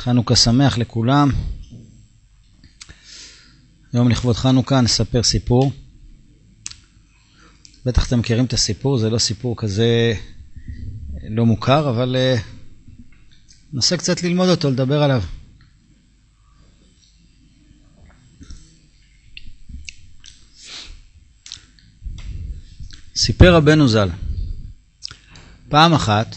חנוכה 0.00 0.36
שמח 0.36 0.78
לכולם. 0.78 1.30
היום 3.92 4.08
לכבוד 4.08 4.36
חנוכה 4.36 4.80
נספר 4.80 5.22
סיפור. 5.22 5.72
בטח 7.84 8.06
אתם 8.06 8.18
מכירים 8.18 8.44
את 8.44 8.52
הסיפור, 8.52 8.98
זה 8.98 9.10
לא 9.10 9.18
סיפור 9.18 9.56
כזה 9.56 10.14
לא 11.28 11.46
מוכר, 11.46 11.90
אבל 11.90 12.16
uh, 12.16 12.40
ננסה 13.72 13.96
קצת 13.96 14.22
ללמוד 14.22 14.48
אותו, 14.48 14.70
לדבר 14.70 15.02
עליו. 15.02 15.22
סיפר 23.16 23.54
רבנו 23.54 23.88
ז"ל, 23.88 24.08
פעם 25.68 25.92
אחת 25.92 26.36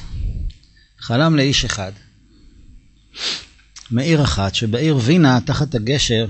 חלם 0.99 1.35
לאיש 1.35 1.65
אחד 1.65 1.91
מעיר 3.93 4.23
אחת, 4.23 4.55
שבעיר 4.55 4.97
וינה, 5.01 5.39
תחת 5.45 5.75
הגשר, 5.75 6.27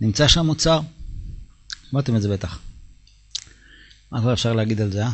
נמצא 0.00 0.28
שם 0.28 0.48
אוצר. 0.48 0.80
שמעתם 1.90 2.16
את 2.16 2.22
זה 2.22 2.28
בטח. 2.28 2.58
מה 4.12 4.20
כבר 4.20 4.32
אפשר 4.32 4.52
להגיד 4.52 4.80
על 4.80 4.92
זה, 4.92 5.04
אה? 5.04 5.10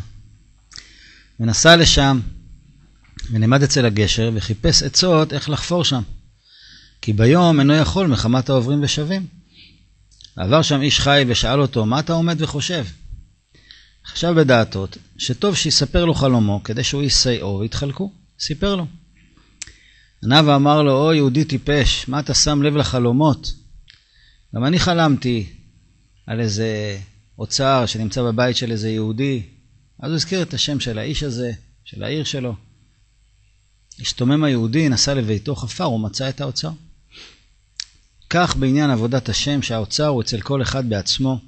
ונסע 1.41 1.77
לשם, 1.77 2.21
ונעמד 3.31 3.63
אצל 3.63 3.87
הגשר, 3.87 4.31
וחיפש 4.35 4.83
עצות 4.83 5.33
איך 5.33 5.51
לחפור 5.51 5.85
שם. 5.85 6.03
כי 7.01 7.13
ביום 7.13 7.61
אינו 7.61 7.75
יכול 7.75 8.07
מחמת 8.07 8.51
העוברים 8.51 8.83
ושבים. 8.83 9.27
עבר 10.37 10.63
שם 10.63 10.83
איש 10.83 11.01
חי 11.01 11.25
ושאל 11.29 11.61
אותו, 11.61 11.87
מה 11.87 12.01
אתה 12.01 12.13
עומד 12.13 12.43
וחושב? 12.43 12.87
חשב 14.07 14.33
בדעתו 14.37 14.87
שטוב 15.19 15.57
שיספר 15.57 16.05
לו 16.05 16.15
חלומו, 16.15 16.63
כדי 16.65 16.85
שהוא 16.85 17.03
יסייעו 17.03 17.59
ויתחלקו. 17.59 18.13
סיפר 18.41 18.75
לו. 18.75 18.87
ענה 20.25 20.41
ואמר 20.47 20.83
לו, 20.83 20.93
או 20.93 21.13
יהודי 21.13 21.45
טיפש, 21.45 22.09
מה 22.09 22.21
אתה 22.21 22.35
שם 22.35 22.63
לב 22.63 22.77
לחלומות? 22.77 23.53
גם 24.55 24.65
אני 24.65 24.79
חלמתי 24.79 25.47
על 26.27 26.41
איזה 26.41 26.99
אוצר 27.39 27.87
שנמצא 27.87 28.23
בבית 28.23 28.57
של 28.57 28.71
איזה 28.71 28.91
יהודי, 28.91 29.43
אז 30.01 30.11
הוא 30.11 30.17
הזכיר 30.17 30.43
את 30.43 30.55
השם 30.55 30.81
של 30.81 30.99
האיש 30.99 31.23
הזה, 31.23 31.53
של 31.85 32.03
העיר 32.03 32.25
שלו. 32.25 32.55
השתומם 34.01 34.45
היהודי, 34.45 34.89
נסע 34.89 35.15
לביתו 35.15 35.55
חפר 35.55 35.91
ומצא 35.91 36.29
את 36.29 36.41
האוצר. 36.41 36.71
כך 38.31 38.57
בעניין 38.57 38.91
עבודת 38.91 39.29
השם 39.29 39.63
שהאוצר 39.63 40.07
הוא 40.07 40.23
אצל 40.23 40.41
כל 40.41 40.63
אחד 40.63 40.89
בעצמו, 40.89 41.41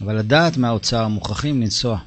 אבל 0.00 0.18
לדעת 0.18 0.56
מהאוצר 0.56 1.08
מוכרחים 1.08 1.62
לנסוע. 1.62 1.98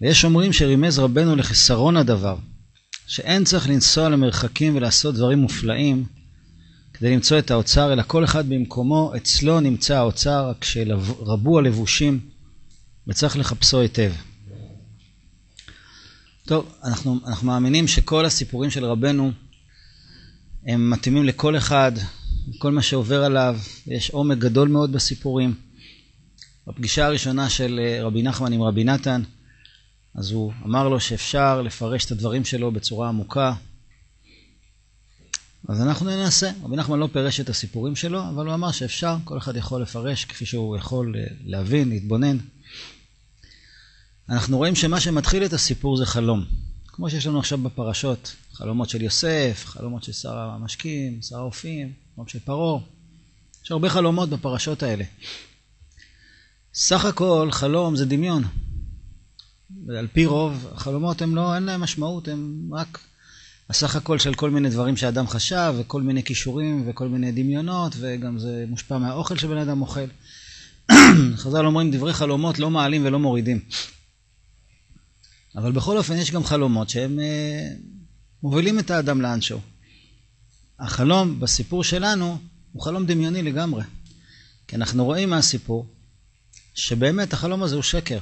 ויש 0.00 0.24
אומרים 0.24 0.52
שרימז 0.52 0.98
רבנו 0.98 1.36
לחסרון 1.36 1.96
הדבר, 1.96 2.36
שאין 3.06 3.44
צריך 3.44 3.68
לנסוע 3.68 4.08
למרחקים 4.08 4.76
ולעשות 4.76 5.14
דברים 5.14 5.38
מופלאים 5.38 6.04
כדי 6.94 7.14
למצוא 7.14 7.38
את 7.38 7.50
האוצר, 7.50 7.92
אלא 7.92 8.02
כל 8.06 8.24
אחד 8.24 8.48
במקומו, 8.48 9.12
אצלו 9.16 9.60
נמצא 9.60 9.96
האוצר, 9.96 10.48
רק 10.50 10.64
שרבו 10.64 11.58
הלבושים 11.58 12.20
וצריך 13.06 13.36
לחפשו 13.36 13.80
היטב. 13.80 14.12
טוב, 16.46 16.72
אנחנו, 16.84 17.18
אנחנו 17.26 17.46
מאמינים 17.46 17.88
שכל 17.88 18.24
הסיפורים 18.24 18.70
של 18.70 18.84
רבנו 18.84 19.32
הם 20.66 20.90
מתאימים 20.90 21.24
לכל 21.24 21.56
אחד, 21.56 21.92
כל 22.58 22.72
מה 22.72 22.82
שעובר 22.82 23.24
עליו, 23.24 23.58
יש 23.86 24.10
עומק 24.10 24.38
גדול 24.38 24.68
מאוד 24.68 24.92
בסיפורים. 24.92 25.54
בפגישה 26.66 27.06
הראשונה 27.06 27.50
של 27.50 27.80
אה, 27.82 28.04
רבי 28.04 28.22
נחמן 28.22 28.52
עם 28.52 28.62
רבי 28.62 28.84
נתן, 28.84 29.22
אז 30.14 30.30
הוא 30.30 30.52
אמר 30.66 30.88
לו 30.88 31.00
שאפשר 31.00 31.62
לפרש 31.62 32.04
את 32.04 32.10
הדברים 32.10 32.44
שלו 32.44 32.72
בצורה 32.72 33.08
עמוקה. 33.08 33.54
אז 35.68 35.80
אנחנו 35.80 36.06
ננסה. 36.06 36.50
רבי 36.62 36.76
נחמן 36.76 36.98
לא 36.98 37.08
פירש 37.12 37.40
את 37.40 37.48
הסיפורים 37.48 37.96
שלו, 37.96 38.28
אבל 38.28 38.46
הוא 38.46 38.54
אמר 38.54 38.72
שאפשר, 38.72 39.16
כל 39.24 39.38
אחד 39.38 39.56
יכול 39.56 39.82
לפרש 39.82 40.24
כפי 40.24 40.46
שהוא 40.46 40.76
יכול 40.76 41.16
אה, 41.16 41.24
להבין, 41.44 41.88
להתבונן. 41.88 42.38
אנחנו 44.28 44.56
רואים 44.56 44.74
שמה 44.74 45.00
שמתחיל 45.00 45.44
את 45.44 45.52
הסיפור 45.52 45.96
זה 45.96 46.06
חלום. 46.06 46.44
כמו 46.86 47.10
שיש 47.10 47.26
לנו 47.26 47.38
עכשיו 47.38 47.58
בפרשות, 47.58 48.34
חלומות 48.52 48.90
של 48.90 49.02
יוסף, 49.02 49.62
חלומות 49.66 50.04
של 50.04 50.12
שר 50.12 50.38
המשקים, 50.38 51.22
שר 51.22 51.38
האופים, 51.38 51.92
חלום 52.14 52.28
של 52.28 52.38
פרעה. 52.38 52.80
יש 53.64 53.70
הרבה 53.70 53.90
חלומות 53.90 54.28
בפרשות 54.28 54.82
האלה. 54.82 55.04
סך 56.74 57.04
הכל 57.04 57.48
חלום 57.52 57.96
זה 57.96 58.06
דמיון. 58.06 58.44
ועל 59.86 60.06
פי 60.12 60.26
רוב 60.26 60.68
החלומות 60.74 61.22
הם 61.22 61.36
לא, 61.36 61.54
אין 61.54 61.62
להם 61.62 61.80
משמעות, 61.80 62.28
הם 62.28 62.70
רק 62.72 62.98
הסך 63.68 63.96
הכל 63.96 64.18
של 64.18 64.34
כל 64.34 64.50
מיני 64.50 64.70
דברים 64.70 64.96
שאדם 64.96 65.28
חשב, 65.28 65.74
וכל 65.78 66.02
מיני 66.02 66.22
כישורים 66.22 66.84
וכל 66.86 67.08
מיני 67.08 67.32
דמיונות, 67.32 67.92
וגם 67.98 68.38
זה 68.38 68.64
מושפע 68.68 68.98
מהאוכל 68.98 69.36
שבן 69.36 69.56
אדם 69.56 69.80
אוכל. 69.80 70.06
חז"ל 71.42 71.66
אומרים 71.66 71.90
דברי 71.90 72.12
חלומות 72.12 72.58
לא 72.58 72.70
מעלים 72.70 73.04
ולא 73.04 73.18
מורידים. 73.18 73.60
אבל 75.56 75.72
בכל 75.72 75.98
אופן 75.98 76.16
יש 76.16 76.30
גם 76.30 76.44
חלומות 76.44 76.88
שהם 76.88 77.20
אה, 77.20 77.68
מובילים 78.42 78.78
את 78.78 78.90
האדם 78.90 79.20
לאנשהו. 79.20 79.60
החלום 80.78 81.40
בסיפור 81.40 81.84
שלנו 81.84 82.38
הוא 82.72 82.82
חלום 82.82 83.06
דמיוני 83.06 83.42
לגמרי. 83.42 83.82
כי 84.68 84.76
אנחנו 84.76 85.04
רואים 85.04 85.30
מהסיפור 85.30 85.86
שבאמת 86.74 87.32
החלום 87.32 87.62
הזה 87.62 87.74
הוא 87.74 87.82
שקר. 87.82 88.18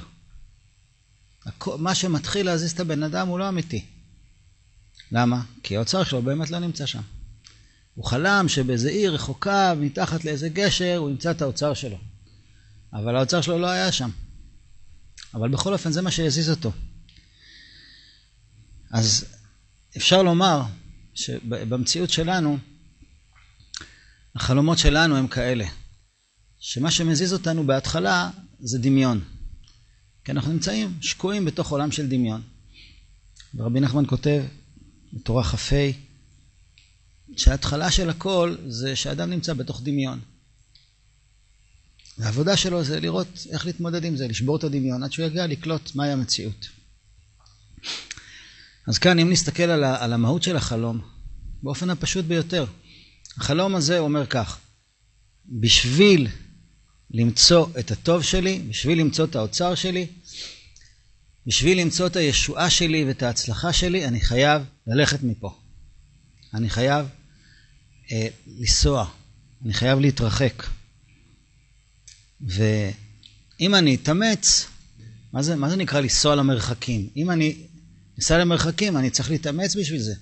מה 1.77 1.95
שמתחיל 1.95 2.45
להזיז 2.45 2.71
את 2.71 2.79
הבן 2.79 3.03
אדם 3.03 3.27
הוא 3.27 3.39
לא 3.39 3.49
אמיתי. 3.49 3.85
למה? 5.11 5.41
כי 5.63 5.77
האוצר 5.77 6.03
שלו 6.03 6.21
באמת 6.21 6.49
לא 6.49 6.59
נמצא 6.59 6.85
שם. 6.85 7.01
הוא 7.95 8.05
חלם 8.05 8.45
שבאיזה 8.47 8.89
עיר 8.89 9.13
רחוקה, 9.13 9.73
מתחת 9.77 10.25
לאיזה 10.25 10.49
גשר, 10.49 10.95
הוא 10.97 11.09
ימצא 11.09 11.31
את 11.31 11.41
האוצר 11.41 11.73
שלו. 11.73 11.97
אבל 12.93 13.15
האוצר 13.15 13.41
שלו 13.41 13.59
לא 13.59 13.67
היה 13.67 13.91
שם. 13.91 14.09
אבל 15.33 15.49
בכל 15.49 15.73
אופן 15.73 15.91
זה 15.91 16.01
מה 16.01 16.11
שהזיז 16.11 16.49
אותו. 16.49 16.71
אז 18.91 19.25
אפשר 19.97 20.23
לומר 20.23 20.61
שבמציאות 21.13 22.09
שלנו, 22.09 22.57
החלומות 24.35 24.77
שלנו 24.77 25.17
הם 25.17 25.27
כאלה, 25.27 25.65
שמה 26.59 26.91
שמזיז 26.91 27.33
אותנו 27.33 27.67
בהתחלה 27.67 28.29
זה 28.59 28.79
דמיון. 28.79 29.21
כי 30.23 30.31
אנחנו 30.31 30.53
נמצאים 30.53 30.97
שקועים 31.01 31.45
בתוך 31.45 31.71
עולם 31.71 31.91
של 31.91 32.07
דמיון. 32.07 32.41
ורבי 33.55 33.79
נחמן 33.79 34.03
כותב 34.07 34.43
בתורה 35.13 35.43
כ"ה, 35.43 35.75
שההתחלה 37.37 37.91
של 37.91 38.09
הכל 38.09 38.55
זה 38.67 38.95
שאדם 38.95 39.29
נמצא 39.29 39.53
בתוך 39.53 39.81
דמיון. 39.83 40.19
והעבודה 42.17 42.57
שלו 42.57 42.83
זה 42.83 42.99
לראות 42.99 43.47
איך 43.51 43.65
להתמודד 43.65 44.05
עם 44.05 44.15
זה, 44.15 44.27
לשבור 44.27 44.57
את 44.57 44.63
הדמיון, 44.63 45.03
עד 45.03 45.11
שהוא 45.11 45.25
יגיע 45.25 45.47
לקלוט 45.47 45.95
מהי 45.95 46.11
המציאות. 46.11 46.69
אז 48.87 48.97
כאן, 48.97 49.19
אם 49.19 49.29
נסתכל 49.29 49.63
על, 49.63 49.83
על 49.83 50.13
המהות 50.13 50.43
של 50.43 50.55
החלום, 50.55 51.01
באופן 51.63 51.89
הפשוט 51.89 52.25
ביותר, 52.25 52.65
החלום 53.37 53.75
הזה 53.75 53.99
אומר 53.99 54.25
כך, 54.25 54.59
בשביל 55.45 56.27
למצוא 57.13 57.67
את 57.79 57.91
הטוב 57.91 58.23
שלי, 58.23 58.61
בשביל 58.69 58.99
למצוא 58.99 59.25
את 59.25 59.35
האוצר 59.35 59.75
שלי, 59.75 60.07
בשביל 61.47 61.79
למצוא 61.81 62.07
את 62.07 62.15
הישועה 62.15 62.69
שלי 62.69 63.05
ואת 63.05 63.23
ההצלחה 63.23 63.73
שלי, 63.73 64.05
אני 64.05 64.21
חייב 64.21 64.61
ללכת 64.87 65.23
מפה. 65.23 65.55
אני 66.53 66.69
חייב 66.69 67.05
אה, 68.11 68.27
לנסוע, 68.47 69.09
אני 69.65 69.73
חייב 69.73 69.99
להתרחק. 69.99 70.63
ואם 72.41 73.75
אני 73.75 73.95
אתאמץ, 73.95 74.65
מה 75.33 75.41
זה, 75.41 75.55
מה 75.55 75.69
זה 75.69 75.75
נקרא 75.75 75.99
לנסוע 75.99 76.35
למרחקים? 76.35 77.09
אם 77.17 77.31
אני 77.31 77.55
אסע 78.19 78.37
למרחקים, 78.37 78.97
אני 78.97 79.09
צריך 79.09 79.31
להתאמץ 79.31 79.75
בשביל 79.75 80.01
זה. 80.01 80.13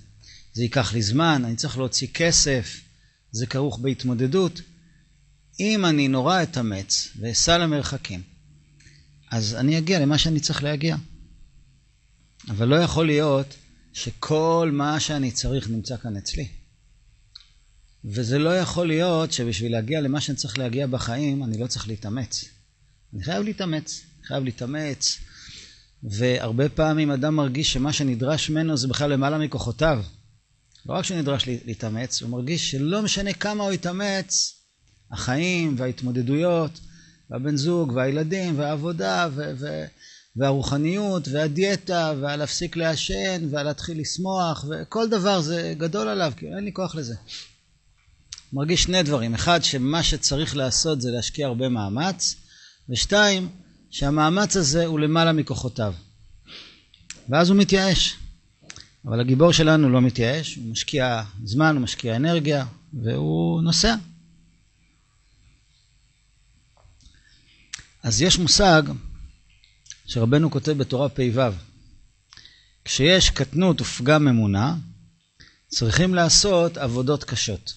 זה 0.52 0.62
ייקח 0.62 0.92
לי 0.92 1.02
זמן, 1.02 1.42
אני 1.44 1.56
צריך 1.56 1.78
להוציא 1.78 2.08
כסף, 2.14 2.80
זה 3.32 3.46
כרוך 3.46 3.78
בהתמודדות. 3.78 4.60
אם 5.60 5.86
אני 5.86 6.08
נורא 6.08 6.42
אתאמץ 6.42 7.08
ואסע 7.20 7.58
למרחקים, 7.58 8.22
אז 9.30 9.54
אני 9.54 9.78
אגיע 9.78 10.00
למה 10.00 10.18
שאני 10.18 10.40
צריך 10.40 10.62
להגיע. 10.62 10.96
אבל 12.48 12.68
לא 12.68 12.76
יכול 12.76 13.06
להיות 13.06 13.54
שכל 13.92 14.70
מה 14.72 15.00
שאני 15.00 15.30
צריך 15.30 15.70
נמצא 15.70 15.96
כאן 15.96 16.16
אצלי. 16.16 16.48
וזה 18.04 18.38
לא 18.38 18.58
יכול 18.58 18.86
להיות 18.86 19.32
שבשביל 19.32 19.72
להגיע 19.72 20.00
למה 20.00 20.20
שאני 20.20 20.36
צריך 20.36 20.58
להגיע 20.58 20.86
בחיים, 20.86 21.44
אני 21.44 21.58
לא 21.58 21.66
צריך 21.66 21.88
להתאמץ. 21.88 22.44
אני 23.14 23.22
חייב 23.22 23.44
להתאמץ, 23.44 24.02
חייב 24.24 24.44
להתאמץ, 24.44 25.18
והרבה 26.02 26.68
פעמים 26.68 27.10
אדם 27.10 27.36
מרגיש 27.36 27.72
שמה 27.72 27.92
שנדרש 27.92 28.50
ממנו 28.50 28.76
זה 28.76 28.88
בכלל 28.88 29.12
למעלה 29.12 29.38
מכוחותיו. 29.38 30.04
לא 30.86 30.94
רק 30.94 31.04
שנדרש 31.04 31.46
להתאמץ, 31.46 32.22
הוא 32.22 32.30
מרגיש 32.30 32.70
שלא 32.70 33.02
משנה 33.02 33.32
כמה 33.32 33.64
הוא 33.64 33.72
יתאמץ, 33.72 34.59
החיים 35.12 35.74
וההתמודדויות, 35.78 36.80
והבן 37.30 37.56
זוג 37.56 37.92
והילדים 37.92 38.58
והעבודה 38.58 39.28
ו- 39.34 39.52
ו- 39.58 39.84
והרוחניות, 40.36 41.28
והדיאטה, 41.28 42.14
ועל 42.20 42.38
להפסיק 42.38 42.76
לעשן, 42.76 43.48
ועל 43.50 43.66
להתחיל 43.66 44.00
לשמוח, 44.00 44.64
וכל 44.70 45.08
דבר 45.08 45.40
זה 45.40 45.74
גדול 45.78 46.08
עליו, 46.08 46.32
כי 46.36 46.46
אין 46.46 46.64
לי 46.64 46.72
כוח 46.72 46.94
לזה. 46.94 47.14
מרגיש 48.52 48.82
שני 48.82 49.02
דברים, 49.02 49.34
אחד, 49.34 49.64
שמה 49.64 50.02
שצריך 50.02 50.56
לעשות 50.56 51.00
זה 51.00 51.10
להשקיע 51.10 51.46
הרבה 51.46 51.68
מאמץ, 51.68 52.36
ושתיים, 52.90 53.48
שהמאמץ 53.90 54.56
הזה 54.56 54.86
הוא 54.86 55.00
למעלה 55.00 55.32
מכוחותיו. 55.32 55.94
ואז 57.28 57.50
הוא 57.50 57.58
מתייאש. 57.58 58.16
אבל 59.06 59.20
הגיבור 59.20 59.52
שלנו 59.52 59.90
לא 59.90 60.00
מתייאש, 60.00 60.54
הוא 60.54 60.72
משקיע 60.72 61.22
זמן, 61.44 61.76
הוא 61.76 61.82
משקיע 61.82 62.16
אנרגיה, 62.16 62.66
והוא 63.02 63.62
נוסע. 63.62 63.94
אז 68.02 68.22
יש 68.22 68.38
מושג 68.38 68.82
שרבנו 70.06 70.50
כותב 70.50 70.72
בתורה 70.72 71.08
פ"ו, 71.08 71.40
כשיש 72.84 73.30
קטנות 73.30 73.80
ופגם 73.80 74.28
אמונה, 74.28 74.76
צריכים 75.68 76.14
לעשות 76.14 76.76
עבודות 76.76 77.24
קשות. 77.24 77.74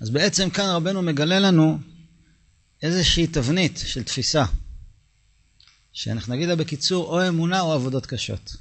אז 0.00 0.10
בעצם 0.10 0.50
כאן 0.50 0.64
רבנו 0.64 1.02
מגלה 1.02 1.38
לנו 1.38 1.78
איזושהי 2.82 3.26
תבנית 3.26 3.80
של 3.86 4.02
תפיסה, 4.02 4.44
שאנחנו 5.92 6.34
נגיד 6.34 6.48
לה 6.48 6.56
בקיצור, 6.56 7.04
או 7.04 7.28
אמונה 7.28 7.60
או 7.60 7.72
עבודות 7.72 8.06
קשות. 8.06 8.56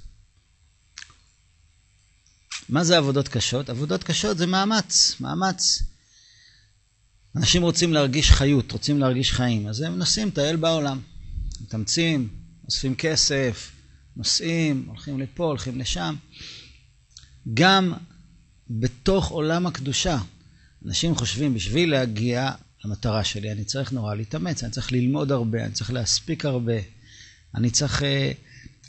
מה 2.69 2.84
זה 2.84 2.98
עבודות 2.98 3.28
קשות? 3.28 3.69
עבודות 3.69 4.04
קשות 4.04 4.38
זה 4.38 4.46
מאמץ, 4.46 5.16
מאמץ. 5.19 5.84
אנשים 7.35 7.61
רוצים 7.61 7.93
להרגיש 7.93 8.31
חיות, 8.31 8.71
רוצים 8.71 8.99
להרגיש 8.99 9.31
חיים, 9.31 9.67
אז 9.67 9.81
הם 9.81 9.97
נוסעים 9.97 10.27
לטייל 10.27 10.55
בעולם. 10.55 10.99
מתאמצים, 11.61 12.27
אוספים 12.65 12.95
כסף, 12.95 13.71
נוסעים, 14.15 14.85
הולכים 14.87 15.19
לפה, 15.19 15.45
הולכים 15.45 15.79
לשם. 15.79 16.15
גם 17.53 17.93
בתוך 18.69 19.29
עולם 19.29 19.67
הקדושה, 19.67 20.17
אנשים 20.85 21.15
חושבים, 21.15 21.53
בשביל 21.53 21.91
להגיע 21.91 22.51
למטרה 22.85 23.23
שלי, 23.23 23.51
אני 23.51 23.63
צריך 23.63 23.91
נורא 23.91 24.15
להתאמץ, 24.15 24.63
אני 24.63 24.71
צריך 24.71 24.91
ללמוד 24.91 25.31
הרבה, 25.31 25.65
אני 25.65 25.71
צריך 25.71 25.93
להספיק 25.93 26.45
הרבה, 26.45 26.73
אני 27.55 27.69
צריך 27.69 28.01
uh, 28.01 28.05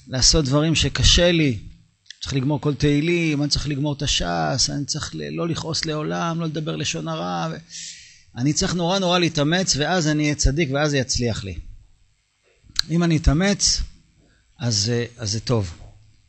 לעשות 0.08 0.44
דברים 0.44 0.74
שקשה 0.74 1.32
לי, 1.32 1.58
צריך 2.20 2.34
לגמור 2.34 2.60
כל 2.60 2.74
תהילים, 2.74 3.42
אני 3.42 3.50
צריך 3.50 3.68
לגמור 3.68 3.92
את 3.92 4.02
הש"ס, 4.02 4.70
אני 4.70 4.84
צריך 4.84 5.14
לא 5.30 5.48
לכעוס 5.48 5.84
לעולם, 5.84 6.40
לא 6.40 6.46
לדבר 6.46 6.76
לשון 6.76 7.08
הרע. 7.08 7.48
ו... 7.52 7.56
אני 8.36 8.52
צריך 8.52 8.74
נורא 8.74 8.98
נורא 8.98 9.18
להתאמץ, 9.18 9.76
ואז 9.76 10.08
אני 10.08 10.22
אהיה 10.22 10.34
צדיק, 10.34 10.68
ואז 10.72 10.90
זה 10.90 10.98
יצליח 10.98 11.44
לי. 11.44 11.58
אם 12.90 13.02
אני 13.02 13.16
אתאמץ, 13.16 13.82
אז, 14.58 14.92
אז 15.18 15.32
זה 15.32 15.40
טוב. 15.40 15.78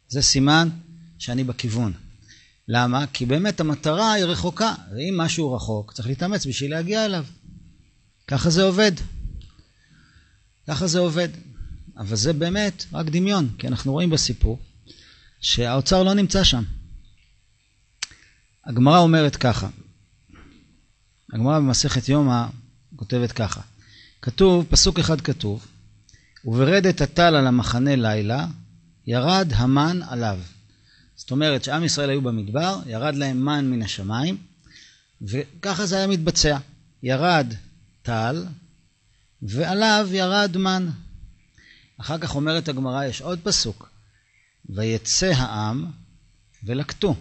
זה 0.08 0.22
סימן 0.22 0.70
שאני 1.20 1.44
בכיוון. 1.44 1.94
למה? 2.68 3.06
כי 3.14 3.26
באמת 3.26 3.60
המטרה 3.60 4.14
היא 4.14 4.26
רחוקה, 4.26 4.74
ואם 4.92 5.18
משהו 5.18 5.54
רחוק, 5.54 5.94
צריך 5.94 6.08
להתאמץ 6.08 6.46
בשביל 6.46 6.72
להגיע 6.72 7.06
אליו. 7.06 7.26
ככה 8.28 8.50
זה 8.50 8.64
עובד. 8.64 8.92
ככה 10.68 10.88
זה 10.88 11.00
עובד. 11.00 11.30
אבל 11.98 12.16
זה 12.16 12.34
באמת 12.34 12.86
רק 12.94 13.06
דמיון, 13.06 13.50
כי 13.58 13.68
אנחנו 13.68 13.92
רואים 13.92 14.10
בסיפור 14.10 14.60
שהאוצר 15.42 16.04
לא 16.04 16.14
נמצא 16.14 16.44
שם. 16.44 16.64
הגמרא 18.66 19.00
אומרת 19.00 19.36
ככה, 19.36 19.70
הגמרא 21.34 21.60
במסכת 21.60 22.10
יומא 22.10 22.46
כותבת 22.96 23.32
ככה, 23.32 23.62
כתוב, 24.22 24.66
פסוק 24.70 25.00
אחד 25.00 25.22
כתוב, 25.22 25.68
וברדת 26.46 27.02
הטל 27.02 27.36
על 27.36 27.48
המחנה 27.48 27.96
לילה, 27.96 28.48
ירד 29.08 29.52
המן 29.56 30.00
עליו. 30.10 30.40
זאת 31.16 31.32
אומרת 31.32 31.64
שעם 31.64 31.84
ישראל 31.84 32.10
היו 32.10 32.22
במדבר, 32.22 32.80
ירד 32.86 33.16
להם 33.16 33.46
מן 33.46 33.72
מן 33.72 33.82
השמיים, 33.82 34.38
וככה 35.22 35.86
זה 35.86 35.98
היה 35.98 36.08
מתבצע. 36.08 36.58
ירד 37.04 37.54
טל, 38.02 38.46
ועליו 39.42 40.10
ירד 40.12 40.58
מן. 40.58 40.90
אחר 41.98 42.18
כך 42.18 42.36
אומרת 42.36 42.70
הגמרא, 42.70 43.06
יש 43.06 43.22
עוד 43.22 43.40
פסוק, 43.44 43.90
ויצא 44.70 45.32
העם 45.36 45.86
ולקטו. 46.64 47.16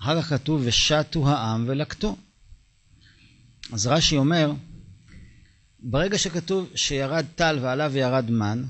אחר 0.00 0.22
כך 0.22 0.28
כתוב, 0.28 0.62
ושתו 0.64 1.28
העם 1.28 1.64
ולקטו. 1.68 2.16
אז 3.72 3.86
רש"י 3.86 4.16
אומר, 4.16 4.52
ברגע 5.78 6.18
שכתוב 6.18 6.70
שירד 6.74 7.26
טל 7.34 7.58
ועליו 7.62 7.96
ירד 7.96 8.30
מן, 8.30 8.64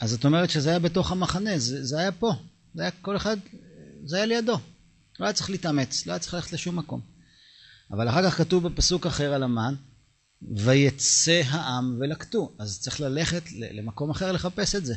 אז 0.00 0.10
זאת 0.10 0.24
אומרת 0.24 0.50
שזה 0.50 0.70
היה 0.70 0.78
בתוך 0.78 1.12
המחנה, 1.12 1.58
זה, 1.58 1.84
זה 1.84 1.98
היה 1.98 2.12
פה, 2.12 2.32
זה 2.74 2.82
היה 2.82 2.90
כל 2.90 3.16
אחד, 3.16 3.36
זה 4.04 4.16
היה 4.16 4.26
לידו. 4.26 4.58
לא 5.20 5.24
היה 5.24 5.32
צריך 5.32 5.50
להתאמץ, 5.50 6.06
לא 6.06 6.12
היה 6.12 6.18
צריך 6.18 6.34
ללכת 6.34 6.52
לשום 6.52 6.76
מקום. 6.76 7.00
אבל 7.90 8.08
אחר 8.08 8.30
כך 8.30 8.36
כתוב 8.36 8.68
בפסוק 8.68 9.06
אחר 9.06 9.32
על 9.32 9.42
המן, 9.42 9.74
ויצא 10.56 11.42
העם 11.46 11.96
ולקטו. 12.00 12.52
אז 12.58 12.80
צריך 12.80 13.00
ללכת 13.00 13.42
למקום 13.52 14.10
אחר 14.10 14.32
לחפש 14.32 14.74
את 14.74 14.84
זה. 14.84 14.94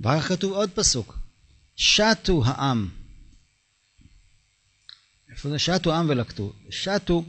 ואחר 0.00 0.20
כך 0.20 0.28
כתוב 0.28 0.52
עוד 0.52 0.70
פסוק, 0.70 1.18
שתו 1.76 2.42
העם. 2.44 2.88
איפה 5.30 5.50
זה? 5.50 5.58
שתו 5.58 5.94
העם 5.94 6.08
ולקטו. 6.08 6.52
שתו 6.70 7.24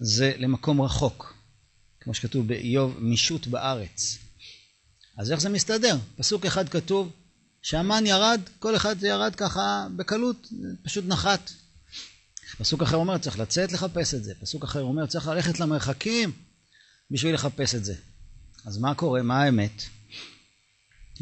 זה 0.00 0.32
למקום 0.38 0.80
רחוק. 0.80 1.34
כמו 2.00 2.14
שכתוב 2.14 2.48
באיוב, 2.48 2.98
מישות 2.98 3.46
בארץ. 3.46 4.18
אז 5.16 5.32
איך 5.32 5.40
זה 5.40 5.48
מסתדר? 5.48 5.98
פסוק 6.16 6.46
אחד 6.46 6.68
כתוב 6.68 7.12
שהמן 7.62 8.06
ירד, 8.06 8.40
כל 8.58 8.76
אחד 8.76 9.02
ירד 9.02 9.34
ככה 9.36 9.86
בקלות, 9.96 10.48
פשוט 10.82 11.04
נחת. 11.04 11.50
פסוק 12.58 12.82
אחר 12.82 12.96
אומר 12.96 13.18
צריך 13.18 13.38
לצאת 13.38 13.72
לחפש 13.72 14.14
את 14.14 14.24
זה, 14.24 14.34
פסוק 14.40 14.64
אחר 14.64 14.82
אומר 14.82 15.06
צריך 15.06 15.26
ללכת 15.26 15.60
למרחקים 15.60 16.32
בשביל 17.10 17.34
לחפש 17.34 17.74
את 17.74 17.84
זה. 17.84 17.94
אז 18.64 18.78
מה 18.78 18.94
קורה? 18.94 19.22
מה 19.22 19.42
האמת? 19.42 19.82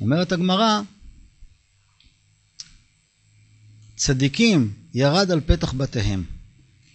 אומרת 0.01 0.33
הגמרא, 0.33 0.81
צדיקים 3.97 4.75
ירד 4.95 5.31
על 5.31 5.41
פתח 5.41 5.73
בתיהם, 5.73 6.25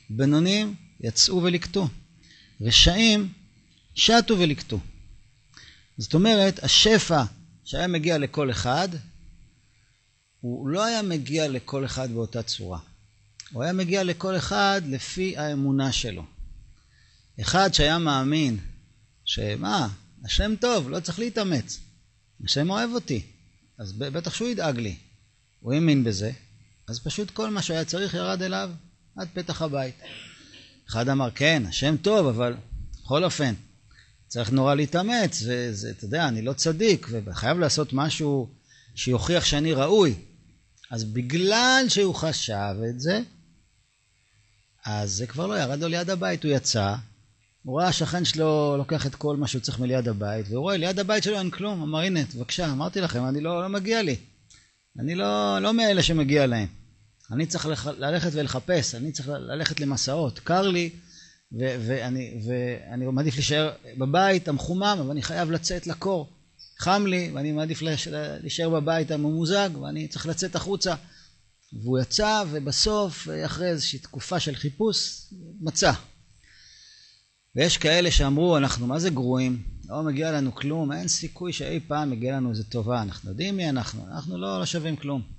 בינונים 0.09 0.75
יצאו 0.99 1.43
ולקטו, 1.43 1.87
רשעים 2.61 3.33
שטו 3.95 4.39
ולקטו. 4.39 4.79
זאת 5.97 6.13
אומרת, 6.13 6.63
השפע 6.63 7.23
שהיה 7.65 7.87
מגיע 7.87 8.17
לכל 8.17 8.51
אחד, 8.51 8.89
הוא 10.39 10.67
לא 10.67 10.85
היה 10.85 11.01
מגיע 11.01 11.47
לכל 11.47 11.85
אחד 11.85 12.11
באותה 12.11 12.43
צורה. 12.43 12.79
הוא 13.51 13.63
היה 13.63 13.73
מגיע 13.73 14.03
לכל 14.03 14.37
אחד 14.37 14.81
לפי 14.85 15.37
האמונה 15.37 15.91
שלו. 15.91 16.25
אחד 17.41 17.73
שהיה 17.73 17.97
מאמין 17.97 18.57
שמה, 19.25 19.87
השם 20.25 20.55
טוב, 20.61 20.89
לא 20.89 20.99
צריך 20.99 21.19
להתאמץ. 21.19 21.79
השם 22.45 22.69
אוהב 22.69 22.89
אותי, 22.89 23.25
אז 23.77 23.93
בטח 23.93 24.33
שהוא 24.33 24.49
ידאג 24.49 24.77
לי. 24.77 24.95
הוא 25.59 25.73
האמין 25.73 26.03
בזה, 26.03 26.31
אז 26.87 26.99
פשוט 26.99 27.31
כל 27.31 27.49
מה 27.49 27.61
שהיה 27.61 27.85
צריך 27.85 28.13
ירד 28.13 28.41
אליו 28.41 28.71
עד 29.15 29.27
פתח 29.33 29.61
הבית. 29.61 29.95
אחד 30.89 31.09
אמר, 31.09 31.29
כן, 31.35 31.63
השם 31.67 31.97
טוב, 31.97 32.27
אבל 32.27 32.55
בכל 33.03 33.23
אופן, 33.23 33.53
צריך 34.27 34.51
נורא 34.51 34.75
להתאמץ, 34.75 35.43
וזה, 35.45 35.89
אתה 35.89 36.05
יודע, 36.05 36.27
אני 36.27 36.41
לא 36.41 36.53
צדיק, 36.53 37.07
וחייב 37.11 37.59
לעשות 37.59 37.93
משהו 37.93 38.49
שיוכיח 38.95 39.45
שאני 39.45 39.73
ראוי. 39.73 40.15
אז 40.91 41.03
בגלל 41.03 41.85
שהוא 41.87 42.15
חשב 42.15 42.75
את 42.89 42.99
זה, 42.99 43.21
אז 44.85 45.11
זה 45.11 45.27
כבר 45.27 45.47
לא 45.47 45.59
ירד 45.59 45.79
לו 45.79 45.87
ליד 45.87 46.09
הבית, 46.09 46.43
הוא 46.43 46.51
יצא, 46.51 46.95
הוא 47.63 47.79
ראה 47.79 47.87
השכן 47.87 48.25
שלו 48.25 48.75
לוקח 48.77 49.05
את 49.05 49.15
כל 49.15 49.37
מה 49.37 49.47
שהוא 49.47 49.61
צריך 49.61 49.79
מליד 49.79 50.07
הבית, 50.07 50.45
והוא 50.49 50.61
רואה, 50.61 50.77
ליד 50.77 50.99
הבית 50.99 51.23
שלו 51.23 51.37
אין 51.37 51.49
כלום, 51.49 51.81
אמר, 51.81 51.99
הנה, 51.99 52.19
בבקשה, 52.35 52.71
אמרתי 52.71 53.01
לכם, 53.01 53.25
אני 53.25 53.41
לא, 53.41 53.61
לא 53.61 53.69
מגיע 53.69 54.01
לי. 54.01 54.15
אני 54.99 55.15
לא, 55.15 55.59
לא 55.59 55.73
מאלה 55.73 56.03
שמגיע 56.03 56.47
להם. 56.47 56.78
אני 57.31 57.45
צריך 57.45 57.87
ללכת 57.97 58.29
ולחפש, 58.33 58.95
אני 58.95 59.11
צריך 59.11 59.27
ללכת 59.29 59.79
למסעות. 59.79 60.39
קר 60.39 60.67
לי, 60.67 60.89
ואני, 61.51 62.41
ואני 62.47 63.05
מעדיף 63.05 63.35
להישאר 63.35 63.71
בבית 63.97 64.47
המחומם, 64.47 64.97
אבל 65.01 65.11
אני 65.11 65.21
חייב 65.21 65.51
לצאת 65.51 65.87
לקור. 65.87 66.29
חם 66.79 67.05
לי, 67.07 67.31
ואני 67.33 67.51
מעדיף 67.51 67.81
להישאר 67.81 68.69
בבית 68.69 69.11
הממוזג, 69.11 69.69
ואני 69.81 70.07
צריך 70.07 70.27
לצאת 70.27 70.55
החוצה. 70.55 70.95
והוא 71.83 71.99
יצא, 71.99 72.43
ובסוף, 72.51 73.27
אחרי 73.45 73.69
איזושהי 73.69 73.99
תקופה 73.99 74.39
של 74.39 74.55
חיפוש, 74.55 75.27
מצא. 75.61 75.91
ויש 77.55 77.77
כאלה 77.77 78.11
שאמרו, 78.11 78.57
אנחנו 78.57 78.87
מה 78.87 78.99
זה 78.99 79.09
גרועים? 79.09 79.63
לא 79.89 80.03
מגיע 80.03 80.31
לנו 80.31 80.55
כלום, 80.55 80.91
אין 80.91 81.07
סיכוי 81.07 81.53
שאי 81.53 81.79
פעם 81.87 82.09
מגיע 82.09 82.35
לנו 82.35 82.49
איזה 82.49 82.63
טובה. 82.63 83.01
אנחנו 83.01 83.29
יודעים 83.29 83.57
מי 83.57 83.69
אנחנו, 83.69 84.07
אנחנו 84.07 84.37
לא, 84.37 84.59
לא 84.59 84.65
שווים 84.65 84.95
כלום. 84.95 85.38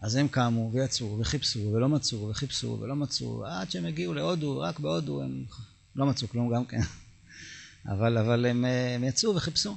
אז 0.00 0.16
הם 0.16 0.28
קמו 0.28 0.70
ויצאו 0.72 1.18
וחיפשו 1.18 1.58
ולא 1.58 1.88
מצאו 1.88 2.28
וחיפשו 2.28 2.78
ולא 2.80 2.96
מצאו 2.96 3.46
עד 3.46 3.70
שהם 3.70 3.84
הגיעו 3.84 4.14
להודו, 4.14 4.60
רק 4.60 4.78
בהודו 4.78 5.22
הם 5.22 5.44
לא 5.96 6.06
מצאו 6.06 6.28
כלום 6.28 6.54
גם 6.54 6.64
כן. 6.64 6.80
אבל, 7.92 8.18
אבל 8.18 8.46
הם, 8.46 8.64
הם 8.64 9.04
יצאו 9.04 9.34
וחיפשו. 9.34 9.76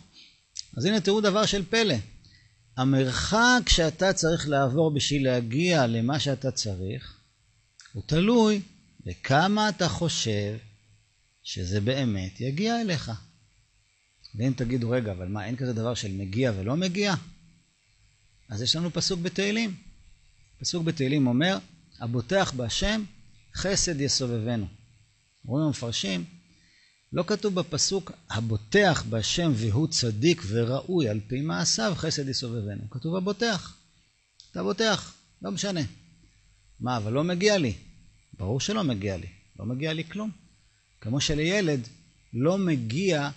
אז 0.77 0.85
הנה 0.85 1.01
תראו 1.01 1.21
דבר 1.21 1.45
של 1.45 1.65
פלא. 1.65 1.95
המרחק 2.77 3.61
שאתה 3.67 4.13
צריך 4.13 4.49
לעבור 4.49 4.93
בשביל 4.93 5.23
להגיע 5.23 5.87
למה 5.87 6.19
שאתה 6.19 6.51
צריך, 6.51 7.17
הוא 7.93 8.03
תלוי 8.05 8.61
בכמה 9.05 9.69
אתה 9.69 9.89
חושב 9.89 10.57
שזה 11.43 11.81
באמת 11.81 12.41
יגיע 12.41 12.81
אליך. 12.81 13.11
ואם 14.35 14.53
תגידו, 14.55 14.89
רגע, 14.89 15.11
אבל 15.11 15.27
מה, 15.27 15.45
אין 15.45 15.55
כזה 15.55 15.73
דבר 15.73 15.93
של 15.93 16.11
מגיע 16.11 16.51
ולא 16.57 16.75
מגיע? 16.75 17.13
אז 18.49 18.61
יש 18.61 18.75
לנו 18.75 18.93
פסוק 18.93 19.19
בתהילים. 19.19 19.90
פסוק 20.61 20.83
בתהילים 20.83 21.27
אומר, 21.27 21.57
הבוטח 21.99 22.53
בהשם 22.55 23.03
חסד 23.55 24.01
יסובבנו. 24.01 24.67
אומרים 25.47 25.65
המפרשים, 25.65 26.25
לא 27.13 27.23
כתוב 27.27 27.55
בפסוק 27.55 28.11
הבוטח 28.29 29.03
בהשם 29.09 29.51
והוא 29.55 29.87
צדיק 29.87 30.41
וראוי 30.47 31.09
על 31.09 31.19
פי 31.27 31.41
מעשיו 31.41 31.93
חסד 31.95 32.29
יסובבנו. 32.29 32.89
כתוב 32.89 33.15
הבוטח. 33.15 33.77
אתה 34.51 34.63
בוטח, 34.63 35.13
לא 35.41 35.51
משנה. 35.51 35.81
מה, 36.79 36.97
אבל 36.97 37.13
לא 37.13 37.23
מגיע 37.23 37.57
לי. 37.57 37.73
ברור 38.33 38.59
שלא 38.59 38.83
מגיע 38.83 39.17
לי. 39.17 39.27
לא 39.59 39.65
מגיע 39.65 39.93
לי 39.93 40.03
כלום. 40.03 40.31
כמו 41.01 41.21
שלילד 41.21 41.87
לא 42.33 42.57
מגיע 42.57 43.29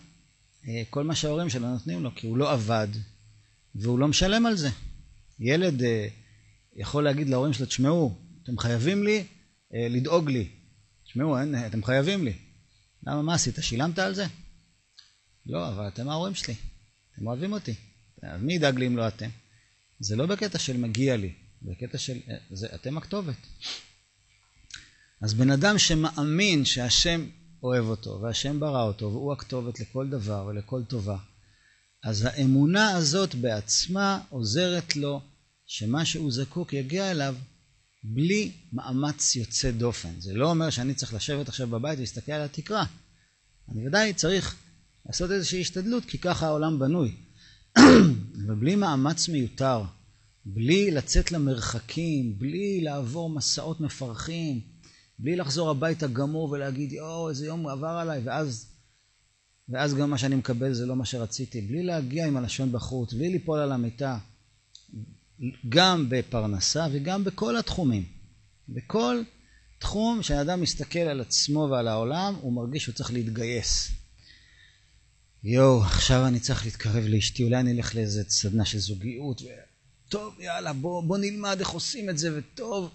אה, 0.68 0.82
כל 0.90 1.04
מה 1.04 1.14
שההורים 1.14 1.50
שלו 1.50 1.68
נותנים 1.68 2.02
לו, 2.02 2.10
כי 2.14 2.26
הוא 2.26 2.36
לא 2.36 2.52
עבד 2.52 2.88
והוא 3.74 3.98
לא 3.98 4.08
משלם 4.08 4.46
על 4.46 4.56
זה. 4.56 4.70
ילד 5.40 5.82
אה, 5.82 6.08
יכול 6.76 7.04
להגיד 7.04 7.28
להורים 7.28 7.52
שלו, 7.52 7.66
תשמעו, 7.66 8.14
אתם 8.42 8.58
חייבים 8.58 9.02
לי 9.02 9.24
אה, 9.74 9.88
לדאוג 9.88 10.30
לי. 10.30 10.48
תשמעו, 11.04 11.36
אתם 11.66 11.84
חייבים 11.84 12.24
לי. 12.24 12.32
למה, 13.06 13.22
מה 13.22 13.34
עשית? 13.34 13.54
שילמת 13.60 13.98
על 13.98 14.14
זה? 14.14 14.26
לא, 15.46 15.68
אבל 15.68 15.88
אתם 15.88 16.08
ההורים 16.08 16.34
שלי. 16.34 16.54
אתם 17.14 17.26
אוהבים 17.26 17.52
אותי. 17.52 17.74
אז 18.22 18.42
מי 18.42 18.54
ידאג 18.54 18.78
לי 18.78 18.86
אם 18.86 18.96
לא 18.96 19.08
אתם? 19.08 19.28
זה 20.00 20.16
לא 20.16 20.26
בקטע 20.26 20.58
של 20.58 20.76
מגיע 20.76 21.16
לי, 21.16 21.32
בקטע 21.62 21.98
של... 21.98 22.18
זה, 22.50 22.66
אתם 22.74 22.98
הכתובת. 22.98 23.36
אז 25.22 25.34
בן 25.34 25.50
אדם 25.50 25.78
שמאמין 25.78 26.64
שהשם 26.64 27.26
אוהב 27.62 27.84
אותו, 27.84 28.20
והשם 28.22 28.60
ברא 28.60 28.82
אותו, 28.82 29.04
והוא 29.04 29.32
הכתובת 29.32 29.80
לכל 29.80 30.10
דבר 30.10 30.46
ולכל 30.46 30.84
טובה, 30.84 31.16
אז 32.04 32.24
האמונה 32.24 32.90
הזאת 32.90 33.34
בעצמה 33.34 34.20
עוזרת 34.28 34.96
לו 34.96 35.20
שמה 35.66 36.04
שהוא 36.04 36.32
זקוק 36.32 36.72
יגיע 36.72 37.10
אליו 37.10 37.34
בלי 38.04 38.52
מאמץ 38.72 39.36
יוצא 39.36 39.70
דופן. 39.70 40.20
זה 40.20 40.34
לא 40.34 40.50
אומר 40.50 40.70
שאני 40.70 40.94
צריך 40.94 41.14
לשבת 41.14 41.48
עכשיו 41.48 41.68
בבית 41.68 41.98
ולהסתכל 41.98 42.32
על 42.32 42.42
התקרה. 42.42 42.84
אני 43.68 43.88
ודאי 43.88 44.14
צריך 44.14 44.56
לעשות 45.06 45.30
איזושהי 45.30 45.60
השתדלות, 45.60 46.04
כי 46.04 46.18
ככה 46.18 46.46
העולם 46.46 46.78
בנוי. 46.78 47.14
ובלי 48.48 48.76
מאמץ 48.76 49.28
מיותר, 49.28 49.82
בלי 50.44 50.90
לצאת 50.90 51.32
למרחקים, 51.32 52.38
בלי 52.38 52.80
לעבור 52.80 53.30
מסעות 53.30 53.80
מפרכים, 53.80 54.60
בלי 55.18 55.36
לחזור 55.36 55.70
הביתה 55.70 56.06
גמור 56.06 56.50
ולהגיד, 56.50 56.92
יואו, 56.92 57.28
איזה 57.28 57.46
יום 57.46 57.68
עבר 57.68 57.86
עליי, 57.86 58.20
ואז, 58.24 58.66
ואז 59.68 59.94
גם 59.94 60.10
מה 60.10 60.18
שאני 60.18 60.34
מקבל 60.34 60.72
זה 60.72 60.86
לא 60.86 60.96
מה 60.96 61.04
שרציתי. 61.04 61.60
בלי 61.60 61.82
להגיע 61.82 62.26
עם 62.26 62.36
הלשון 62.36 62.72
בחוץ, 62.72 63.12
בלי 63.12 63.28
ליפול 63.28 63.58
על 63.58 63.72
המיטה, 63.72 64.18
גם 65.68 66.06
בפרנסה 66.08 66.86
וגם 66.92 67.24
בכל 67.24 67.56
התחומים. 67.56 68.04
בכל 68.68 69.22
תחום 69.78 70.22
שהאדם 70.22 70.60
מסתכל 70.60 70.98
על 70.98 71.20
עצמו 71.20 71.68
ועל 71.70 71.88
העולם, 71.88 72.34
הוא 72.40 72.52
מרגיש 72.52 72.82
שהוא 72.82 72.94
צריך 72.94 73.12
להתגייס. 73.12 73.90
יואו, 75.44 75.82
עכשיו 75.82 76.26
אני 76.26 76.40
צריך 76.40 76.64
להתקרב 76.64 77.04
לאשתי, 77.06 77.44
אולי 77.44 77.60
אני 77.60 77.72
אלך 77.72 77.94
לאיזה 77.94 78.22
סדנה 78.28 78.64
של 78.64 78.78
זוגיות, 78.78 79.42
וטוב, 79.42 80.40
יאללה, 80.40 80.72
בוא, 80.72 81.02
בוא 81.02 81.18
נלמד 81.18 81.56
איך 81.58 81.68
עושים 81.68 82.10
את 82.10 82.18
זה, 82.18 82.38
וטוב, 82.38 82.90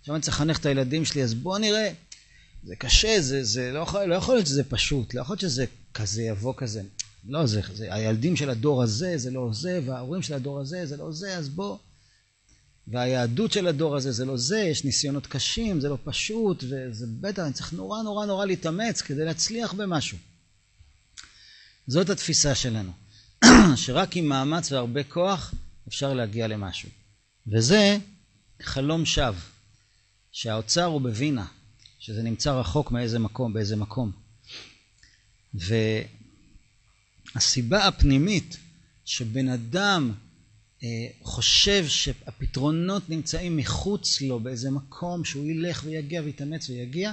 עכשיו 0.00 0.14
אני 0.14 0.22
צריך 0.22 0.36
לחנך 0.36 0.58
את 0.58 0.66
הילדים 0.66 1.04
שלי, 1.04 1.22
אז 1.22 1.34
בוא 1.34 1.58
נראה. 1.58 1.92
זה 2.64 2.76
קשה, 2.76 3.20
זה, 3.20 3.44
זה 3.44 3.72
לא, 3.72 3.78
יכול, 3.78 4.04
לא 4.04 4.14
יכול 4.14 4.34
להיות 4.34 4.46
שזה 4.46 4.64
פשוט, 4.64 5.14
לא 5.14 5.20
יכול 5.20 5.32
להיות 5.32 5.40
שזה 5.40 5.64
כזה 5.94 6.22
יבוא 6.22 6.54
כזה. 6.56 6.82
לא, 7.28 7.46
זה, 7.46 7.60
זה 7.74 7.94
הילדים 7.94 8.36
של 8.36 8.50
הדור 8.50 8.82
הזה, 8.82 9.18
זה 9.18 9.30
לא 9.30 9.50
זה, 9.52 9.80
וההורים 9.86 10.22
של 10.22 10.34
הדור 10.34 10.60
הזה, 10.60 10.86
זה 10.86 10.96
לא 10.96 11.12
זה, 11.12 11.36
אז 11.36 11.48
בוא. 11.48 11.78
והיהדות 12.88 13.52
של 13.52 13.66
הדור 13.66 13.96
הזה 13.96 14.12
זה 14.12 14.24
לא 14.24 14.36
זה, 14.36 14.58
יש 14.58 14.84
ניסיונות 14.84 15.26
קשים, 15.26 15.80
זה 15.80 15.88
לא 15.88 15.98
פשוט, 16.04 16.64
וזה 16.68 17.06
בטח, 17.20 17.42
אני 17.42 17.52
צריך 17.52 17.72
נורא 17.72 18.02
נורא 18.02 18.26
נורא 18.26 18.46
להתאמץ 18.46 19.02
כדי 19.02 19.24
להצליח 19.24 19.72
במשהו. 19.72 20.18
זאת 21.86 22.10
התפיסה 22.10 22.54
שלנו, 22.54 22.92
שרק 23.76 24.16
עם 24.16 24.26
מאמץ 24.26 24.72
והרבה 24.72 25.04
כוח 25.04 25.54
אפשר 25.88 26.14
להגיע 26.14 26.46
למשהו. 26.46 26.88
וזה 27.46 27.98
חלום 28.62 29.04
שווא, 29.04 29.40
שהאוצר 30.32 30.84
הוא 30.84 31.00
בווינה, 31.00 31.46
שזה 31.98 32.22
נמצא 32.22 32.52
רחוק 32.52 32.90
מאיזה 32.90 33.18
מקום, 33.18 33.52
באיזה 33.52 33.76
מקום. 33.76 34.12
והסיבה 37.34 37.86
הפנימית 37.86 38.56
שבן 39.04 39.48
אדם 39.48 40.12
אה, 40.82 40.88
חושב 41.22 41.88
שהפתרונות 41.88 43.10
נמצאים 43.10 43.56
מחוץ 43.56 44.20
לו 44.20 44.40
באיזה 44.40 44.70
מקום 44.70 45.24
שהוא 45.24 45.46
ילך 45.46 45.82
ויגיע 45.84 46.22
ויתאמץ 46.22 46.70
ויגיע, 46.70 47.12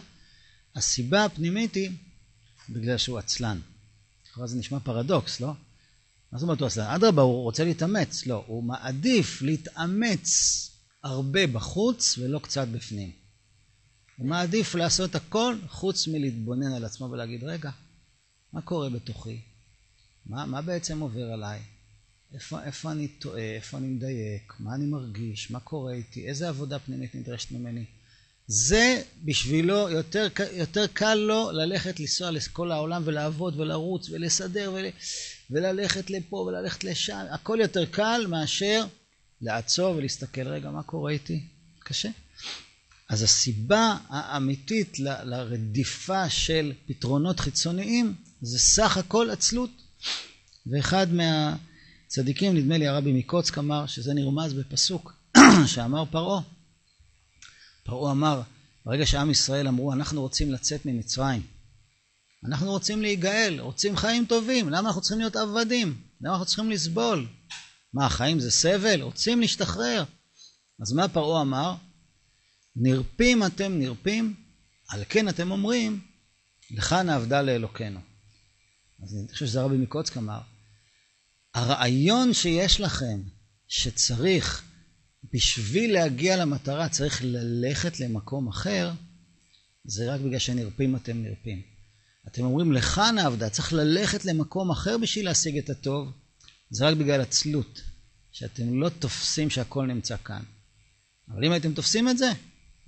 הסיבה 0.75 1.25
הפנימית 1.25 1.75
היא 1.75 1.89
בגלל 2.70 2.98
שהוא 2.98 3.20
עצלן. 3.20 3.60
לכאורה 4.27 4.48
זה 4.48 4.58
נשמע 4.58 4.79
פרדוקס, 4.79 5.39
לא? 5.39 5.53
מה 6.32 6.39
זאת 6.39 6.43
אומרת 6.43 6.60
הוא 6.60 6.67
עצלן? 6.67 6.86
אדרבה, 6.86 7.22
הוא 7.22 7.43
רוצה 7.43 7.63
להתאמץ. 7.63 8.25
לא, 8.25 8.43
הוא 8.48 8.63
מעדיף 8.63 9.41
להתאמץ 9.41 10.29
הרבה 11.03 11.48
בחוץ 11.48 12.17
ולא 12.17 12.39
קצת 12.39 12.67
בפנים. 12.67 13.12
הוא 14.17 14.27
מעדיף 14.27 14.75
לעשות 14.75 15.15
הכל 15.15 15.55
חוץ 15.67 16.08
מלהתבונן 16.08 16.74
על 16.74 16.86
עצמו 16.86 17.05
ולהגיד, 17.12 17.43
רגע, 17.43 17.72
מה 18.53 18.62
קורה 18.62 18.89
בתוכי? 18.89 19.41
מה, 20.25 20.46
מה 20.46 20.62
בעצם 20.62 21.00
עובר 21.00 21.32
עליי? 21.34 21.60
איפה, 22.34 22.63
איפה 22.63 22.92
אני 22.92 23.08
טועה? 23.08 23.56
איפה 23.56 23.77
אני 23.77 23.88
מדייק? 23.88 24.53
מה 24.60 24.75
אני 24.75 24.86
מרגיש? 24.86 25.51
מה 25.51 25.60
קורה 25.60 25.94
איתי? 25.94 26.27
איזה 26.27 26.50
עבודה 26.50 26.80
פנימית 26.80 27.15
נדרשת 27.15 27.51
ממני? 27.51 27.86
זה 28.48 29.01
בשבילו 29.24 29.89
יותר, 29.89 30.27
יותר 30.51 30.88
קל 30.88 31.15
לו 31.15 31.51
ללכת 31.51 32.00
לנסוע 32.00 32.32
לכל 32.32 32.72
העולם 32.72 33.01
ולעבוד 33.06 33.60
ולרוץ 33.60 34.10
ולסדר 34.10 34.72
ול, 34.74 34.86
וללכת 35.51 36.10
לפה 36.10 36.36
וללכת 36.36 36.84
לשם. 36.84 37.25
הכל 37.32 37.58
יותר 37.62 37.86
קל 37.86 38.25
מאשר 38.30 38.86
לעצור 39.42 39.96
ולהסתכל, 39.96 40.48
רגע, 40.48 40.72
מה 40.72 40.84
קורה 40.84 41.12
איתי? 41.12 41.44
קשה. 41.80 42.10
אז 43.10 43.24
הסיבה 43.24 43.98
האמיתית 44.10 45.00
ל, 45.00 45.24
לרדיפה 45.24 46.30
של 46.30 46.74
פתרונות 46.86 47.39
חיצוניים 47.39 48.15
זה 48.42 48.60
סך 48.60 48.98
הכל 48.98 49.30
עצלות. 49.30 49.70
ואחד 50.72 51.07
מהצדיקים, 51.13 52.55
נדמה 52.57 52.77
לי 52.77 52.88
הרבי 52.88 53.13
מקוצק 53.13 53.57
אמר 53.57 53.88
שזה 53.88 54.13
נרמז 54.13 54.53
בפסוק 54.53 55.13
שאמר 55.74 56.05
פרעה. 56.05 56.41
פרעה 57.83 58.12
אמר, 58.12 58.41
ברגע 58.86 59.05
שעם 59.05 59.31
ישראל 59.31 59.67
אמרו, 59.67 59.93
אנחנו 59.93 60.22
רוצים 60.22 60.51
לצאת 60.51 60.86
ממצרים, 60.86 61.41
אנחנו 62.45 62.72
רוצים 62.72 63.01
להיגאל, 63.01 63.60
רוצים 63.60 63.98
חיים 63.98 64.25
טובים, 64.25 64.69
למה 64.69 64.88
אנחנו 64.88 65.01
צריכים 65.01 65.19
להיות 65.19 65.36
עבדים? 65.36 66.01
למה 66.22 66.33
אנחנו 66.33 66.45
צריכים 66.45 66.72
לסבול? 66.72 67.27
מה, 67.93 68.05
החיים 68.05 68.39
זה 68.39 68.51
סבל? 68.51 69.01
רוצים 69.01 69.41
להשתחרר. 69.41 70.03
אז 70.81 70.93
מה 70.93 71.07
פרעה 71.07 71.41
אמר? 71.41 71.75
נרפים 72.75 73.45
אתם 73.45 73.79
נרפים, 73.79 74.36
על 74.89 75.03
כן 75.10 75.29
אתם 75.29 75.51
אומרים, 75.51 76.01
לך 76.72 76.93
נעבדה 76.93 77.41
לאלוקינו. 77.41 78.00
אז 79.03 79.15
אני 79.15 79.33
חושב 79.33 79.45
שזה 79.45 79.62
הרבי 79.62 79.77
מקוצק 79.77 80.17
אמר, 80.17 80.39
הרעיון 81.53 82.33
שיש 82.33 82.79
לכם, 82.79 83.22
שצריך, 83.67 84.63
בשביל 85.33 85.93
להגיע 85.93 86.38
למטרה, 86.38 86.89
צריך 86.89 87.22
ללכת 87.24 88.00
למקום 88.00 88.48
אחר, 88.48 88.91
זה 89.86 90.13
רק 90.13 90.22
בגלל 90.22 90.39
שנרפים 90.39 90.95
אתם 90.95 91.24
נרפים. 91.24 91.62
אתם 92.27 92.43
אומרים, 92.43 92.72
לך 92.72 93.01
נעבדה, 93.15 93.50
צריך 93.50 93.74
ללכת 93.74 94.25
למקום 94.25 94.72
אחר 94.72 94.98
בשביל 94.98 95.25
להשיג 95.25 95.57
את 95.57 95.69
הטוב, 95.69 96.12
זה 96.69 96.88
רק 96.88 96.98
בגלל 96.98 97.22
עצלות, 97.22 97.81
שאתם 98.31 98.81
לא 98.81 98.89
תופסים 98.89 99.50
שהכל 99.50 99.86
נמצא 99.86 100.17
כאן. 100.17 100.43
אבל 101.29 101.45
אם 101.45 101.51
הייתם 101.51 101.74
תופסים 101.74 102.10
את 102.10 102.17
זה, 102.17 102.31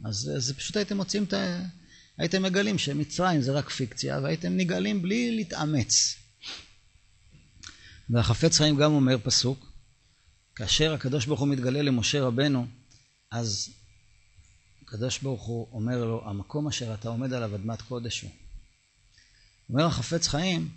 אז, 0.05 0.31
אז 0.38 0.53
פשוט 0.57 0.77
הייתם 0.77 0.98
מוצאים 0.98 1.24
את 1.24 1.34
ה... 1.34 1.65
הייתם 2.17 2.43
מגלים 2.43 2.77
שמצרים 2.77 3.41
זה 3.41 3.51
רק 3.51 3.69
פיקציה, 3.69 4.19
והייתם 4.24 4.57
נגאלים 4.57 5.01
בלי 5.01 5.36
להתאמץ. 5.36 6.15
והחפץ 8.10 8.57
חיים 8.57 8.75
גם 8.75 8.91
אומר 8.91 9.17
פסוק, 9.24 9.72
כאשר 10.55 10.93
הקדוש 10.93 11.25
ברוך 11.25 11.39
הוא 11.39 11.48
מתגלה 11.48 11.81
למשה 11.81 12.22
רבנו, 12.22 12.67
אז 13.31 13.69
הקדוש 14.81 15.19
ברוך 15.19 15.43
הוא 15.43 15.67
אומר 15.72 16.05
לו, 16.05 16.29
המקום 16.29 16.67
אשר 16.67 16.93
אתה 16.93 17.10
עומד 17.10 17.34
עליו 17.34 17.55
אדמת 17.55 17.81
קודש 17.81 18.22
הוא. 18.22 18.31
אומר 19.69 19.86
החפץ 19.86 20.27
חיים, 20.27 20.69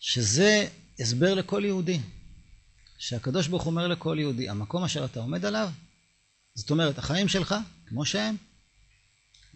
שזה 0.00 0.68
הסבר 1.00 1.34
לכל 1.34 1.62
יהודי, 1.64 2.00
שהקדוש 2.98 3.48
ברוך 3.48 3.62
הוא 3.62 3.70
אומר 3.70 3.88
לכל 3.88 4.16
יהודי, 4.20 4.48
המקום 4.48 4.84
אשר 4.84 5.04
אתה 5.04 5.20
עומד 5.20 5.44
עליו, 5.44 5.70
זאת 6.54 6.70
אומרת, 6.70 6.98
החיים 6.98 7.28
שלך, 7.28 7.54
כמו 7.86 8.04
שהם, 8.04 8.36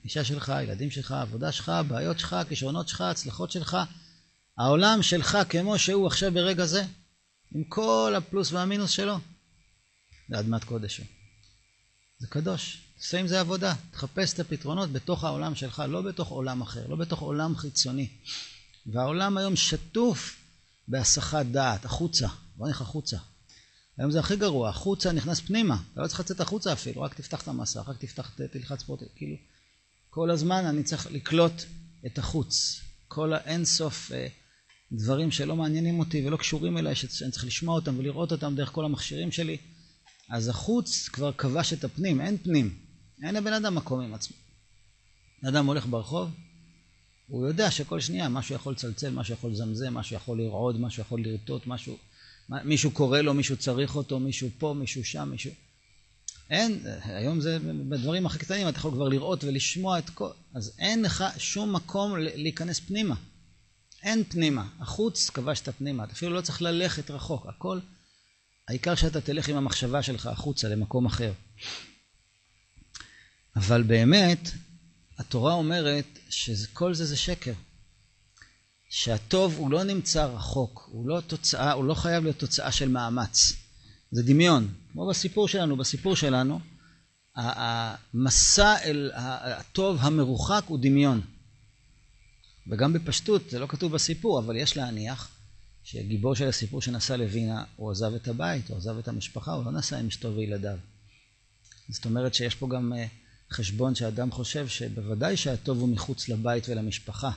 אישה 0.07 0.25
שלך, 0.25 0.53
ילדים 0.63 0.91
שלך, 0.91 1.13
עבודה 1.13 1.53
שלך, 1.53 1.73
בעיות 1.89 2.19
שלך, 2.19 2.37
כישרונות 2.49 2.89
שלך, 2.89 3.01
הצלחות 3.01 3.51
שלך, 3.51 3.77
העולם 4.59 5.03
שלך 5.03 5.39
כמו 5.49 5.79
שהוא 5.79 6.07
עכשיו 6.07 6.33
ברגע 6.33 6.67
זה, 6.67 6.85
עם 7.55 7.65
כל 7.65 8.15
הפלוס 8.17 8.53
והמינוס 8.53 8.91
שלו, 8.91 9.19
זה 10.29 10.39
אדמת 10.39 10.65
קודש 10.65 10.99
הוא. 10.99 11.07
זה 12.19 12.27
קדוש, 12.27 12.83
תעשה 12.97 13.21
עם 13.21 13.27
זה 13.27 13.41
עבודה, 13.41 13.75
תחפש 13.91 14.35
את 14.35 14.41
הפתרונות 14.41 14.93
בתוך 14.93 15.25
העולם 15.25 15.55
שלך, 15.55 15.83
לא 15.89 16.03
בתוך 16.03 16.29
עולם 16.29 16.63
אחר, 16.63 16.87
לא 16.87 16.97
בתוך 16.97 17.21
עולם 17.21 17.57
חיצוני. 17.57 18.09
והעולם 18.87 19.37
היום 19.37 19.57
שטוף 19.57 20.37
בהסחת 20.89 21.47
דעת, 21.47 21.85
החוצה, 21.85 22.29
בוא 22.57 22.67
נלך 22.67 22.81
החוצה. 22.81 23.17
היום 23.99 24.11
זה 24.11 24.21
הכי 24.21 24.37
גרוע, 24.37 24.69
החוצה 24.69 25.13
נכנס 25.13 25.41
פנימה, 25.41 25.77
אתה 25.93 26.03
לא 26.03 26.07
צריך 26.07 26.21
לצאת 26.21 26.41
החוצה 26.41 26.73
אפילו, 26.73 27.03
רק 27.03 27.15
תפתח 27.15 27.43
את 27.43 27.49
המסך, 27.49 27.89
רק 27.89 27.97
תפתח, 27.99 28.31
תלחץ 28.53 28.83
פה, 28.83 28.97
כאילו, 29.17 29.37
כל 30.16 30.30
הזמן 30.30 30.64
אני 30.66 30.82
צריך 30.82 31.06
לקלוט 31.11 31.62
את 32.06 32.18
החוץ, 32.18 32.80
כל 33.08 33.32
האינסוף 33.32 34.12
אה, 34.12 34.26
דברים 34.92 35.30
שלא 35.30 35.56
מעניינים 35.56 35.99
אותי 35.99 36.26
ולא 36.26 36.37
קשורים 36.37 36.78
אליי, 36.78 36.94
שאני 36.94 37.30
צריך 37.30 37.44
לשמוע 37.44 37.75
אותם 37.75 37.99
ולראות 37.99 38.32
אותם 38.32 38.54
דרך 38.56 38.73
כל 38.73 38.85
המכשירים 38.85 39.32
שלי, 39.32 39.56
אז 40.30 40.49
החוץ 40.49 41.08
כבר 41.08 41.32
כבש 41.32 41.73
את 41.73 41.85
הפנים, 41.85 42.20
אין 42.20 42.37
פנים, 42.38 42.78
אין 43.23 43.35
לבן 43.35 43.52
אדם 43.52 43.75
מקום 43.75 44.00
עם 44.00 44.14
עצמו. 44.14 44.37
אדם 45.49 45.66
הולך 45.66 45.87
ברחוב, 45.87 46.30
הוא 47.26 47.46
יודע 47.46 47.70
שכל 47.70 48.00
שנייה 48.00 48.28
משהו 48.28 48.54
יכול 48.54 48.73
לצלצל, 48.73 49.11
משהו 49.11 49.35
יכול 49.35 49.50
לזמזם, 49.50 49.94
משהו 49.94 50.16
יכול 50.16 50.38
לרעוד, 50.38 50.80
משהו 50.80 51.00
יכול 51.00 51.20
לרטוט, 51.25 51.66
משהו, 51.66 51.96
מישהו 52.49 52.90
קורא 52.90 53.20
לו, 53.20 53.35
מישהו 53.35 53.56
צריך 53.56 53.96
אותו, 53.96 54.20
מישהו 54.20 54.49
פה, 54.58 54.75
מישהו 54.78 55.04
שם, 55.04 55.28
מישהו... 55.30 55.52
אין, 56.50 56.81
היום 57.03 57.41
זה 57.41 57.59
בדברים 57.88 58.26
הכי 58.26 58.38
קטנים, 58.38 58.69
אתה 58.69 58.79
יכול 58.79 58.91
כבר 58.91 59.09
לראות 59.09 59.45
ולשמוע 59.45 59.99
את 59.99 60.11
כל... 60.11 60.31
אז 60.55 60.73
אין 60.79 61.03
לך 61.03 61.25
שום 61.38 61.73
מקום 61.73 62.17
להיכנס 62.17 62.81
פנימה. 62.81 63.15
אין 64.03 64.25
פנימה. 64.25 64.69
החוץ 64.81 65.31
כבש 65.31 65.61
את 65.61 65.69
הפנימה, 65.69 66.05
אתה 66.05 66.12
אפילו 66.12 66.33
לא 66.33 66.41
צריך 66.41 66.62
ללכת 66.62 67.11
רחוק, 67.11 67.47
הכל... 67.47 67.81
העיקר 68.69 68.95
שאתה 68.95 69.21
תלך 69.21 69.49
עם 69.49 69.57
המחשבה 69.57 70.03
שלך 70.03 70.26
החוצה 70.26 70.69
למקום 70.69 71.07
אחר. 71.07 71.33
אבל 73.57 73.83
באמת, 73.83 74.50
התורה 75.19 75.53
אומרת 75.53 76.19
שכל 76.31 76.95
זה 76.95 77.05
זה 77.05 77.17
שקר. 77.17 77.53
שהטוב 78.91 79.55
הוא 79.57 79.71
לא 79.71 79.85
נמצא 79.85 80.25
רחוק, 80.25 80.88
הוא 80.93 81.09
לא 81.09 81.21
תוצאה, 81.21 81.73
הוא 81.73 81.85
לא 81.85 81.95
חייב 81.95 82.25
להיות 82.25 82.38
תוצאה 82.38 82.73
של 82.73 82.88
מאמץ. 82.88 83.53
זה 84.11 84.23
דמיון. 84.23 84.75
כמו 84.97 85.07
בסיפור 85.07 85.49
שלנו, 85.49 85.76
בסיפור 85.76 86.17
שלנו, 86.17 86.61
המסע 87.35 88.76
אל 88.85 89.11
הטוב 89.15 89.99
המרוחק 90.00 90.65
הוא 90.67 90.79
דמיון. 90.83 91.21
וגם 92.71 92.93
בפשטות, 92.93 93.50
זה 93.50 93.59
לא 93.59 93.67
כתוב 93.67 93.93
בסיפור, 93.93 94.38
אבל 94.38 94.57
יש 94.57 94.76
להניח 94.76 95.31
שגיבור 95.85 96.35
של 96.35 96.49
הסיפור 96.49 96.83
שנסע 96.83 97.17
לווינה, 97.17 97.65
הוא 97.76 97.91
עזב 97.91 98.15
את 98.15 98.29
הבית, 98.29 98.69
הוא 98.69 98.76
עזב 98.76 98.99
את 98.99 99.09
המשפחה, 99.09 99.53
הוא 99.53 99.65
לא 99.65 99.73
נסע 99.73 99.99
עם 99.99 100.07
אשתו 100.07 100.37
וילדיו. 100.37 100.79
זאת 101.88 102.05
אומרת 102.05 102.35
שיש 102.35 102.55
פה 102.55 102.69
גם 102.69 102.93
אה, 102.93 103.07
חשבון 103.50 103.95
שאדם 103.95 104.31
חושב 104.31 104.69
שבוודאי 104.69 105.37
שהטוב 105.37 105.79
הוא 105.79 105.88
מחוץ 105.88 106.29
לבית 106.29 106.69
ולמשפחה. 106.69 107.31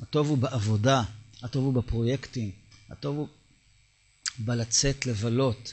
הטוב 0.00 0.28
הוא 0.28 0.38
בעבודה, 0.38 1.02
הטוב 1.42 1.64
הוא 1.64 1.74
בפרויקטים, 1.74 2.50
הטוב 2.90 3.16
הוא 3.16 3.28
בלצאת 4.38 5.06
לבלות, 5.06 5.72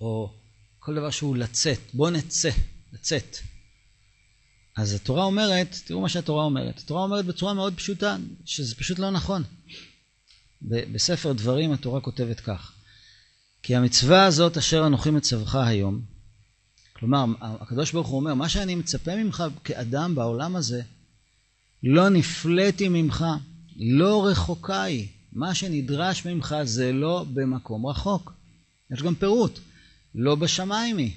או 0.00 0.43
כל 0.84 0.94
דבר 0.94 1.10
שהוא 1.10 1.36
לצאת. 1.36 1.78
בוא 1.94 2.10
נצא, 2.10 2.50
לצאת. 2.92 3.38
אז 4.76 4.92
התורה 4.92 5.24
אומרת, 5.24 5.76
תראו 5.84 6.00
מה 6.00 6.08
שהתורה 6.08 6.44
אומרת. 6.44 6.78
התורה 6.78 7.02
אומרת 7.02 7.24
בצורה 7.24 7.54
מאוד 7.54 7.74
פשוטה, 7.76 8.16
שזה 8.44 8.74
פשוט 8.74 8.98
לא 8.98 9.10
נכון. 9.10 9.42
בספר 10.62 11.32
דברים 11.32 11.72
התורה 11.72 12.00
כותבת 12.00 12.40
כך: 12.40 12.72
כי 13.62 13.76
המצווה 13.76 14.24
הזאת 14.26 14.56
אשר 14.56 14.86
אנוכי 14.86 15.10
מצווך 15.10 15.54
היום, 15.54 16.00
כלומר, 16.92 17.24
הקדוש 17.40 17.92
ברוך 17.92 18.08
הוא 18.08 18.16
אומר, 18.16 18.34
מה 18.34 18.48
שאני 18.48 18.74
מצפה 18.74 19.16
ממך 19.16 19.44
כאדם 19.64 20.14
בעולם 20.14 20.56
הזה, 20.56 20.82
לא 21.82 22.08
נפלאתי 22.08 22.88
ממך, 22.88 23.24
לא 23.76 24.26
רחוקה 24.26 24.82
היא. 24.82 25.08
מה 25.32 25.54
שנדרש 25.54 26.26
ממך 26.26 26.56
זה 26.64 26.92
לא 26.92 27.26
במקום 27.34 27.86
רחוק. 27.86 28.32
יש 28.92 29.02
גם 29.02 29.14
פירוט, 29.14 29.58
לא 30.14 30.34
בשמיים 30.34 30.96
היא. 30.96 31.12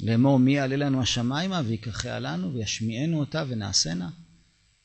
לאמור 0.00 0.38
מי 0.38 0.54
יעלה 0.54 0.76
לנו 0.76 1.02
השמיימה 1.02 1.62
ויקחה 1.66 2.18
לנו 2.18 2.54
וישמיענו 2.54 3.20
אותה 3.20 3.44
ונעשנה. 3.48 4.10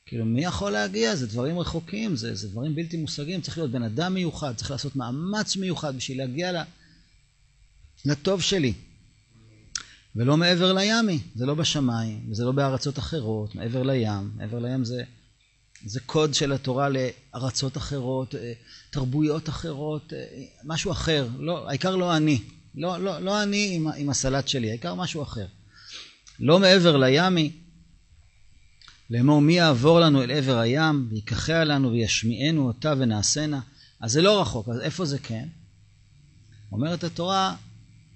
כאילו 0.05 0.25
מי 0.25 0.43
יכול 0.43 0.71
להגיע? 0.71 1.15
זה 1.15 1.27
דברים 1.27 1.59
רחוקים, 1.59 2.15
זה, 2.15 2.35
זה 2.35 2.47
דברים 2.47 2.75
בלתי 2.75 2.97
מושגים, 2.97 3.41
צריך 3.41 3.57
להיות 3.57 3.71
בן 3.71 3.83
אדם 3.83 4.13
מיוחד, 4.13 4.55
צריך 4.55 4.71
לעשות 4.71 4.95
מאמץ 4.95 5.55
מיוחד 5.55 5.95
בשביל 5.95 6.17
להגיע 6.17 6.63
לטוב 8.05 8.41
שלי. 8.41 8.73
ולא 10.15 10.37
מעבר 10.37 10.73
לימי, 10.73 11.19
זה 11.35 11.45
לא 11.45 11.53
בשמיים, 11.55 12.27
וזה 12.31 12.45
לא 12.45 12.51
בארצות 12.51 12.99
אחרות, 12.99 13.55
מעבר 13.55 13.83
לים, 13.83 14.31
מעבר 14.35 14.59
לים 14.59 14.85
זה, 14.85 15.03
זה 15.85 15.99
קוד 15.99 16.33
של 16.33 16.51
התורה 16.51 16.89
לארצות 16.89 17.77
אחרות, 17.77 18.35
אה, 18.35 18.53
תרבויות 18.89 19.49
אחרות, 19.49 20.13
אה, 20.13 20.25
משהו 20.63 20.91
אחר, 20.91 21.27
לא, 21.39 21.69
העיקר 21.69 21.95
לא 21.95 22.17
אני, 22.17 22.41
לא, 22.77 22.97
לא, 22.97 23.19
לא 23.19 23.43
אני 23.43 23.75
עם, 23.75 23.87
עם 23.97 24.09
הסלט 24.09 24.47
שלי, 24.47 24.69
העיקר 24.69 24.95
משהו 24.95 25.23
אחר. 25.23 25.47
לא 26.39 26.59
מעבר 26.59 26.97
לימי, 26.97 27.51
לאמור 29.09 29.41
מי 29.41 29.53
יעבור 29.53 29.99
לנו 29.99 30.23
אל 30.23 30.31
עבר 30.31 30.57
הים, 30.57 31.07
ויקחה 31.09 31.63
לנו 31.63 31.91
וישמיענו 31.91 32.67
אותה 32.67 32.93
ונעשנה, 32.97 33.59
אז 33.99 34.11
זה 34.11 34.21
לא 34.21 34.41
רחוק, 34.41 34.69
אז 34.69 34.79
איפה 34.79 35.05
זה 35.05 35.19
כן? 35.19 35.47
אומרת 36.71 37.03
התורה, 37.03 37.55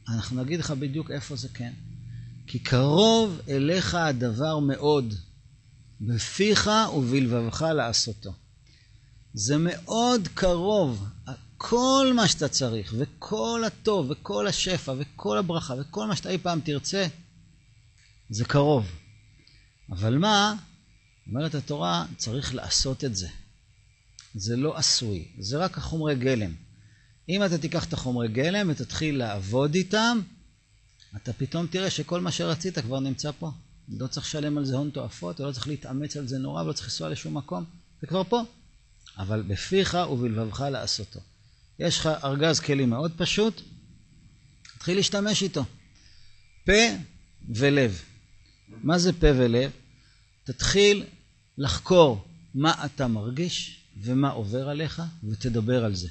אנחנו 0.07 0.43
נגיד 0.43 0.59
לך 0.59 0.71
בדיוק 0.71 1.11
איפה 1.11 1.35
זה 1.35 1.47
כן. 1.53 1.73
כי 2.47 2.59
קרוב 2.59 3.39
אליך 3.49 3.95
הדבר 3.95 4.59
מאוד, 4.59 5.13
בפיך 6.01 6.69
ובלבבך 6.95 7.61
לעשותו. 7.61 8.33
זה 9.33 9.55
מאוד 9.57 10.27
קרוב, 10.33 11.05
כל 11.63 12.11
מה 12.15 12.27
שאתה 12.27 12.47
צריך, 12.47 12.93
וכל 12.97 13.63
הטוב, 13.67 14.09
וכל 14.09 14.47
השפע, 14.47 14.93
וכל 14.97 15.37
הברכה, 15.37 15.73
וכל 15.79 16.07
מה 16.07 16.15
שאתה 16.15 16.29
אי 16.29 16.37
פעם 16.37 16.59
תרצה, 16.59 17.07
זה 18.29 18.45
קרוב. 18.45 18.91
אבל 19.91 20.17
מה? 20.17 20.55
אומרת 21.27 21.55
התורה, 21.55 22.05
צריך 22.17 22.55
לעשות 22.55 23.03
את 23.03 23.15
זה. 23.15 23.27
זה 24.35 24.55
לא 24.55 24.77
עשוי, 24.77 25.27
זה 25.39 25.57
רק 25.57 25.77
החומרי 25.77 26.15
גלם. 26.15 26.53
אם 27.29 27.45
אתה 27.45 27.57
תיקח 27.57 27.85
את 27.85 27.93
החומרי 27.93 28.27
גלם 28.27 28.69
ותתחיל 28.69 29.17
לעבוד 29.17 29.75
איתם, 29.75 30.19
אתה 31.15 31.33
פתאום 31.33 31.67
תראה 31.67 31.89
שכל 31.89 32.21
מה 32.21 32.31
שרצית 32.31 32.79
כבר 32.79 32.99
נמצא 32.99 33.31
פה. 33.39 33.51
לא 33.89 34.07
צריך 34.07 34.25
לשלם 34.25 34.57
על 34.57 34.65
זה 34.65 34.75
הון 34.75 34.89
תועפות, 34.89 35.39
ולא 35.39 35.51
צריך 35.51 35.67
להתאמץ 35.67 36.17
על 36.17 36.27
זה 36.27 36.37
נורא, 36.37 36.63
ולא 36.63 36.73
צריך 36.73 36.87
לנסוע 36.87 37.09
לשום 37.09 37.37
מקום, 37.37 37.65
זה 38.01 38.07
כבר 38.07 38.23
פה. 38.23 38.41
אבל 39.17 39.41
בפיך 39.41 39.97
ובלבבך 40.11 40.59
לעשותו. 40.71 41.19
יש 41.81 41.99
לך 41.99 42.09
ארגז 42.23 42.59
כלים 42.59 42.89
מאוד 42.89 43.11
פשוט, 43.17 43.61
תתחיל 44.75 44.95
להשתמש 44.95 45.43
איתו. 45.43 45.65
פה 46.65 46.81
ולב. 47.49 48.01
מה 48.83 48.97
זה 48.97 49.13
פה 49.13 49.27
ולב? 49.27 49.71
תתחיל 50.43 51.05
לחקור 51.57 52.25
מה 52.53 52.85
אתה 52.85 53.07
מרגיש 53.07 53.83
ומה 54.01 54.29
עובר 54.29 54.69
עליך, 54.69 55.01
ותדבר 55.29 55.85
על 55.85 55.95
זה. 55.95 56.07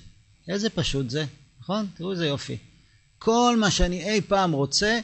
איזה 0.49 0.71
פשוט 0.71 1.11
זה, 1.11 1.25
נכון? 1.61 1.87
תראו 1.95 2.13
איזה 2.13 2.27
יופי. 2.27 2.57
כל 3.19 3.57
מה 3.61 3.71
שאני 3.71 4.11
אי 4.11 4.21
פעם 4.21 4.53
רוצה 4.53 5.01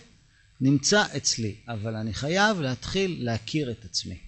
נמצא 0.60 1.04
אצלי, 1.16 1.54
אבל 1.68 1.96
אני 1.96 2.14
חייב 2.14 2.60
להתחיל 2.60 3.24
להכיר 3.24 3.70
את 3.70 3.84
עצמי 3.84 4.18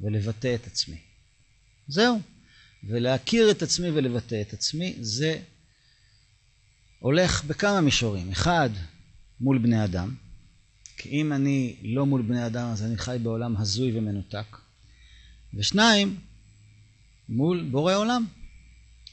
ולבטא 0.00 0.54
את 0.54 0.66
עצמי. 0.66 0.98
זהו. 1.88 2.20
ולהכיר 2.84 3.50
את 3.50 3.62
עצמי 3.62 3.90
ולבטא 3.90 4.40
את 4.40 4.52
עצמי 4.52 4.96
זה 5.00 5.38
הולך 7.00 7.44
בכמה 7.44 7.80
מישורים. 7.80 8.30
אחד, 8.30 8.70
מול 9.40 9.58
בני 9.58 9.84
אדם, 9.84 10.14
כי 10.96 11.08
אם 11.08 11.32
אני 11.32 11.76
לא 11.82 12.06
מול 12.06 12.22
בני 12.22 12.46
אדם 12.46 12.68
אז 12.68 12.82
אני 12.82 12.98
חי 12.98 13.16
בעולם 13.22 13.56
הזוי 13.56 13.98
ומנותק. 13.98 14.56
ושניים, 15.54 16.16
מול 17.28 17.68
בורא 17.70 17.94
עולם. 17.94 18.26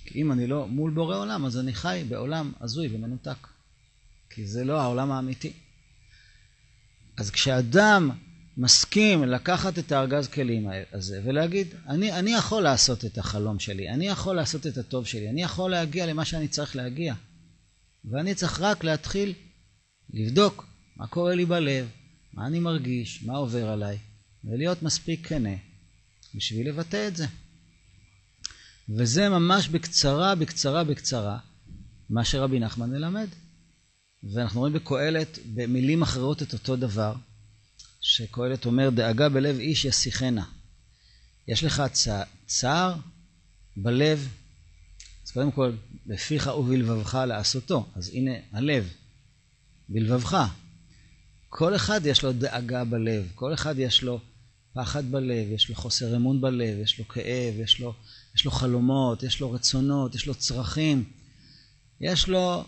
כי 0.05 0.21
אם 0.21 0.31
אני 0.31 0.47
לא 0.47 0.67
מול 0.67 0.91
בורא 0.91 1.17
עולם 1.17 1.45
אז 1.45 1.57
אני 1.57 1.73
חי 1.73 2.03
בעולם 2.09 2.51
הזוי 2.61 2.87
ומנותק. 2.91 3.47
כי 4.29 4.47
זה 4.47 4.63
לא 4.63 4.81
העולם 4.81 5.11
האמיתי. 5.11 5.53
אז 7.17 7.31
כשאדם 7.31 8.09
מסכים 8.57 9.23
לקחת 9.23 9.79
את 9.79 9.91
הארגז 9.91 10.27
כלים 10.27 10.69
הזה 10.93 11.21
ולהגיד, 11.25 11.67
אני, 11.87 12.11
אני 12.11 12.33
יכול 12.33 12.63
לעשות 12.63 13.05
את 13.05 13.17
החלום 13.17 13.59
שלי, 13.59 13.89
אני 13.89 14.07
יכול 14.07 14.35
לעשות 14.35 14.67
את 14.67 14.77
הטוב 14.77 15.05
שלי, 15.05 15.29
אני 15.29 15.43
יכול 15.43 15.71
להגיע 15.71 16.05
למה 16.05 16.25
שאני 16.25 16.47
צריך 16.47 16.75
להגיע. 16.75 17.13
ואני 18.11 18.35
צריך 18.35 18.61
רק 18.61 18.83
להתחיל 18.83 19.33
לבדוק 20.13 20.67
מה 20.95 21.07
קורה 21.07 21.35
לי 21.35 21.45
בלב, 21.45 21.87
מה 22.33 22.47
אני 22.47 22.59
מרגיש, 22.59 23.23
מה 23.23 23.37
עובר 23.37 23.69
עליי, 23.69 23.97
ולהיות 24.43 24.83
מספיק 24.83 25.27
כנה 25.27 25.55
בשביל 26.35 26.69
לבטא 26.69 27.07
את 27.07 27.15
זה. 27.15 27.25
וזה 28.89 29.29
ממש 29.29 29.67
בקצרה, 29.67 30.35
בקצרה, 30.35 30.83
בקצרה, 30.83 31.39
מה 32.09 32.25
שרבי 32.25 32.59
נחמן 32.59 32.89
מלמד. 32.89 33.27
ואנחנו 34.33 34.59
רואים 34.59 34.73
בקהלת 34.73 35.39
במילים 35.53 36.01
אחרות 36.01 36.43
את 36.43 36.53
אותו 36.53 36.75
דבר, 36.75 37.15
שקהלת 38.01 38.65
אומר, 38.65 38.89
דאגה 38.89 39.29
בלב 39.29 39.59
איש 39.59 39.85
יסיחנה. 39.85 40.45
יש 41.47 41.63
לך 41.63 41.83
צע, 41.91 42.23
צער 42.45 42.95
בלב, 43.77 44.27
אז 45.25 45.31
קודם 45.31 45.51
כל, 45.51 45.71
בפיך 46.07 46.49
ובלבבך 46.59 47.17
לעשותו. 47.27 47.85
אז 47.95 48.11
הנה 48.13 48.31
הלב, 48.51 48.89
בלבבך. 49.89 50.47
כל 51.49 51.75
אחד 51.75 52.05
יש 52.05 52.23
לו 52.23 52.33
דאגה 52.33 52.83
בלב, 52.83 53.31
כל 53.35 53.53
אחד 53.53 53.79
יש 53.79 54.03
לו 54.03 54.19
פחד 54.73 55.11
בלב, 55.11 55.51
יש 55.51 55.69
לו 55.69 55.75
חוסר 55.75 56.15
אמון 56.15 56.41
בלב, 56.41 56.79
יש 56.79 56.99
לו 56.99 57.07
כאב, 57.07 57.59
יש 57.59 57.79
לו, 57.79 57.93
יש 58.35 58.45
לו 58.45 58.51
חלומות, 58.51 59.23
יש 59.23 59.41
לו 59.41 59.51
רצונות, 59.51 60.15
יש 60.15 60.27
לו 60.27 60.35
צרכים. 60.35 61.03
יש 62.01 62.27
לו 62.27 62.63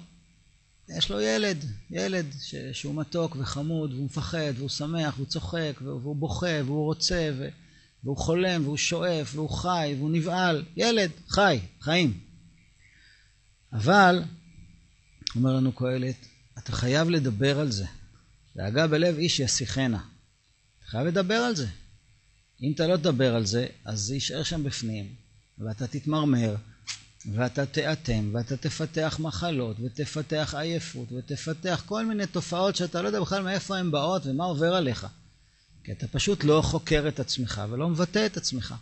יש 0.97 1.12
לו 1.12 1.21
ילד, 1.21 1.65
ילד 1.91 2.25
ש, 2.41 2.56
שהוא 2.73 2.95
מתוק 2.95 3.36
וחמוד, 3.39 3.93
והוא 3.93 4.06
מפחד, 4.06 4.54
והוא 4.56 4.69
שמח, 4.69 5.13
והוא 5.15 5.28
צוחק, 5.28 5.80
והוא 5.82 6.15
בוכה, 6.15 6.63
והוא 6.65 6.86
רוצה, 6.86 7.32
והוא 8.04 8.17
חולם, 8.17 8.63
והוא 8.63 8.78
שואף, 8.78 9.36
והוא 9.36 9.49
חי, 9.49 9.95
והוא 9.97 10.12
נבהל. 10.12 10.63
ילד, 10.78 11.12
חי, 11.28 11.60
חיים. 11.82 12.29
אבל, 13.73 14.23
אומר 15.36 15.53
לנו 15.53 15.71
קהלת, 15.71 16.15
אתה 16.58 16.71
חייב 16.71 17.10
לדבר 17.10 17.60
על 17.60 17.71
זה. 17.71 17.86
דאגה 18.55 18.88
בלב 18.88 19.17
איש 19.17 19.39
יסיחנה. 19.39 19.99
אתה 20.79 20.88
חייב 20.88 21.08
לדבר 21.08 21.36
על 21.36 21.55
זה. 21.55 21.67
אם 22.62 22.71
אתה 22.75 22.88
לא 22.88 22.97
תדבר 22.97 23.36
על 23.36 23.45
זה, 23.45 23.67
אז 23.86 23.99
זה 23.99 24.13
יישאר 24.13 24.43
שם 24.43 24.63
בפנים, 24.63 25.13
ואתה 25.58 25.88
תתמרמר, 25.88 26.55
ואתה 27.34 27.65
תאטם, 27.65 28.29
ואתה 28.34 28.58
תפתח 28.58 29.17
מחלות, 29.19 29.77
ותפתח 29.79 30.55
עייפות, 30.58 31.12
ותפתח 31.12 31.84
כל 31.86 32.05
מיני 32.05 32.27
תופעות 32.27 32.75
שאתה 32.75 33.01
לא 33.01 33.08
יודע 33.08 33.21
בכלל 33.21 33.43
מאיפה 33.43 33.77
הן 33.77 33.91
באות 33.91 34.25
ומה 34.25 34.43
עובר 34.43 34.75
עליך. 34.75 35.08
כי 35.84 35.91
אתה 35.91 36.08
פשוט 36.08 36.43
לא 36.43 36.62
חוקר 36.65 37.08
את 37.08 37.19
עצמך 37.19 37.62
ולא 37.69 37.89
מבטא 37.89 38.25
את 38.25 38.38
עצמך. 38.38 38.75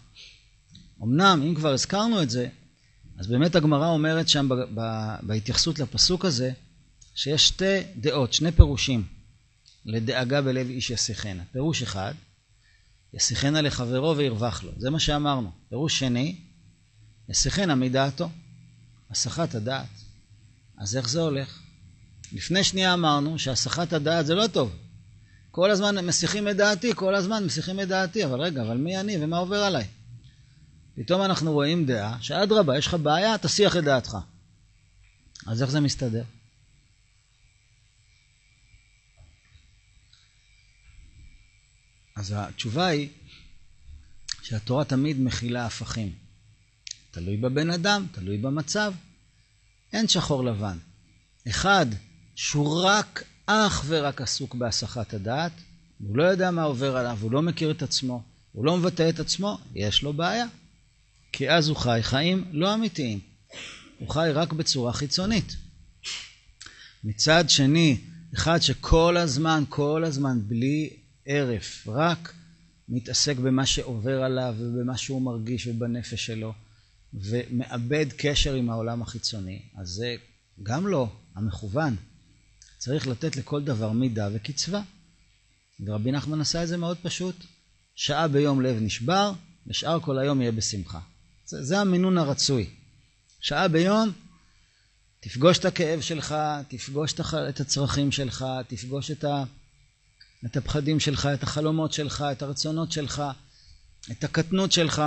אמנם, 1.04 1.44
אם 1.48 1.56
כבר 1.56 1.74
הזכרנו 1.74 2.22
את 2.22 2.30
זה, 2.30 2.50
אז 3.18 3.28
באמת 3.28 3.56
הגמרא 3.56 3.88
אומרת 3.88 4.28
שם 4.28 4.50
בהתייחסות 5.22 5.80
לפסוק 5.80 6.26
הזה, 6.26 6.52
שיש 7.16 7.48
שתי 7.48 7.82
דעות, 7.96 8.34
שני 8.34 8.52
פירושים 8.52 9.04
לדאגה 9.86 10.42
בלב 10.42 10.70
איש 10.70 10.90
יסיחנה. 10.90 11.44
פירוש 11.52 11.84
אחד, 11.84 12.14
יסיחנה 13.14 13.62
לחברו 13.62 14.18
וירווח 14.18 14.64
לו. 14.64 14.72
זה 14.78 14.90
מה 14.90 15.00
שאמרנו. 15.00 15.52
פירוש 15.70 16.00
שני, 16.00 16.36
יסיחנה 17.30 17.76
מדעתו, 17.76 18.30
הסחת 19.10 19.56
הדעת. 19.56 19.88
אז 20.78 20.98
איך 20.98 21.10
זה 21.10 21.22
הולך? 21.22 21.60
לפני 22.34 22.64
שנייה 22.64 22.94
אמרנו 22.94 23.40
שהסחת 23.40 23.94
הדעת 23.94 24.26
זה 24.26 24.36
לא 24.36 24.48
טוב. 24.48 24.76
כל 25.52 25.72
הזמן 25.72 26.06
מסיחים 26.06 26.48
את 26.48 26.56
דעתי, 26.56 26.92
כל 26.96 27.16
הזמן 27.16 27.46
מסיחים 27.46 27.80
את 27.80 27.88
דעתי, 27.88 28.26
אבל 28.26 28.42
רגע, 28.42 28.62
אבל 28.62 28.78
מי 28.78 29.00
אני 29.00 29.18
ומה 29.24 29.38
עובר 29.38 29.64
עליי? 29.64 29.88
פתאום 30.98 31.22
אנחנו 31.22 31.54
רואים 31.54 31.86
דעה 31.86 32.18
שאדרבה, 32.22 32.78
יש 32.78 32.88
לך 32.88 32.94
בעיה, 32.94 33.38
תסיח 33.38 33.78
את 33.78 33.84
דעתך. 33.84 34.18
אז 35.48 35.62
איך 35.62 35.70
זה 35.72 35.80
מסתדר? 35.80 36.24
אז 42.16 42.34
התשובה 42.38 42.86
היא 42.88 43.10
שהתורה 44.42 44.86
תמיד 44.86 45.22
מכילה 45.22 45.66
הפכים. 45.66 46.14
תלוי 47.12 47.38
בבן 47.38 47.70
אדם, 47.70 48.08
תלוי 48.12 48.38
במצב. 48.38 48.94
אין 49.94 50.08
שחור 50.08 50.44
לבן. 50.44 50.78
אחד 51.48 51.86
שהוא 52.36 52.84
רק, 52.84 53.24
אך 53.46 53.84
ורק 53.88 54.22
עסוק 54.22 54.56
בהסחת 54.56 55.14
הדעת, 55.14 55.52
הוא 56.00 56.18
לא 56.18 56.24
יודע 56.24 56.52
מה 56.52 56.64
עובר 56.64 56.98
עליו, 56.98 57.18
הוא 57.22 57.32
לא 57.32 57.42
מכיר 57.42 57.72
את 57.72 57.82
עצמו, 57.82 58.24
הוא 58.52 58.66
לא 58.66 58.78
מבטא 58.78 59.10
את 59.10 59.20
עצמו, 59.20 59.58
יש 59.76 60.04
לו 60.04 60.14
בעיה. 60.14 60.46
כי 61.38 61.50
אז 61.50 61.68
הוא 61.68 61.78
חי 61.78 62.00
חיים 62.02 62.46
לא 62.52 62.74
אמיתיים. 62.74 63.20
הוא 64.00 64.10
חי 64.10 64.30
רק 64.34 64.54
בצורה 64.54 64.94
חיצונית. 64.94 65.56
מצד 67.04 67.50
שני, 67.50 67.98
אחד 68.34 68.62
שכל 68.62 69.18
הזמן, 69.18 69.64
כל 69.70 70.04
הזמן, 70.04 70.40
בלי 70.48 70.90
הרף, 71.28 71.88
רק 71.88 72.34
מתעסק 72.90 73.38
במה 73.38 73.66
שעובר 73.66 74.24
עליו 74.24 74.56
ובמה 74.60 74.98
שהוא 74.98 75.22
מרגיש 75.22 75.68
ובנפש 75.68 76.26
שלו, 76.26 76.54
ומאבד 77.14 78.06
קשר 78.18 78.54
עם 78.54 78.70
העולם 78.70 79.02
החיצוני, 79.02 79.62
אז 79.76 79.88
זה 79.88 80.16
גם 80.64 80.88
לא 80.88 81.10
המכוון. 81.36 81.96
צריך 82.78 83.08
לתת 83.08 83.36
לכל 83.36 83.64
דבר 83.64 83.92
מידה 83.92 84.30
וקצבה. 84.34 84.82
ורבי 85.86 86.12
נחמן 86.12 86.42
עשה 86.42 86.64
את 86.64 86.68
זה 86.68 86.78
מאוד 86.78 86.98
פשוט. 87.02 87.36
שעה 87.96 88.28
ביום 88.28 88.62
לב 88.62 88.78
נשבר, 88.82 89.32
ושאר 89.68 90.00
כל 90.00 90.20
היום 90.20 90.42
יהיה 90.42 90.52
בשמחה. 90.52 91.00
זה, 91.48 91.64
זה 91.64 91.80
המינון 91.80 92.18
הרצוי. 92.18 92.70
שעה 93.40 93.68
ביום, 93.68 94.12
תפגוש 95.20 95.58
את 95.58 95.66
הכאב 95.66 96.02
שלך, 96.02 96.36
תפגוש 96.68 97.14
את 97.50 97.60
הצרכים 97.60 98.12
שלך, 98.12 98.46
תפגוש 98.68 99.12
את, 99.12 99.24
ה, 99.24 99.44
את 100.46 100.58
הפחדים 100.58 101.00
שלך, 101.00 101.30
את 101.34 101.44
החלומות 101.44 101.94
שלך, 101.94 102.26
את 102.32 102.42
הרצונות 102.42 102.92
שלך, 102.92 103.24
את 104.12 104.24
הקטנות 104.24 104.72
שלך. 104.72 105.02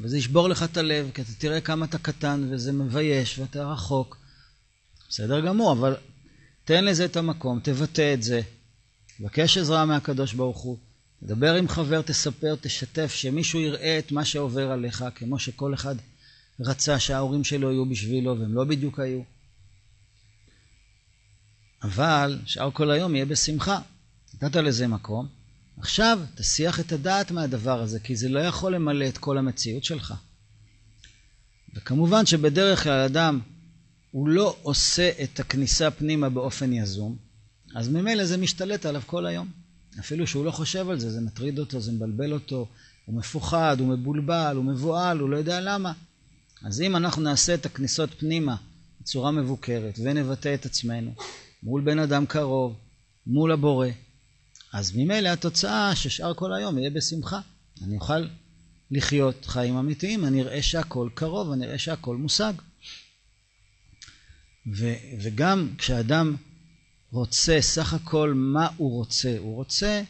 וזה 0.00 0.18
ישבור 0.18 0.48
לך 0.48 0.62
את 0.62 0.76
הלב, 0.76 1.10
כי 1.14 1.22
אתה 1.22 1.32
תראה 1.38 1.60
כמה 1.60 1.86
אתה 1.86 1.98
קטן 1.98 2.48
וזה 2.50 2.72
מבייש 2.72 3.38
ואתה 3.38 3.72
רחוק. 3.72 4.16
בסדר 5.08 5.40
גמור, 5.40 5.72
אבל 5.72 5.96
תן 6.64 6.84
לזה 6.84 7.04
את 7.04 7.16
המקום, 7.16 7.60
תבטא 7.62 8.14
את 8.14 8.22
זה, 8.22 8.40
תבקש 9.18 9.58
עזרה 9.58 9.84
מהקדוש 9.84 10.32
ברוך 10.32 10.58
הוא, 10.58 10.78
תדבר 11.20 11.54
עם 11.54 11.68
חבר, 11.68 12.02
תספר, 12.02 12.54
תשתף, 12.60 13.12
שמישהו 13.14 13.60
יראה 13.60 13.98
את 13.98 14.12
מה 14.12 14.24
שעובר 14.24 14.70
עליך, 14.70 15.04
כמו 15.14 15.38
שכל 15.38 15.74
אחד 15.74 15.94
רצה 16.60 16.98
שההורים 16.98 17.44
שלו 17.44 17.72
יהיו 17.72 17.88
בשבילו, 17.88 18.38
והם 18.40 18.54
לא 18.54 18.64
בדיוק 18.64 19.00
היו. 19.00 19.20
אבל 21.82 22.38
שאר 22.46 22.70
כל 22.70 22.90
היום 22.90 23.14
יהיה 23.14 23.26
בשמחה. 23.26 23.80
נתת 24.34 24.56
לזה 24.56 24.86
מקום, 24.86 25.28
עכשיו 25.78 26.20
תסיח 26.34 26.80
את 26.80 26.92
הדעת 26.92 27.30
מהדבר 27.30 27.80
הזה, 27.82 28.00
כי 28.00 28.16
זה 28.16 28.28
לא 28.28 28.40
יכול 28.40 28.74
למלא 28.74 29.08
את 29.08 29.18
כל 29.18 29.38
המציאות 29.38 29.84
שלך. 29.84 30.14
וכמובן 31.74 32.26
שבדרך 32.26 32.82
כלל 32.82 33.00
אדם 33.00 33.40
הוא 34.10 34.28
לא 34.28 34.56
עושה 34.62 35.10
את 35.22 35.40
הכניסה 35.40 35.90
פנימה 35.90 36.28
באופן 36.28 36.72
יזום, 36.72 37.16
אז 37.74 37.88
ממילא 37.88 38.24
זה 38.24 38.36
משתלט 38.36 38.86
עליו 38.86 39.02
כל 39.06 39.26
היום. 39.26 39.57
אפילו 39.98 40.26
שהוא 40.26 40.44
לא 40.44 40.50
חושב 40.50 40.90
על 40.90 41.00
זה, 41.00 41.10
זה 41.10 41.20
מטריד 41.20 41.58
אותו, 41.58 41.80
זה 41.80 41.92
מבלבל 41.92 42.32
אותו, 42.32 42.68
הוא 43.04 43.18
מפוחד, 43.18 43.76
הוא 43.80 43.88
מבולבל, 43.88 44.56
הוא 44.56 44.64
מבוהל, 44.64 45.18
הוא 45.18 45.28
לא 45.28 45.36
יודע 45.36 45.60
למה. 45.60 45.92
אז 46.62 46.80
אם 46.80 46.96
אנחנו 46.96 47.22
נעשה 47.22 47.54
את 47.54 47.66
הכניסות 47.66 48.10
פנימה 48.18 48.56
בצורה 49.00 49.30
מבוקרת 49.30 49.98
ונבטא 50.02 50.54
את 50.54 50.66
עצמנו 50.66 51.14
מול 51.62 51.82
בן 51.84 51.98
אדם 51.98 52.26
קרוב, 52.26 52.76
מול 53.26 53.52
הבורא, 53.52 53.88
אז 54.72 54.96
ממילא 54.96 55.28
התוצאה 55.28 55.96
ששאר 55.96 56.34
כל 56.34 56.54
היום 56.54 56.78
יהיה 56.78 56.90
בשמחה. 56.90 57.40
אני 57.82 57.96
אוכל 57.96 58.26
לחיות 58.90 59.46
חיים 59.46 59.76
אמיתיים, 59.76 60.24
אני 60.24 60.42
אראה 60.42 60.62
שהכל 60.62 61.08
קרוב, 61.14 61.52
אני 61.52 61.66
אראה 61.66 61.78
שהכל 61.78 62.16
מושג. 62.16 62.52
ו, 64.76 64.92
וגם 65.22 65.74
כשאדם 65.78 66.36
רוצה 67.12 67.58
סך 67.60 67.94
הכל 67.94 68.32
מה 68.36 68.68
הוא 68.76 68.92
רוצה, 68.92 69.36
הוא 69.38 69.54
רוצה 69.54 70.02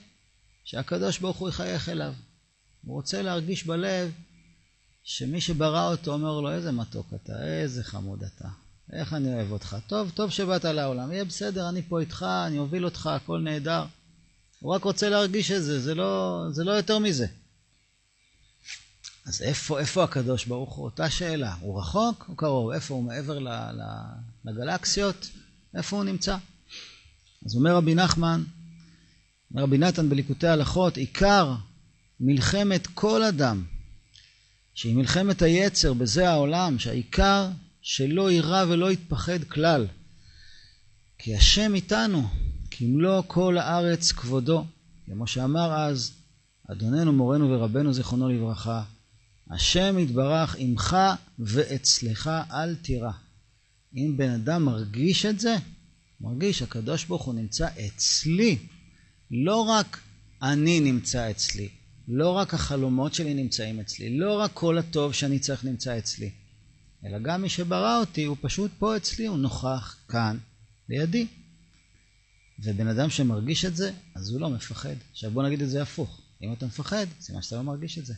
שהקדוש 0.65 1.19
ברוך 1.19 1.37
הוא 1.37 1.49
יחייך 1.49 1.89
אליו. 1.89 2.15
הוא 2.85 2.95
רוצה 2.95 3.23
להרגיש 3.23 3.65
בלב 3.67 4.13
שמי 5.03 5.41
שברא 5.41 5.91
אותו 5.91 6.13
אומר 6.13 6.41
לו 6.41 6.51
איזה 6.53 6.73
מתוק 6.73 7.07
אתה, 7.15 7.45
איזה 7.45 7.85
חמוד 7.85 8.23
אתה, 8.23 8.49
איך 8.93 9.13
אני 9.13 9.35
אוהב 9.35 9.53
אותך. 9.53 9.77
טוב, 9.87 10.11
טוב 10.11 10.31
שבאת 10.31 10.65
לעולם, 10.65 11.13
יהיה 11.13 11.25
בסדר, 11.25 11.69
אני 11.69 11.83
פה 11.83 12.01
איתך, 12.01 12.27
אני 12.47 12.59
אוביל 12.59 12.85
אותך, 12.85 13.07
הכל 13.07 13.41
נהדר. 13.41 13.85
הוא 14.61 14.75
רק 14.75 14.85
רוצה 14.85 15.09
להרגיש 15.09 15.51
את 15.51 15.63
זה, 15.63 15.81
זה 15.81 15.95
לא, 15.95 16.43
זה 16.51 16.65
לא 16.65 16.73
יותר 16.73 16.99
מזה. 16.99 17.27
אז 19.27 19.43
איפה, 19.43 19.81
איפה 19.81 20.05
הקדוש 20.05 20.45
ברוך 20.47 20.75
הוא? 20.75 20.85
אותה 20.85 21.11
שאלה. 21.11 21.55
הוא 21.61 21.81
רחוק 21.81 22.27
או 22.29 22.37
קרוב? 22.37 22.71
איפה 22.71 22.95
הוא? 22.95 23.05
מעבר 23.05 23.39
לגלקסיות? 24.45 25.31
איפה 25.75 25.97
הוא 25.97 26.05
נמצא? 26.05 26.37
אז 27.47 27.57
אומר 27.57 27.77
רבי 27.77 27.95
נחמן, 27.95 28.45
רבי 29.57 29.79
נתן 29.79 30.09
בליקוטי 30.09 30.47
הלכות, 30.47 30.97
עיקר 30.97 31.55
מלחמת 32.21 32.87
כל 32.87 33.23
אדם, 33.23 33.65
שהיא 34.75 34.97
מלחמת 34.97 35.43
היצר 35.43 35.93
בזה 35.93 36.31
העולם, 36.31 36.79
שהעיקר 36.79 37.49
שלא 37.83 38.31
יירא 38.31 38.65
ולא 38.69 38.93
יתפחד 38.93 39.45
כלל. 39.45 39.87
כי 41.19 41.37
השם 41.37 41.75
איתנו, 41.75 42.29
כי 42.71 42.93
לא 42.97 43.23
כל 43.27 43.59
הארץ 43.59 44.13
כבודו. 44.13 44.67
כמו 45.07 45.27
שאמר 45.27 45.73
אז, 45.73 46.13
אדוננו 46.73 47.13
מורנו 47.13 47.51
ורבנו 47.51 47.93
זיכרונו 47.93 48.29
לברכה, 48.29 48.83
השם 49.51 49.99
יתברך 49.99 50.57
עמך 50.59 50.97
ואצלך 51.39 52.31
אל 52.51 52.75
תירא. 52.75 53.11
אם 53.95 54.15
בן 54.17 54.31
אדם 54.31 54.65
מרגיש 54.65 55.27
את 55.27 55.41
זה, 55.41 55.57
מרגיש 56.21 56.63
הקדוש 56.63 57.05
ברוך 57.05 57.25
הוא 57.25 57.35
נמצא 57.35 57.69
אצלי. 57.87 58.59
לא 59.31 59.57
רק 59.57 60.01
אני 60.43 60.81
נמצא 60.81 61.31
אצלי, 61.31 61.69
לא 62.09 62.31
רק 62.31 62.55
החלומות 62.55 63.15
שלי 63.15 63.35
נמצאים 63.35 63.81
אצלי, 63.81 64.19
לא 64.19 64.41
רק 64.41 64.51
כל 64.55 64.79
הטוב 64.79 65.13
שאני 65.13 65.39
צריך 65.39 65.65
נמצא 65.65 65.99
אצלי, 65.99 66.31
אלא 67.05 67.19
גם 67.19 67.43
מי 67.43 67.49
שברא 67.49 68.01
אותי 68.01 68.25
הוא 68.25 68.37
פשוט 68.41 68.71
פה 68.79 68.97
אצלי, 68.97 69.27
הוא 69.27 69.39
נוכח 69.39 69.97
כאן 70.09 70.39
לידי. 70.89 71.27
ובן 72.59 72.89
אדם 72.89 73.11
שמרגיש 73.11 73.65
את 73.65 73.77
זה, 73.77 73.93
אז 74.15 74.31
הוא 74.31 74.41
לא 74.41 74.51
מפחד. 74.51 74.95
עכשיו 75.13 75.31
בוא 75.31 75.43
נגיד 75.43 75.63
את 75.63 75.71
זה 75.71 75.83
הפוך. 75.83 76.21
אם 76.43 76.53
אתה 76.53 76.67
מפחד, 76.67 77.07
סימן 77.21 77.43
שאתה 77.43 77.57
לא 77.57 77.63
מרגיש 77.63 77.99
את 77.99 78.07
זה. 78.07 78.15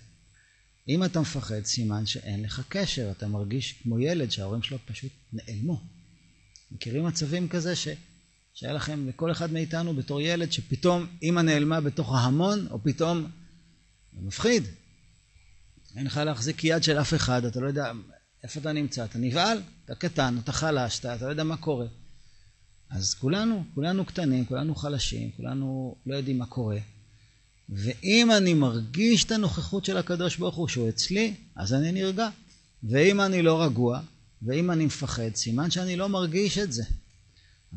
אם 0.89 1.05
אתה 1.05 1.21
מפחד, 1.21 1.65
סימן 1.65 2.07
שאין 2.07 2.43
לך 2.43 2.63
קשר, 2.69 3.11
אתה 3.11 3.29
מרגיש 3.29 3.73
כמו 3.83 4.01
ילד 4.01 4.31
שההורים 4.31 4.63
שלו 4.63 4.79
פשוט 4.87 5.13
נעלמו. 5.33 5.83
מכירים 6.71 7.07
מצבים 7.07 7.49
כזה 7.49 7.77
ש... 7.77 7.89
שהיה 8.55 8.73
לכם, 8.73 9.09
לכל 9.09 9.33
אחד 9.33 9.53
מאיתנו 9.53 9.95
בתור 9.95 10.21
ילד, 10.21 10.53
שפתאום 10.53 11.07
אימא 11.23 11.41
נעלמה 11.41 11.81
בתוך 11.81 12.15
ההמון, 12.15 12.67
או 12.71 12.83
פתאום... 12.83 13.31
זה 14.13 14.21
מפחיד. 14.23 14.65
אין 15.97 16.07
לך 16.07 16.17
להחזיק 16.17 16.65
יד 16.65 16.83
של 16.83 17.01
אף 17.01 17.15
אחד, 17.15 17.45
אתה 17.45 17.61
לא 17.61 17.67
יודע 17.67 17.93
איפה 18.43 18.61
אתה 18.61 18.73
נמצא, 18.73 19.05
אתה 19.05 19.19
נבהל, 19.19 19.63
אתה 19.85 19.95
קטן, 19.95 20.37
אתה 20.45 20.53
חלש, 20.53 20.99
אתה, 20.99 21.15
אתה 21.15 21.25
לא 21.25 21.31
יודע 21.31 21.45
מה 21.45 21.57
קורה. 21.57 21.87
אז 22.91 23.15
כולנו, 23.15 23.65
כולנו 23.75 24.05
קטנים, 24.05 24.45
כולנו 24.45 24.75
חלשים, 24.75 25.31
כולנו 25.31 25.97
לא 26.07 26.17
יודעים 26.17 26.39
מה 26.39 26.47
קורה. 26.47 26.79
ואם 27.69 28.31
אני 28.31 28.55
מרגיש 28.55 29.25
את 29.25 29.31
הנוכחות 29.31 29.85
של 29.85 29.97
הקדוש 29.97 30.37
ברוך 30.37 30.57
הוא 30.57 30.69
שהוא 30.69 30.89
אצלי, 30.89 31.35
אז 31.57 31.75
אני 31.75 31.93
נרגע. 31.93 32.29
ואם 32.83 33.21
אני 33.21 33.43
לא 33.43 33.63
רגוע, 33.63 34.01
ואם 34.43 34.71
אני 34.71 34.87
מפחד, 34.87 35.35
סימן 35.35 35.71
שאני 35.71 35.97
לא 35.97 36.09
מרגיש 36.09 36.59
את 36.59 36.73
זה. 36.73 36.85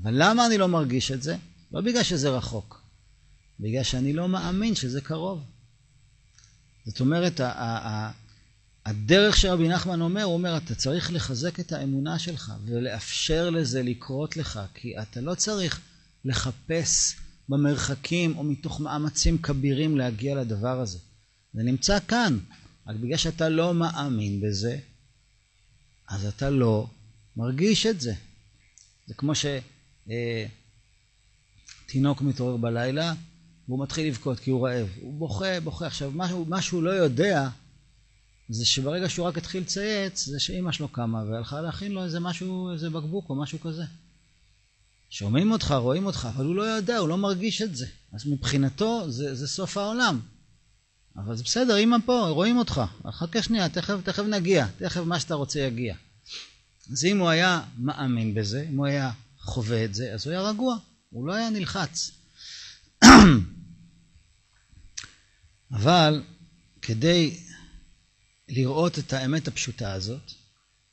אבל 0.02 0.14
למה 0.16 0.46
אני 0.46 0.58
לא 0.58 0.68
מרגיש 0.68 1.12
את 1.12 1.24
זה? 1.24 1.36
לא 1.72 1.82
בגלל 1.82 2.04
שזה 2.04 2.30
רחוק, 2.30 2.82
בגלל 3.60 3.84
שאני 3.84 4.14
לא 4.14 4.28
מאמין 4.28 4.76
שזה 4.76 5.02
קרוב. 5.02 5.44
זאת 6.86 7.00
אומרת, 7.00 7.42
הדרך 8.86 9.38
שרבי 9.38 9.68
נחמן 9.68 10.02
אומר, 10.02 10.24
הוא 10.24 10.34
אומר, 10.34 10.58
אתה 10.58 10.76
צריך 10.76 11.12
לחזק 11.12 11.60
את 11.60 11.72
האמונה 11.72 12.20
שלך 12.20 12.54
ולאפשר 12.66 13.50
לזה 13.50 13.84
לקרות 13.84 14.38
לך, 14.38 14.60
כי 14.74 15.00
אתה 15.02 15.22
לא 15.22 15.36
צריך 15.36 15.80
לחפש 16.26 17.16
במרחקים 17.50 18.38
או 18.38 18.44
מתוך 18.44 18.82
מאמצים 18.82 19.38
כבירים 19.38 19.98
להגיע 19.98 20.36
לדבר 20.36 20.80
הזה. 20.80 20.98
זה 21.54 21.64
נמצא 21.64 21.98
כאן, 22.08 22.38
רק 22.88 22.96
בגלל 22.96 23.18
שאתה 23.18 23.50
לא 23.50 23.74
מאמין 23.74 24.42
בזה, 24.42 24.78
אז 26.14 26.26
אתה 26.26 26.50
לא 26.50 26.88
מרגיש 27.38 27.86
את 27.86 28.02
זה. 28.02 28.14
זה 29.08 29.14
כמו 29.14 29.34
שתינוק 31.86 32.22
אה, 32.22 32.28
מתעורר 32.28 32.58
בלילה 32.58 33.14
והוא 33.68 33.84
מתחיל 33.84 34.08
לבכות 34.08 34.40
כי 34.40 34.52
הוא 34.52 34.68
רעב. 34.68 34.88
הוא 35.02 35.14
בוכה, 35.14 35.60
בוכה. 35.60 35.88
עכשיו, 35.88 36.12
מה 36.48 36.62
שהוא 36.62 36.84
לא 36.84 36.90
יודע 36.90 37.50
זה 38.50 38.66
שברגע 38.66 39.10
שהוא 39.10 39.28
רק 39.28 39.38
התחיל 39.38 39.62
לצייץ, 39.62 40.26
זה 40.26 40.40
שאימא 40.40 40.72
שלו 40.72 40.88
קמה 40.88 41.24
והלכה 41.24 41.62
להכין 41.62 41.92
לו 41.92 42.04
איזה 42.04 42.20
משהו, 42.20 42.72
איזה 42.74 42.90
בקבוק 42.90 43.30
או 43.30 43.36
משהו 43.36 43.60
כזה. 43.60 43.84
שומעים 45.10 45.52
אותך, 45.52 45.76
רואים 45.78 46.06
אותך, 46.06 46.28
אבל 46.36 46.46
הוא 46.46 46.56
לא 46.56 46.64
יודע, 46.64 46.98
הוא 46.98 47.10
לא 47.10 47.18
מרגיש 47.18 47.62
את 47.62 47.76
זה. 47.76 47.86
אז 48.14 48.28
מבחינתו 48.28 49.12
זה, 49.12 49.36
זה 49.36 49.48
סוף 49.48 49.78
העולם. 49.78 50.20
אבל 51.16 51.36
זה 51.36 51.44
בסדר, 51.44 51.78
אמא 51.78 51.98
פה, 52.06 52.28
רואים 52.28 52.58
אותך. 52.58 52.82
חכה 53.12 53.42
שנייה, 53.42 53.70
תכף, 53.70 53.96
תכף 54.04 54.24
נגיע, 54.24 54.68
תכף 54.78 55.02
מה 55.02 55.20
שאתה 55.20 55.34
רוצה 55.34 55.60
יגיע. 55.60 55.96
אז 56.92 57.06
אם 57.06 57.20
הוא 57.20 57.30
היה 57.30 57.62
מאמין 57.78 58.34
בזה, 58.34 58.66
אם 58.70 58.78
הוא 58.78 58.86
היה 58.86 59.12
חווה 59.40 59.86
את 59.86 59.96
זה, 59.96 60.14
אז 60.14 60.26
הוא 60.26 60.32
היה 60.32 60.42
רגוע, 60.42 60.78
הוא 61.10 61.28
לא 61.28 61.34
היה 61.34 61.50
נלחץ. 61.50 62.12
אבל 65.78 66.24
כדי 66.82 67.38
לראות 68.50 69.00
את 69.00 69.14
האמת 69.14 69.48
הפשוטה 69.48 69.94
הזאת, 69.94 70.32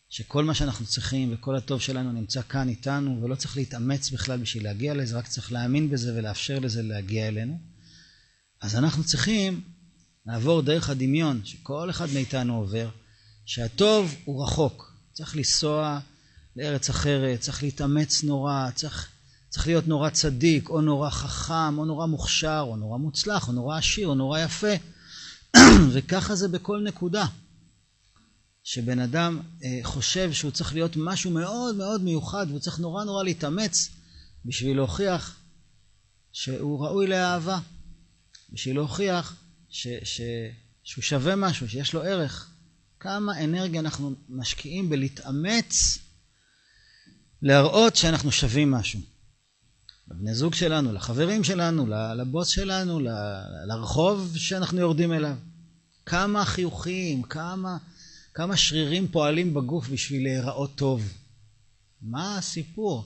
שכל 0.08 0.44
מה 0.44 0.54
שאנחנו 0.54 0.86
צריכים 0.86 1.34
וכל 1.34 1.56
הטוב 1.56 1.80
שלנו 1.80 2.12
נמצא 2.12 2.42
כאן 2.42 2.68
איתנו 2.68 3.22
ולא 3.22 3.34
צריך 3.34 3.56
להתאמץ 3.56 4.10
בכלל 4.10 4.40
בשביל 4.40 4.64
להגיע 4.64 4.94
לזה, 4.94 5.18
רק 5.18 5.28
צריך 5.28 5.52
להאמין 5.52 5.90
בזה 5.90 6.14
ולאפשר 6.14 6.58
לזה 6.58 6.82
להגיע 6.82 7.28
אלינו. 7.28 7.58
אז 8.62 8.76
אנחנו 8.76 9.04
צריכים 9.04 9.60
לעבור 10.26 10.62
דרך 10.62 10.90
הדמיון 10.90 11.40
שכל 11.44 11.90
אחד 11.90 12.06
מאיתנו 12.14 12.56
עובר, 12.56 12.90
שהטוב 13.46 14.14
הוא 14.24 14.44
רחוק. 14.44 14.89
צריך 15.20 15.36
לנסוע 15.36 16.00
לארץ 16.56 16.90
אחרת, 16.90 17.40
צריך 17.40 17.62
להתאמץ 17.62 18.22
נורא, 18.22 18.70
צריך, 18.74 19.08
צריך 19.48 19.66
להיות 19.66 19.88
נורא 19.88 20.10
צדיק, 20.10 20.68
או 20.68 20.80
נורא 20.80 21.10
חכם, 21.10 21.78
או 21.78 21.84
נורא 21.84 22.06
מוכשר, 22.06 22.64
או 22.66 22.76
נורא 22.76 22.98
מוצלח, 22.98 23.48
או 23.48 23.52
נורא 23.52 23.78
עשיר, 23.78 24.08
או 24.08 24.14
נורא 24.14 24.40
יפה. 24.40 24.72
וככה 25.92 26.34
זה 26.34 26.48
בכל 26.48 26.82
נקודה. 26.84 27.26
שבן 28.64 28.98
אדם 28.98 29.40
אה, 29.64 29.80
חושב 29.82 30.32
שהוא 30.32 30.50
צריך 30.50 30.74
להיות 30.74 30.92
משהו 30.96 31.30
מאוד 31.30 31.76
מאוד 31.76 32.02
מיוחד 32.02 32.46
והוא 32.48 32.60
צריך 32.60 32.78
נורא 32.78 33.04
נורא 33.04 33.24
להתאמץ 33.24 33.88
בשביל 34.44 34.76
להוכיח 34.76 35.36
שהוא 36.32 36.86
ראוי 36.86 37.06
לאהבה, 37.06 37.58
בשביל 38.52 38.76
להוכיח 38.76 39.36
ש, 39.68 39.86
ש, 40.04 40.20
שהוא 40.84 41.02
שווה 41.02 41.36
משהו, 41.36 41.68
שיש 41.68 41.92
לו 41.92 42.02
ערך. 42.02 42.49
כמה 43.00 43.44
אנרגיה 43.44 43.80
אנחנו 43.80 44.14
משקיעים 44.28 44.90
בלהתאמץ 44.90 45.98
להראות 47.42 47.96
שאנחנו 47.96 48.32
שווים 48.32 48.70
משהו. 48.70 49.00
לבני 50.10 50.34
זוג 50.34 50.54
שלנו, 50.54 50.92
לחברים 50.92 51.44
שלנו, 51.44 51.86
לבוס 52.16 52.48
שלנו, 52.48 53.00
לרחוב 53.68 54.36
שאנחנו 54.36 54.80
יורדים 54.80 55.12
אליו. 55.12 55.36
כמה 56.06 56.44
חיוכים, 56.44 57.22
כמה... 57.22 57.76
כמה 58.34 58.56
שרירים 58.56 59.08
פועלים 59.08 59.54
בגוף 59.54 59.88
בשביל 59.88 60.22
להיראות 60.22 60.74
טוב. 60.74 61.12
מה 62.02 62.38
הסיפור? 62.38 63.04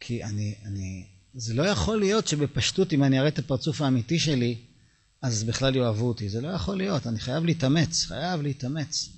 כי 0.00 0.24
אני, 0.24 0.54
אני, 0.64 1.06
זה 1.34 1.54
לא 1.54 1.62
יכול 1.62 1.98
להיות 1.98 2.28
שבפשטות 2.28 2.92
אם 2.92 3.04
אני 3.04 3.18
אראה 3.18 3.28
את 3.28 3.38
הפרצוף 3.38 3.80
האמיתי 3.80 4.18
שלי, 4.18 4.63
אז 5.24 5.44
בכלל 5.44 5.76
יאהבו 5.76 6.08
אותי. 6.08 6.28
זה 6.28 6.40
לא 6.40 6.48
יכול 6.48 6.76
להיות, 6.76 7.06
אני 7.06 7.20
חייב 7.20 7.44
להתאמץ, 7.44 8.04
חייב 8.04 8.42
להתאמץ. 8.42 9.08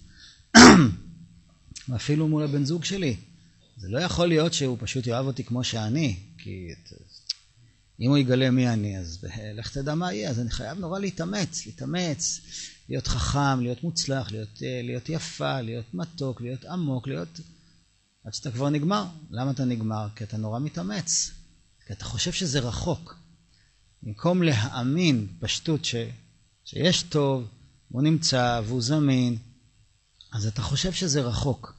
ואפילו 1.88 2.28
מול 2.28 2.42
הבן 2.42 2.64
זוג 2.64 2.84
שלי. 2.84 3.16
זה 3.76 3.88
לא 3.88 3.98
יכול 3.98 4.26
להיות 4.26 4.52
שהוא 4.52 4.76
פשוט 4.80 5.06
יאהב 5.06 5.26
אותי 5.26 5.44
כמו 5.44 5.64
שאני, 5.64 6.16
כי 6.38 6.68
אם 8.00 8.10
הוא 8.10 8.18
יגלה 8.18 8.50
מי 8.50 8.68
אני, 8.68 8.98
אז 8.98 9.26
לך 9.54 9.72
תדע 9.72 9.94
מה 9.94 10.12
יהיה, 10.12 10.30
אז 10.30 10.40
אני 10.40 10.50
חייב 10.50 10.78
נורא 10.78 10.98
להתאמץ, 10.98 11.66
להתאמץ, 11.66 12.40
להיות 12.88 13.06
חכם, 13.06 13.60
להיות 13.60 13.82
מוצלח, 13.82 14.30
להיות, 14.32 14.62
אה, 14.62 14.80
להיות 14.82 15.08
יפה, 15.08 15.60
להיות 15.60 15.94
מתוק, 15.94 16.40
להיות 16.40 16.64
עמוק, 16.64 17.08
להיות... 17.08 17.40
עד 18.24 18.34
שאתה 18.34 18.50
כבר 18.50 18.70
נגמר. 18.70 19.06
למה 19.30 19.50
אתה 19.50 19.64
נגמר? 19.64 20.08
כי 20.16 20.24
אתה 20.24 20.36
נורא 20.36 20.58
מתאמץ. 20.58 21.30
כי 21.86 21.92
אתה 21.92 22.04
חושב 22.04 22.32
שזה 22.32 22.60
רחוק. 22.60 23.25
במקום 24.06 24.42
להאמין 24.42 25.26
פשטות 25.40 25.84
ש... 25.84 25.94
שיש 26.64 27.02
טוב, 27.02 27.48
הוא 27.88 28.02
נמצא 28.02 28.60
והוא 28.66 28.82
זמין, 28.82 29.36
אז 30.32 30.46
אתה 30.46 30.62
חושב 30.62 30.92
שזה 30.92 31.22
רחוק. 31.22 31.74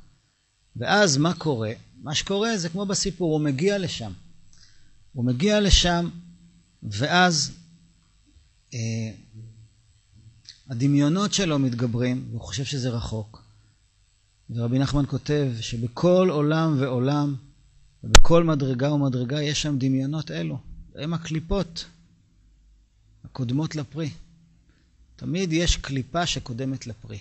ואז 0.75 1.17
מה 1.17 1.33
קורה? 1.33 1.71
מה 2.01 2.15
שקורה 2.15 2.57
זה 2.57 2.69
כמו 2.69 2.85
בסיפור, 2.85 3.33
הוא 3.33 3.41
מגיע 3.41 3.77
לשם. 3.77 4.11
הוא 5.13 5.25
מגיע 5.25 5.61
לשם, 5.61 6.09
ואז 6.83 7.51
אה, 8.73 9.11
הדמיונות 10.69 11.33
שלו 11.33 11.59
מתגברים, 11.59 12.27
והוא 12.29 12.41
חושב 12.41 12.63
שזה 12.63 12.89
רחוק. 12.89 13.43
ורבי 14.49 14.79
נחמן 14.79 15.05
כותב 15.07 15.51
שבכל 15.61 16.27
עולם 16.31 16.75
ועולם, 16.79 17.35
ובכל 18.03 18.43
מדרגה 18.43 18.91
ומדרגה, 18.91 19.41
יש 19.41 19.61
שם 19.61 19.77
דמיונות 19.77 20.31
אלו. 20.31 20.59
הם 20.95 21.13
הקליפות 21.13 21.85
הקודמות 23.31 23.75
לפרי. 23.75 24.09
תמיד 25.15 25.53
יש 25.53 25.77
קליפה 25.77 26.25
שקודמת 26.25 26.87
לפרי. 26.87 27.19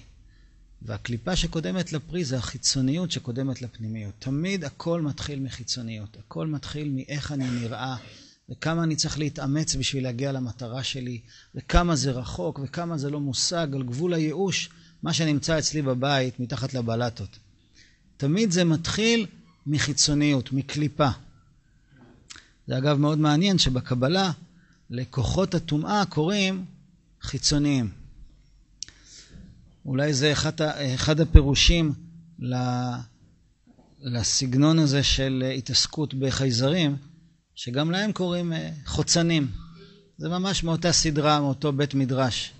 והקליפה 0.83 1.37
שקודמת 1.37 1.93
לפרי 1.93 2.25
זה 2.25 2.39
החיצוניות 2.39 3.11
שקודמת 3.11 3.63
לפנימיות. 3.63 4.15
תמיד 4.19 4.65
הכל 4.65 5.01
מתחיל 5.01 5.41
מחיצוניות. 5.41 6.17
הכל 6.17 6.47
מתחיל 6.47 6.91
מאיך 6.91 7.33
אני 7.33 7.51
נראה, 7.51 7.97
וכמה 8.49 8.83
אני 8.83 8.97
צריך 8.97 9.19
להתאמץ 9.19 9.75
בשביל 9.75 10.03
להגיע 10.03 10.33
למטרה 10.33 10.85
שלי, 10.85 11.21
וכמה 11.55 11.97
זה 11.97 12.11
רחוק, 12.11 12.61
וכמה 12.63 12.99
זה 12.99 13.11
לא 13.11 13.21
מושג, 13.21 13.69
על 13.73 13.83
גבול 13.83 14.15
הייאוש, 14.15 14.71
מה 15.03 15.13
שנמצא 15.13 15.59
אצלי 15.59 15.83
בבית, 15.83 16.41
מתחת 16.41 16.75
לבלטות. 16.75 17.39
תמיד 18.17 18.51
זה 18.51 18.65
מתחיל 18.65 19.27
מחיצוניות, 19.67 20.53
מקליפה. 20.53 21.09
זה 22.67 22.79
אגב 22.79 22.99
מאוד 22.99 23.19
מעניין 23.19 23.59
שבקבלה 23.59 24.31
לכוחות 24.91 25.55
הטומאה 25.55 26.05
קוראים 26.09 26.65
חיצוניים. 27.23 27.91
אולי 29.87 30.15
זה 30.15 30.33
אחד, 30.33 30.63
אחד 30.95 31.21
הפירושים 31.21 31.95
לסגנון 34.01 34.79
הזה 34.79 35.03
של 35.03 35.53
התעסקות 35.59 36.15
בחייזרים, 36.15 36.97
שגם 37.55 37.91
להם 37.91 38.13
קוראים 38.13 38.53
אה, 38.53 38.71
חוצנים. 38.85 39.51
זה 40.19 40.29
ממש 40.29 40.65
מאותה 40.65 40.93
סדרה, 40.93 41.41
מאותו 41.41 41.73
בית 41.73 41.95
מדרש. 41.95 42.53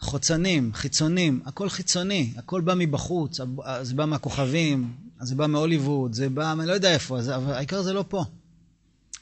חוצנים, 0.00 0.74
חיצונים, 0.74 1.42
הכל 1.46 1.68
חיצוני, 1.68 2.32
הכל 2.36 2.60
בא 2.60 2.74
מבחוץ, 2.76 3.40
זה 3.82 3.94
בא 3.94 4.04
מהכוכבים, 4.04 4.94
זה 5.20 5.34
בא 5.34 5.46
מהוליווד, 5.46 6.12
זה 6.12 6.28
בא, 6.28 6.52
אני 6.52 6.66
לא 6.66 6.72
יודע 6.72 6.94
איפה, 6.94 7.18
אבל 7.34 7.52
העיקר 7.52 7.82
זה 7.82 7.92
לא 7.92 8.04
פה. 8.08 8.24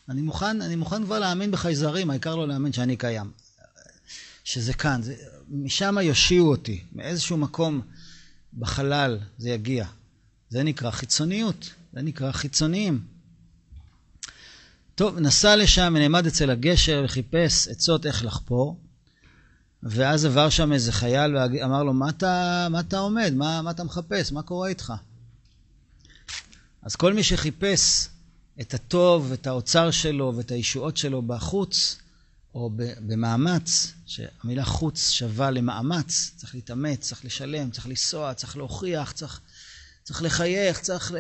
אני 0.09 0.23
מוכן, 0.23 0.63
אני 0.63 0.77
מוכן 0.77 1.05
כבר 1.05 1.19
להאמין 1.19 1.51
בחייזרים, 1.51 2.11
העיקר 2.11 2.37
לא 2.37 2.49
להאמין 2.49 2.73
שאני 2.73 2.97
קיים. 2.97 3.31
שזה 4.45 4.73
כאן, 4.73 5.03
זה, 5.03 5.15
משם 5.49 5.97
יושיעו 6.03 6.51
אותי, 6.51 6.85
מאיזשהו 6.93 7.37
מקום 7.37 7.81
בחלל 8.59 9.19
זה 9.39 9.51
יגיע. 9.51 9.87
זה 10.51 10.63
נקרא 10.63 10.91
חיצוניות, 10.91 11.71
זה 11.93 12.03
נקרא 12.03 12.33
חיצוניים. 12.33 13.05
טוב, 14.95 15.19
נסע 15.19 15.57
לשם 15.57 15.93
ונעמד 15.97 16.27
אצל 16.27 16.51
הגשר 16.51 17.03
וחיפש 17.05 17.69
עצות 17.69 18.07
איך 18.07 18.25
לחפור, 18.25 18.79
ואז 19.83 20.25
עבר 20.25 20.51
שם 20.51 20.73
איזה 20.73 20.93
חייל 20.93 21.37
ואמר 21.37 21.83
לו, 21.83 21.93
מה 21.93 22.09
אתה, 22.09 22.67
מה 22.71 22.81
אתה 22.81 22.99
עומד? 22.99 23.33
מה, 23.37 23.63
מה 23.63 23.71
אתה 23.71 23.85
מחפש? 23.85 24.33
מה 24.33 24.43
קורה 24.43 24.69
איתך? 24.69 24.93
אז 26.83 26.97
כל 26.97 27.15
מי 27.15 27.23
שחיפש 27.23 28.09
את 28.61 28.75
הטוב, 28.75 29.33
את 29.33 29.47
האוצר 29.47 29.91
שלו 29.91 30.33
ואת 30.37 30.51
הישועות 30.51 30.97
שלו 30.97 31.23
בחוץ, 31.23 31.97
או 32.55 32.71
במאמץ, 33.07 33.93
שהמילה 34.07 34.65
חוץ 34.65 35.11
שווה 35.11 35.51
למאמץ, 35.51 36.33
צריך 36.37 36.55
להתאמץ, 36.55 37.01
צריך 37.01 37.25
לשלם, 37.25 37.71
צריך 37.71 37.87
לנסוע, 37.89 38.35
צריך 38.35 38.57
להוכיח, 38.57 39.13
צריך, 39.13 39.41
צריך 40.03 40.23
לחייך, 40.23 40.81
צריך 40.81 41.13
ל... 41.13 41.17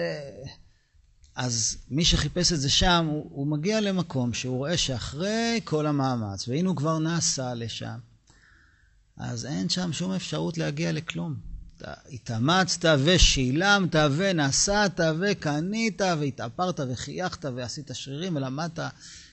אז 1.36 1.76
מי 1.90 2.04
שחיפש 2.04 2.52
את 2.52 2.60
זה 2.60 2.70
שם, 2.70 3.06
הוא, 3.08 3.26
הוא 3.30 3.46
מגיע 3.46 3.80
למקום 3.80 4.34
שהוא 4.34 4.56
רואה 4.56 4.76
שאחרי 4.76 5.60
כל 5.64 5.86
המאמץ, 5.86 6.48
והנה 6.48 6.68
הוא 6.68 6.76
כבר 6.76 6.98
נסע 6.98 7.54
לשם, 7.54 7.98
אז 9.16 9.46
אין 9.46 9.68
שם 9.68 9.92
שום 9.92 10.12
אפשרות 10.12 10.58
להגיע 10.58 10.92
לכלום. 10.92 11.47
התאמצת 12.12 12.88
ושילמת 13.04 13.94
ונסעת 14.16 15.00
וקנית 15.20 16.00
והתאפרת 16.00 16.80
וחייכת 16.92 17.44
ועשית 17.44 17.90
שרירים 17.92 18.36
ולמדת 18.36 18.78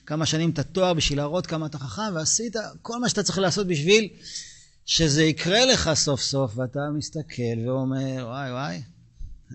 כמה 0.06 0.26
שנים 0.26 0.50
את 0.50 0.58
התואר 0.58 0.94
בשביל 0.94 1.18
להראות 1.18 1.46
כמה 1.46 1.66
אתה 1.66 1.78
חכם 1.78 2.14
ועשית 2.14 2.56
כל 2.82 3.00
מה 3.00 3.08
שאתה 3.08 3.22
צריך 3.22 3.38
לעשות 3.38 3.66
בשביל 3.66 4.08
שזה 4.86 5.24
יקרה 5.24 5.64
לך 5.64 5.90
סוף 5.94 6.20
סוף 6.20 6.58
ואתה 6.58 6.80
מסתכל 6.94 7.58
ואומר 7.66 8.26
וואי 8.28 8.50
וואי 8.52 8.82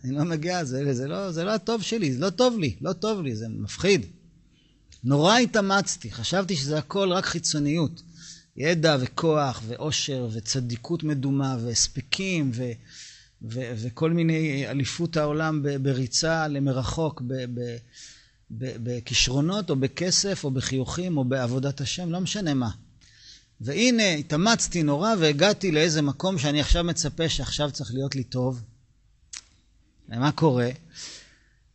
אני 0.04 0.12
לא 0.12 0.24
מגיע, 0.24 0.64
זה, 0.64 0.94
זה, 0.94 1.08
לא, 1.08 1.32
זה 1.32 1.44
לא 1.44 1.52
הטוב 1.52 1.82
שלי, 1.82 2.14
זה 2.14 2.20
לא 2.20 2.30
טוב 2.30 2.60
לי, 2.60 2.76
לא 2.82 2.94
טוב 2.94 3.22
לי, 3.22 3.36
זה 3.36 3.46
מפחיד. 3.50 4.06
נורא 5.04 5.38
התאמצתי, 5.38 6.12
חשבתי 6.12 6.56
שזה 6.56 6.78
הכל 6.78 7.12
רק 7.12 7.26
חיצוניות. 7.26 8.02
ידע 8.58 8.98
וכוח 9.00 9.62
ועושר 9.68 10.30
וצדיקות 10.34 11.04
מדומה 11.04 11.58
והספקים 11.62 12.52
ו, 12.54 12.72
ו, 13.42 13.60
וכל 13.76 14.12
מיני 14.12 14.68
אליפות 14.68 15.18
העולם 15.18 15.64
בריצה 15.82 16.48
למרחוק, 16.48 17.22
בכישרונות 18.52 19.70
או 19.70 19.76
בכסף 19.76 20.44
או 20.44 20.52
בחיוכים 20.52 21.18
או 21.18 21.24
בעבודת 21.24 21.82
השם, 21.82 22.12
לא 22.12 22.20
משנה 22.20 22.54
מה. 22.54 22.70
והנה 23.62 24.14
התאמצתי 24.14 24.84
נורא 24.84 25.14
והגעתי 25.20 25.72
לאיזה 25.72 26.02
מקום 26.02 26.38
שאני 26.38 26.62
עכשיו 26.62 26.84
מצפה 26.84 27.30
שעכשיו 27.30 27.72
צריך 27.72 27.94
להיות 27.94 28.16
לי 28.16 28.24
טוב. 28.24 28.62
ומה 30.10 30.32
קורה? 30.32 30.70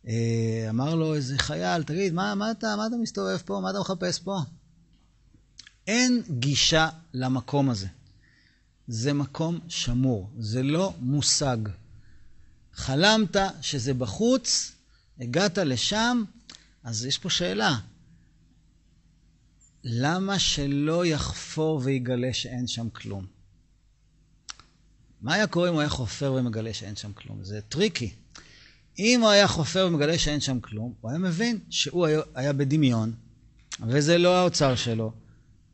אה, 0.07 0.65
אמר 0.69 0.95
לו 0.95 1.15
איזה 1.15 1.37
חייל, 1.37 1.83
תגיד, 1.83 2.13
מה, 2.13 2.35
מה, 2.35 2.51
אתה, 2.51 2.75
מה 2.77 2.87
אתה 2.87 2.95
מסתובב 2.95 3.37
פה? 3.45 3.59
מה 3.63 3.69
אתה 3.69 3.79
מחפש 3.79 4.19
פה? 4.19 4.37
אין 5.87 6.23
גישה 6.29 6.89
למקום 7.13 7.69
הזה. 7.69 7.87
זה 8.87 9.13
מקום 9.13 9.59
שמור, 9.67 10.29
זה 10.39 10.63
לא 10.63 10.93
מושג. 10.99 11.57
חלמת 12.73 13.35
שזה 13.61 13.93
בחוץ, 13.93 14.71
הגעת 15.19 15.57
לשם, 15.57 16.23
אז 16.83 17.05
יש 17.05 17.17
פה 17.17 17.29
שאלה. 17.29 17.79
למה 19.83 20.39
שלא 20.39 21.05
יחפור 21.05 21.81
ויגלה 21.83 22.33
שאין 22.33 22.67
שם 22.67 22.89
כלום? 22.89 23.25
מה 25.21 25.33
היה 25.33 25.47
קורה 25.47 25.69
אם 25.69 25.73
הוא 25.73 25.81
היה 25.81 25.89
חופר 25.89 26.33
ומגלה 26.33 26.73
שאין 26.73 26.95
שם 26.95 27.13
כלום? 27.13 27.43
זה 27.43 27.61
טריקי. 27.61 28.13
אם 28.99 29.21
הוא 29.21 29.29
היה 29.29 29.47
חופר 29.47 29.87
ומגלה 29.87 30.17
שאין 30.17 30.39
שם 30.39 30.59
כלום, 30.59 30.93
הוא 31.01 31.11
היה 31.11 31.19
מבין 31.19 31.59
שהוא 31.69 32.07
היה, 32.35 32.53
בדמיון, 32.53 33.13
וזה 33.87 34.17
לא 34.17 34.37
האוצר 34.37 34.75
שלו, 34.75 35.11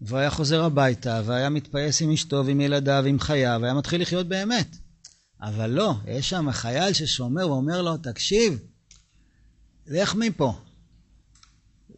והוא 0.05 0.19
היה 0.19 0.29
חוזר 0.29 0.63
הביתה, 0.63 1.21
והיה 1.25 1.49
מתפייס 1.49 2.01
עם 2.01 2.11
אשתו 2.11 2.43
ועם 2.45 2.61
ילדיו 2.61 3.01
ועם 3.03 3.19
חייו, 3.19 3.59
והיה 3.61 3.73
מתחיל 3.73 4.01
לחיות 4.01 4.27
באמת. 4.27 4.75
אבל 5.41 5.69
לא, 5.69 5.93
יש 6.07 6.29
שם 6.29 6.51
חייל 6.51 6.93
ששומר 6.93 7.49
ואומר 7.49 7.81
לו, 7.81 7.97
תקשיב, 7.97 8.59
לך 9.87 10.15
מפה. 10.15 10.59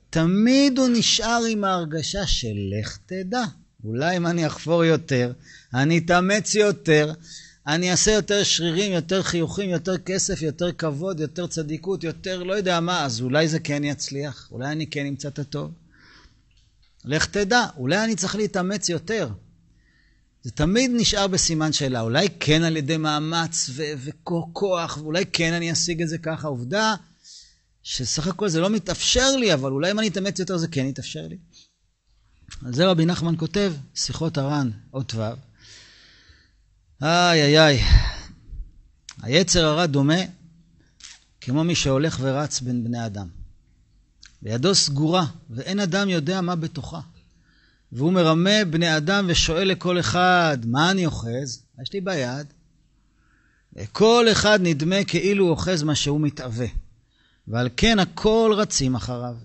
תמיד 0.09 0.77
הוא 0.77 0.89
נשאר 0.93 1.41
עם 1.49 1.63
ההרגשה 1.63 2.27
של 2.27 2.55
לך 2.79 2.97
תדע. 3.05 3.43
אולי 3.83 4.17
אם 4.17 4.27
אני 4.27 4.47
אחפור 4.47 4.83
יותר, 4.83 5.31
אני 5.73 5.97
אתאמץ 5.97 6.55
יותר, 6.55 7.13
אני 7.67 7.91
אעשה 7.91 8.11
יותר 8.11 8.43
שרירים, 8.43 8.91
יותר 8.91 9.23
חיוכים, 9.23 9.69
יותר 9.69 9.97
כסף, 9.97 10.41
יותר 10.41 10.71
כבוד, 10.71 11.19
יותר 11.19 11.47
צדיקות, 11.47 12.03
יותר 12.03 12.43
לא 12.43 12.53
יודע 12.53 12.79
מה, 12.79 13.05
אז 13.05 13.21
אולי 13.21 13.47
זה 13.47 13.59
כן 13.59 13.83
יצליח, 13.83 14.49
אולי 14.51 14.71
אני 14.71 14.87
כן 14.87 15.05
אמצא 15.05 15.27
את 15.27 15.39
הטוב. 15.39 15.71
לך 17.05 17.25
תדע, 17.25 17.65
אולי 17.77 18.03
אני 18.03 18.15
צריך 18.15 18.35
להתאמץ 18.35 18.89
יותר. 18.89 19.29
זה 20.43 20.51
תמיד 20.51 20.91
נשאר 20.93 21.27
בסימן 21.27 21.73
שאלה, 21.73 22.01
אולי 22.01 22.27
כן 22.39 22.63
על 22.63 22.77
ידי 22.77 22.97
מאמץ 22.97 23.69
וכוח, 23.75 24.97
ואולי 24.97 25.25
כן 25.33 25.53
אני 25.53 25.71
אשיג 25.71 26.01
את 26.01 26.09
זה 26.09 26.17
ככה. 26.17 26.47
עובדה 26.47 26.95
שסך 27.83 28.27
הכל 28.27 28.49
זה 28.49 28.59
לא 28.59 28.69
מתאפשר 28.69 29.35
לי, 29.35 29.53
אבל 29.53 29.71
אולי 29.71 29.91
אם 29.91 29.99
אני 29.99 30.07
אתאמץ 30.07 30.39
יותר 30.39 30.57
זה 30.57 30.67
כן 30.67 30.85
יתאפשר 30.85 31.27
לי. 31.27 31.37
על 32.65 32.73
זה 32.73 32.85
רבי 32.85 33.05
נחמן 33.05 33.35
כותב, 33.37 33.73
שיחות 33.95 34.37
הר"ן, 34.37 34.71
אות 34.93 35.13
ו', 35.15 35.21
איי 37.01 37.41
איי 37.41 37.59
איי, 37.59 37.81
היצר 39.21 39.65
הרע 39.65 39.85
דומה 39.85 40.21
כמו 41.41 41.63
מי 41.63 41.75
שהולך 41.75 42.19
ורץ 42.21 42.61
בין 42.61 42.83
בני 42.83 43.05
אדם. 43.05 43.44
וידו 44.45 44.75
סגורה, 44.75 45.25
ואין 45.49 45.79
אדם 45.79 46.09
יודע 46.09 46.41
מה 46.41 46.55
בתוכה. 46.55 46.99
והוא 47.91 48.13
מרמה 48.13 48.65
בני 48.69 48.97
אדם 48.97 49.25
ושואל 49.29 49.67
לכל 49.67 49.99
אחד, 49.99 50.57
מה 50.65 50.91
אני 50.91 51.05
אוחז? 51.05 51.63
יש 51.81 51.93
לי 51.93 52.01
ביד. 52.01 52.53
כל 53.91 54.25
אחד 54.31 54.59
נדמה 54.61 55.03
כאילו 55.03 55.49
אוחז 55.49 55.83
מה 55.83 55.95
שהוא 55.95 56.21
מתאווה. 56.21 56.67
ועל 57.47 57.69
כן 57.77 57.99
הכל 57.99 58.53
רצים 58.57 58.95
אחריו. 58.95 59.35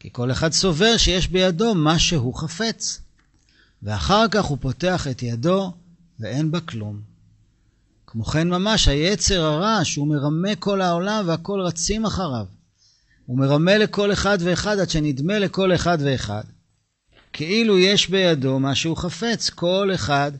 כי 0.00 0.08
כל 0.12 0.30
אחד 0.30 0.52
סובר 0.52 0.96
שיש 0.96 1.28
בידו 1.28 1.74
מה 1.74 1.98
שהוא 1.98 2.34
חפץ. 2.34 3.00
ואחר 3.82 4.28
כך 4.30 4.44
הוא 4.44 4.58
פותח 4.60 5.06
את 5.10 5.22
ידו 5.22 5.72
ואין 6.20 6.50
בה 6.50 6.60
כלום. 6.60 7.00
כמו 8.06 8.24
כן 8.24 8.48
ממש 8.48 8.88
היצר 8.88 9.44
הרע 9.44 9.84
שהוא 9.84 10.08
מרמה 10.08 10.56
כל 10.58 10.80
העולם 10.80 11.24
והכל 11.26 11.60
רצים 11.60 12.06
אחריו. 12.06 12.46
הוא 13.32 13.38
מרמה 13.38 13.78
לכל 13.78 14.12
אחד 14.12 14.38
ואחד 14.40 14.78
עד 14.78 14.90
שנדמה 14.90 15.38
לכל 15.38 15.74
אחד 15.74 15.98
ואחד. 16.00 16.44
כאילו 17.32 17.78
יש 17.78 18.08
בידו 18.08 18.58
מה 18.58 18.74
שהוא 18.74 18.96
חפץ, 18.96 19.50
כל 19.50 19.90
אחד 19.94 20.32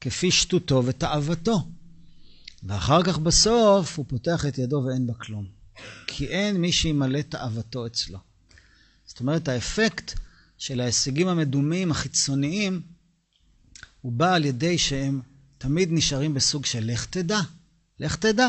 כפי 0.00 0.30
שטותו 0.30 0.82
ותאוותו. 0.86 1.66
ואחר 2.62 3.02
כך 3.02 3.18
בסוף 3.18 3.98
הוא 3.98 4.06
פותח 4.08 4.46
את 4.46 4.58
ידו 4.58 4.84
ואין 4.86 5.06
בה 5.06 5.14
כלום. 5.14 5.46
כי 6.06 6.26
אין 6.26 6.56
מי 6.56 6.72
שימלא 6.72 7.20
תאוותו 7.22 7.86
אצלו. 7.86 8.18
זאת 9.06 9.20
אומרת, 9.20 9.48
האפקט 9.48 10.18
של 10.58 10.80
ההישגים 10.80 11.28
המדומים, 11.28 11.90
החיצוניים, 11.90 12.80
הוא 14.00 14.12
בא 14.12 14.34
על 14.34 14.44
ידי 14.44 14.78
שהם 14.78 15.20
תמיד 15.58 15.88
נשארים 15.92 16.34
בסוג 16.34 16.66
של 16.66 16.92
לך 16.92 17.06
תדע, 17.06 17.40
לך 18.00 18.16
תדע. 18.16 18.48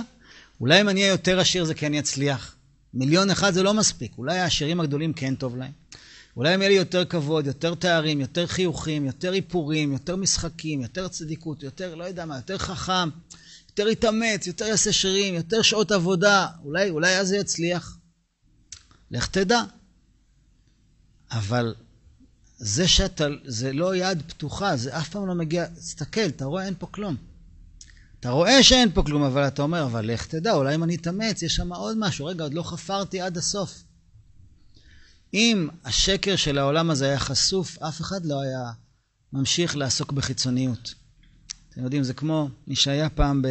אולי 0.61 0.81
אם 0.81 0.89
אני 0.89 1.01
אהיה 1.01 1.11
יותר 1.11 1.39
עשיר 1.39 1.65
זה 1.65 1.73
כן 1.73 1.93
יצליח. 1.93 2.55
מיליון 2.95 3.29
אחד 3.29 3.53
זה 3.53 3.63
לא 3.63 3.73
מספיק, 3.73 4.17
אולי 4.17 4.39
העשירים 4.39 4.79
הגדולים 4.79 5.13
כן 5.13 5.35
טוב 5.35 5.55
להם. 5.55 5.71
אולי 6.37 6.55
אם 6.55 6.61
יהיה 6.61 6.69
לי 6.69 6.75
יותר 6.75 7.05
כבוד, 7.05 7.47
יותר 7.47 7.75
תארים, 7.75 8.21
יותר 8.21 8.47
חיוכים, 8.47 9.05
יותר 9.05 9.33
איפורים, 9.33 9.91
יותר 9.91 10.15
משחקים, 10.15 10.81
יותר 10.81 11.07
צדיקות, 11.07 11.63
יותר, 11.63 11.95
לא 11.95 12.03
יודע 12.03 12.25
מה, 12.25 12.35
יותר 12.35 12.57
חכם, 12.57 13.09
יותר 13.69 13.87
יתאמץ, 13.87 14.47
יותר 14.47 14.65
יעשה 14.65 14.93
שרירים, 14.93 15.33
יותר 15.33 15.61
שעות 15.61 15.91
עבודה, 15.91 16.47
אולי, 16.63 16.89
אולי 16.89 17.19
אז 17.19 17.27
זה 17.27 17.37
יצליח. 17.37 17.97
לך 19.11 19.27
תדע. 19.27 19.63
אבל 21.31 21.75
זה 22.57 22.87
שאתה, 22.87 23.27
זה 23.45 23.73
לא 23.73 23.95
יד 23.95 24.21
פתוחה, 24.27 24.77
זה 24.77 24.97
אף 24.97 25.09
פעם 25.09 25.27
לא 25.27 25.35
מגיע, 25.35 25.67
תסתכל, 25.67 26.25
אתה 26.25 26.45
רואה, 26.45 26.65
אין 26.65 26.73
פה 26.79 26.87
כלום. 26.87 27.15
אתה 28.25 28.33
רואה 28.33 28.63
שאין 28.63 28.91
פה 28.91 29.03
כלום, 29.03 29.23
אבל 29.23 29.47
אתה 29.47 29.61
אומר, 29.61 29.83
אבל 29.83 30.13
לך 30.13 30.25
תדע, 30.25 30.53
אולי 30.53 30.75
אם 30.75 30.83
אני 30.83 30.95
אתאמץ, 30.95 31.41
יש 31.41 31.55
שם 31.55 31.73
עוד 31.73 31.97
משהו. 31.99 32.25
רגע, 32.25 32.43
עוד 32.43 32.53
לא 32.53 32.63
חפרתי 32.63 33.21
עד 33.21 33.37
הסוף. 33.37 33.83
אם 35.33 35.67
השקר 35.83 36.35
של 36.35 36.57
העולם 36.57 36.89
הזה 36.89 37.05
היה 37.05 37.19
חשוף, 37.19 37.77
אף 37.77 38.01
אחד 38.01 38.25
לא 38.25 38.41
היה 38.41 38.71
ממשיך 39.33 39.77
לעסוק 39.77 40.11
בחיצוניות. 40.11 40.93
אתם 41.69 41.83
יודעים, 41.83 42.03
זה 42.03 42.13
כמו 42.13 42.49
מי 42.67 42.75
שהיה 42.75 43.09
פעם 43.09 43.41
ב... 43.41 43.47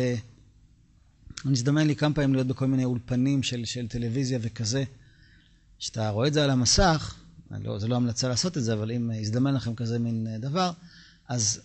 אני 1.44 1.52
הזדמן 1.52 1.86
לי 1.86 1.96
כמה 1.96 2.14
פעמים 2.14 2.34
להיות 2.34 2.46
בכל 2.46 2.66
מיני 2.66 2.84
אולפנים 2.84 3.42
של, 3.42 3.64
של 3.64 3.88
טלוויזיה 3.88 4.38
וכזה. 4.42 4.84
כשאתה 5.78 6.08
רואה 6.08 6.28
את 6.28 6.32
זה 6.32 6.44
על 6.44 6.50
המסך, 6.50 7.14
לא, 7.50 7.78
זה 7.78 7.88
לא 7.88 7.96
המלצה 7.96 8.28
לעשות 8.28 8.58
את 8.58 8.64
זה, 8.64 8.72
אבל 8.72 8.90
אם 8.90 9.10
הזדמן 9.20 9.54
לכם 9.54 9.74
כזה 9.74 9.98
מין 9.98 10.26
דבר, 10.40 10.70
אז, 11.28 11.60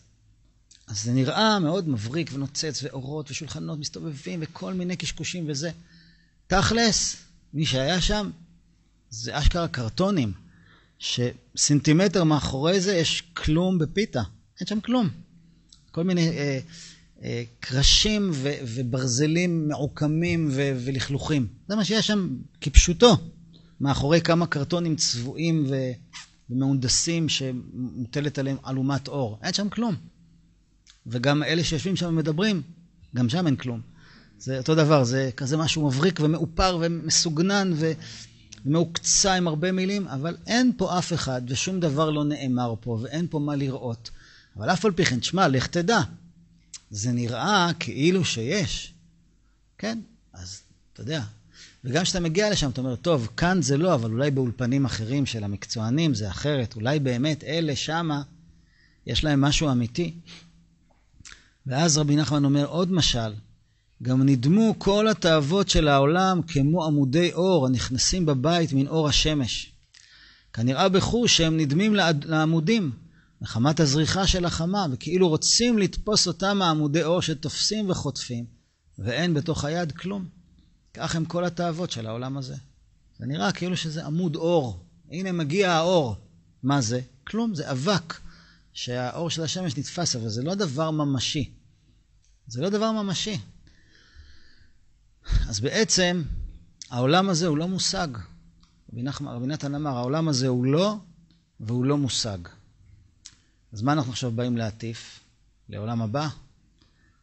אז 0.90 1.04
זה 1.04 1.14
נראה 1.14 1.60
מאוד 1.60 1.90
מבריק 1.90 2.32
ונוצץ, 2.34 2.84
ואורות 2.84 3.32
ושולחנות 3.32 3.80
מסתובבים, 3.80 4.40
וכל 4.44 4.74
מיני 4.74 4.96
קשקושים 4.96 5.46
וזה. 5.48 5.72
תכלס, 6.48 7.16
מי 7.54 7.66
שהיה 7.66 8.02
שם, 8.02 8.30
זה 9.10 9.40
אשכרה 9.40 9.68
קרטונים, 9.68 10.32
שסנטימטר 11.00 12.24
מאחורי 12.24 12.82
זה 12.82 12.96
יש 12.96 13.22
כלום 13.22 13.80
בפיתה. 13.80 14.22
אין 14.60 14.68
שם 14.68 14.80
כלום. 14.80 15.10
כל 15.92 16.04
מיני 16.04 16.30
אה, 16.30 16.60
אה, 17.24 17.44
קרשים 17.60 18.32
ו, 18.34 18.52
וברזלים 18.64 19.68
מעוקמים 19.68 20.50
ו, 20.52 20.78
ולכלוכים. 20.86 21.48
זה 21.68 21.76
מה 21.76 21.86
שיש 21.86 22.08
שם 22.08 22.30
כפשוטו. 22.62 23.18
מאחורי 23.82 24.22
כמה 24.22 24.48
קרטונים 24.48 24.96
צבועים 24.96 25.66
ו... 25.70 25.76
ומהונדסים 26.50 27.30
שמוטלת 27.30 28.40
עליהם 28.40 28.58
אלומת 28.68 29.08
אור. 29.08 29.40
אין 29.44 29.54
שם 29.54 29.70
כלום. 29.70 29.96
וגם 31.08 31.44
אלה 31.44 31.64
שיושבים 31.64 31.96
שם 31.96 32.06
ומדברים, 32.06 32.62
גם 33.16 33.30
שם 33.30 33.48
אין 33.48 33.56
כלום. 33.56 33.82
זה 34.40 34.58
אותו 34.58 34.76
דבר, 34.76 35.04
זה 35.04 35.30
כזה 35.38 35.58
משהו 35.58 35.88
מבריק 35.88 36.20
ומאופר 36.20 36.78
ומסוגנן. 36.82 37.74
ומעוקצה 38.66 39.34
עם 39.34 39.48
הרבה 39.48 39.72
מילים, 39.72 40.08
אבל 40.08 40.38
אין 40.48 40.72
פה 40.78 40.98
אף 40.98 41.14
אחד 41.14 41.42
ושום 41.48 41.80
דבר 41.80 42.10
לא 42.10 42.24
נאמר 42.24 42.74
פה 42.80 43.00
ואין 43.02 43.28
פה 43.30 43.40
מה 43.40 43.56
לראות. 43.56 44.10
אבל 44.58 44.70
אף 44.70 44.86
על 44.86 44.92
פי 44.92 45.06
כן, 45.06 45.20
תשמע, 45.20 45.48
לך 45.48 45.68
תדע. 45.68 46.00
זה 46.90 47.12
נראה 47.12 47.70
כאילו 47.80 48.26
שיש. 48.26 48.94
כן? 49.78 50.00
אז 50.34 50.62
אתה 50.94 51.02
יודע, 51.02 51.24
וגם 51.84 52.04
כשאתה 52.04 52.20
מגיע 52.20 52.50
לשם, 52.50 52.70
אתה 52.70 52.82
אומר, 52.82 52.96
טוב, 52.96 53.30
כאן 53.38 53.62
זה 53.62 53.78
לא, 53.78 53.94
אבל 53.94 54.12
אולי 54.12 54.32
באולפנים 54.32 54.86
אחרים 54.86 55.26
של 55.26 55.44
המקצוענים 55.44 56.14
זה 56.14 56.30
אחרת. 56.30 56.76
אולי 56.76 57.00
באמת 57.00 57.44
אלה 57.44 57.76
שמה, 57.76 58.22
יש 59.08 59.24
להם 59.24 59.42
משהו 59.42 59.72
אמיתי. 59.72 60.14
ואז 61.70 61.98
רבי 61.98 62.16
נחמן 62.16 62.46
אומר 62.46 62.66
עוד 62.66 62.92
משל, 62.92 63.34
גם 64.04 64.24
נדמו 64.24 64.76
כל 64.78 65.08
התאוות 65.08 65.70
של 65.70 65.88
העולם 65.88 66.42
כמו 66.48 66.86
עמודי 66.86 67.34
אור 67.34 67.66
הנכנסים 67.66 68.26
בבית 68.26 68.74
מן 68.74 68.88
אור 68.88 69.10
השמש. 69.10 69.74
כנראה 70.54 70.90
בחוש 70.90 71.38
שהם 71.38 71.58
נדמים 71.58 71.96
לעמודים, 72.26 72.92
מחמת 73.42 73.80
הזריחה 73.80 74.28
של 74.28 74.46
החמה, 74.46 74.86
וכאילו 74.92 75.30
רוצים 75.30 75.78
לתפוס 75.78 76.28
אותם 76.28 76.62
העמודי 76.62 77.04
אור 77.04 77.22
שתופסים 77.22 77.90
וחוטפים, 77.90 78.46
ואין 79.00 79.34
בתוך 79.34 79.66
היד 79.66 79.92
כלום. 79.92 80.26
כך 80.94 81.16
הם 81.16 81.26
כל 81.26 81.46
התאוות 81.46 81.92
של 81.92 82.08
העולם 82.08 82.38
הזה. 82.38 82.56
זה 83.20 83.26
נראה 83.26 83.52
כאילו 83.52 83.78
שזה 83.78 84.06
עמוד 84.06 84.36
אור. 84.36 84.86
הנה 85.12 85.32
מגיע 85.32 85.72
האור. 85.72 86.16
מה 86.64 86.82
זה? 86.82 87.02
כלום, 87.28 87.56
זה 87.56 87.72
אבק 87.72 88.20
שהאור 88.74 89.30
של 89.30 89.44
השמש 89.44 89.78
נתפס, 89.78 90.16
אבל 90.16 90.30
זה 90.30 90.44
לא 90.44 90.56
דבר 90.56 90.92
ממשי. 90.92 91.59
זה 92.50 92.62
לא 92.62 92.70
דבר 92.70 92.92
ממשי. 92.92 93.38
אז 95.48 95.60
בעצם 95.60 96.24
העולם 96.90 97.30
הזה 97.30 97.48
הוא 97.48 97.58
לא 97.58 97.68
מושג. 97.68 98.08
רבי, 98.94 99.04
רבי 99.22 99.48
נתן 99.48 99.76
אמר, 99.76 99.98
העולם 99.98 100.28
הזה 100.28 100.48
הוא 100.48 100.66
לא 100.66 100.98
והוא 101.60 101.86
לא 101.86 101.98
מושג. 101.98 102.38
אז 103.74 103.82
מה 103.82 103.94
אנחנו 103.94 104.12
עכשיו 104.12 104.32
באים 104.32 104.58
להטיף? 104.58 105.20
לעולם 105.70 106.02
הבא? 106.02 106.28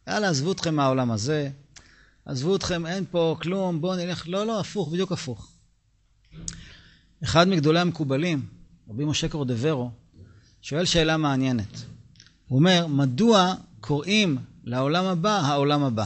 יאללה, 0.07 0.29
עזבו 0.29 0.51
אתכם 0.51 0.75
מהעולם 0.75 1.11
הזה, 1.11 1.49
עזבו 2.25 2.55
אתכם, 2.55 2.85
אין 2.85 3.05
פה 3.11 3.37
כלום, 3.41 3.81
בואו 3.81 3.95
נלך. 3.95 4.23
לא, 4.27 4.45
לא, 4.47 4.59
הפוך, 4.59 4.89
בדיוק 4.89 5.11
הפוך. 5.11 5.51
אחד 7.23 7.47
מגדולי 7.47 7.79
המקובלים, 7.79 8.45
רבי 8.89 9.05
משה 9.05 9.29
קורדברו, 9.29 9.91
שואל 10.61 10.85
שאלה 10.85 11.17
מעניינת. 11.17 11.83
הוא 12.47 12.59
אומר, 12.59 12.87
מדוע 12.87 13.55
קוראים 13.79 14.37
לעולם 14.67 15.05
הבא 15.05 15.39
העולם 15.39 15.83
הבא? 15.83 16.05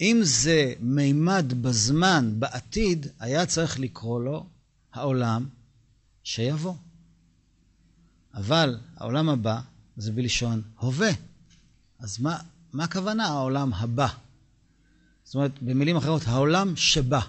אם 0.00 0.20
זה 0.22 0.74
מימד 0.80 1.52
בזמן, 1.62 2.34
בעתיד, 2.38 3.06
היה 3.20 3.46
צריך 3.46 3.78
לקרוא 3.80 4.20
לו 4.20 4.46
העולם 4.92 5.48
שיבוא. 6.24 6.74
אבל 8.34 8.78
העולם 8.96 9.28
הבא 9.28 9.60
זה 9.96 10.12
בלשון 10.12 10.62
הווה. 10.78 11.10
אז 11.98 12.20
מה, 12.20 12.38
מה 12.72 12.84
הכוונה 12.84 13.26
העולם 13.26 13.74
הבא? 13.74 14.08
זאת 15.24 15.34
אומרת, 15.34 15.62
במילים 15.62 15.96
אחרות, 15.96 16.22
העולם 16.26 16.76
שבא. 16.76 17.20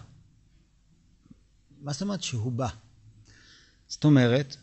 מה 1.82 1.94
זאת 1.94 2.02
אומרת 2.02 2.24
שהוא 2.24 2.52
בא? 2.52 2.70
זאת 3.88 4.04
אומרת, 4.04 4.56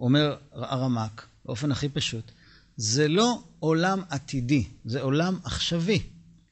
אומר 0.00 0.36
הרמק, 0.52 1.26
באופן 1.44 1.72
הכי 1.72 1.88
פשוט, 1.88 2.30
זה 2.76 3.08
לא 3.08 3.42
עולם 3.58 4.02
עתידי, 4.08 4.64
זה 4.84 5.00
עולם 5.00 5.38
עכשווי. 5.44 6.02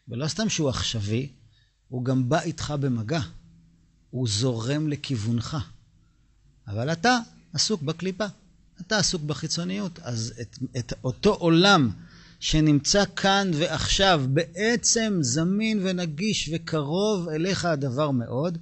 ולא 0.09 0.29
סתם 0.29 0.49
שהוא 0.49 0.69
עכשווי, 0.69 1.29
הוא 1.89 2.05
גם 2.05 2.29
בא 2.29 2.41
איתך 2.41 2.75
במגע. 2.81 3.21
הוא 4.11 4.29
זורם 4.29 4.89
לכיוונך. 4.89 5.57
אבל 6.69 6.93
אתה 6.93 7.19
עסוק 7.53 7.83
בקליפה, 7.83 8.25
אתה 8.81 8.99
עסוק 8.99 9.23
בחיצוניות. 9.23 9.99
אז 10.03 10.33
את, 10.41 10.59
את 10.79 10.93
אותו 11.05 11.35
עולם 11.35 11.91
שנמצא 12.41 13.05
כאן 13.17 13.51
ועכשיו, 13.55 14.25
בעצם 14.33 15.19
זמין 15.21 15.81
ונגיש 15.83 16.51
וקרוב 16.53 17.29
אליך 17.29 17.65
הדבר 17.65 18.11
מאוד, 18.11 18.59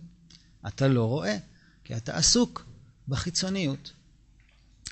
אתה 0.67 0.89
לא 0.89 1.05
רואה, 1.05 1.37
כי 1.85 1.97
אתה 1.97 2.17
עסוק 2.17 2.67
בחיצוניות. 3.09 3.93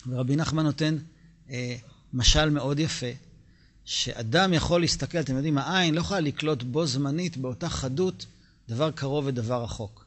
ורבי 0.06 0.36
נחמן 0.36 0.62
נותן 0.62 0.96
אה, 1.50 1.76
משל 2.12 2.50
מאוד 2.50 2.78
יפה, 2.78 3.06
שאדם 3.84 4.52
יכול 4.52 4.80
להסתכל, 4.80 5.20
אתם 5.20 5.36
יודעים, 5.36 5.58
העין 5.58 5.94
לא 5.94 6.00
יכולה 6.00 6.20
לקלוט 6.20 6.62
בו 6.62 6.86
זמנית, 6.86 7.36
באותה 7.36 7.68
חדות, 7.68 8.26
דבר 8.68 8.90
קרוב 8.90 9.26
ודבר 9.26 9.62
רחוק. 9.62 10.06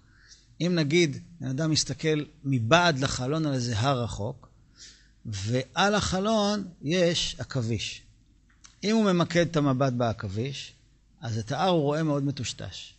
אם 0.62 0.72
נגיד, 0.76 1.18
אדם 1.52 1.72
מסתכל 1.72 2.24
מבעד 2.44 3.00
לחלון 3.00 3.46
על 3.46 3.54
איזה 3.54 3.80
הר 3.80 4.04
רחוק, 4.04 4.50
ועל 5.26 5.96
החלון 5.96 6.68
יש 6.82 7.36
עכביש. 7.40 8.02
אם 8.84 8.96
הוא 8.96 9.12
ממקד 9.12 9.48
את 9.48 9.58
המבט 9.58 9.94
בעכביש, 9.94 10.74
אז 11.22 11.38
את 11.38 11.52
ההר 11.52 11.70
הוא 11.70 11.82
רואה 11.82 12.04
מאוד 12.04 12.24
מטושטש. 12.24 12.94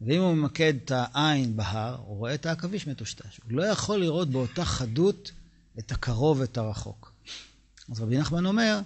ואם 0.00 0.20
הוא 0.20 0.34
ממקד 0.34 0.74
את 0.84 0.92
העין 0.94 1.56
בהר, 1.56 1.96
הוא 1.96 2.16
רואה 2.16 2.34
את 2.34 2.46
העכביש 2.46 2.86
מטושטש. 2.86 3.40
הוא 3.44 3.52
לא 3.52 3.66
יכול 3.66 4.00
לראות 4.00 4.30
באותה 4.30 4.64
חדות 4.64 5.32
את 5.78 5.92
הקרוב 5.92 6.40
ואת 6.40 6.58
הרחוק. 6.58 7.12
אז 7.90 8.00
רבי 8.00 8.18
נחמן 8.18 8.46
אומר, 8.46 8.80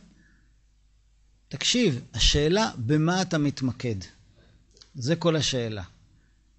תקשיב, 1.49 2.01
השאלה 2.15 2.71
במה 2.77 3.23
אתה 3.23 3.39
מתמקד. 3.39 3.97
זה 4.95 5.17
כל 5.17 5.37
השאלה. 5.37 5.83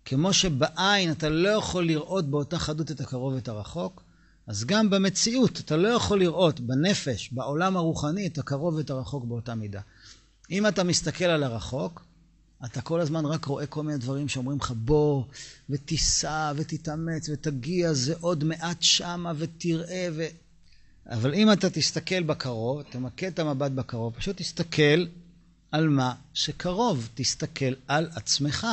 כמו 0.06 0.34
שבעין 0.34 1.12
אתה 1.12 1.30
לא 1.30 1.50
יכול 1.50 1.86
לראות 1.86 2.30
באותה 2.30 2.60
חדות 2.60 2.92
את 2.92 3.02
הקרוב 3.02 3.34
ואת 3.34 3.48
הרחוק, 3.48 4.04
אז 4.48 4.66
גם 4.66 4.90
במציאות 4.90 5.60
אתה 5.60 5.78
לא 5.78 5.88
יכול 5.88 6.20
לראות 6.20 6.60
בנפש, 6.60 7.30
בעולם 7.32 7.78
הרוחני, 7.78 8.28
את 8.28 8.38
הקרוב 8.38 8.76
ואת 8.76 8.90
הרחוק 8.90 9.26
באותה 9.26 9.56
מידה. 9.56 9.82
אם 10.52 10.68
אתה 10.68 10.84
מסתכל 10.84 11.26
על 11.26 11.44
הרחוק, 11.44 12.06
אתה 12.66 12.82
כל 12.82 13.00
הזמן 13.00 13.26
רק 13.26 13.46
רואה 13.46 13.66
כל 13.66 13.84
מיני 13.84 13.98
דברים 13.98 14.28
שאומרים 14.28 14.58
לך 14.58 14.72
בוא 14.72 15.24
ותיסע 15.70 16.54
ותתאמץ 16.56 17.30
ותגיע, 17.30 17.94
זה 17.94 18.14
עוד 18.20 18.44
מעט 18.44 18.82
שמה 18.82 19.34
ותראה 19.38 20.08
ו... 20.16 20.26
אבל 21.10 21.34
אם 21.34 21.52
אתה 21.52 21.70
תסתכל 21.70 22.24
בקרוב, 22.24 22.82
תמקד 22.82 23.28
את 23.28 23.40
המבט 23.40 23.72
בקרוב, 23.72 24.14
פשוט 24.14 24.38
תסתכל 24.38 25.06
על 25.72 25.90
מה 25.90 26.16
שקרוב, 26.34 27.10
תסתכל 27.14 27.74
על 27.88 28.10
עצמך, 28.16 28.68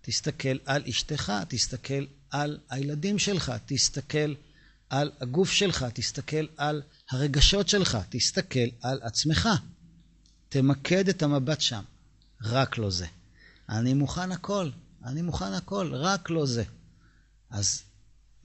תסתכל 0.00 0.58
על 0.64 0.82
אשתך, 0.88 1.32
תסתכל 1.48 2.04
על 2.30 2.58
הילדים 2.70 3.18
שלך, 3.18 3.52
תסתכל 3.66 4.34
על 4.90 5.10
הגוף 5.20 5.50
שלך, 5.50 5.86
תסתכל 5.94 6.46
על 6.56 6.82
הרגשות 7.10 7.68
שלך, 7.68 7.98
תסתכל 8.08 8.68
על 8.80 8.98
עצמך. 9.02 9.48
תמקד 10.48 11.08
את 11.08 11.22
המבט 11.22 11.60
שם. 11.60 11.82
רק 12.42 12.78
לא 12.78 12.90
זה. 12.90 13.06
אני 13.68 13.94
מוכן 13.94 14.32
הכל, 14.32 14.70
אני 15.04 15.22
מוכן 15.22 15.52
הכל, 15.52 15.94
רק 15.94 16.30
לא 16.30 16.46
זה. 16.46 16.64
אז 17.50 17.82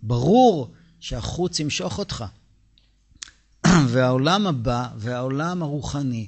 ברור 0.04 0.74
שהחוץ 1.00 1.60
ימשוך 1.60 2.00
אותך. 2.00 2.26
והעולם 3.92 4.48
הבא, 4.48 4.88
והעולם 4.98 5.64
הרוחני, 5.64 6.28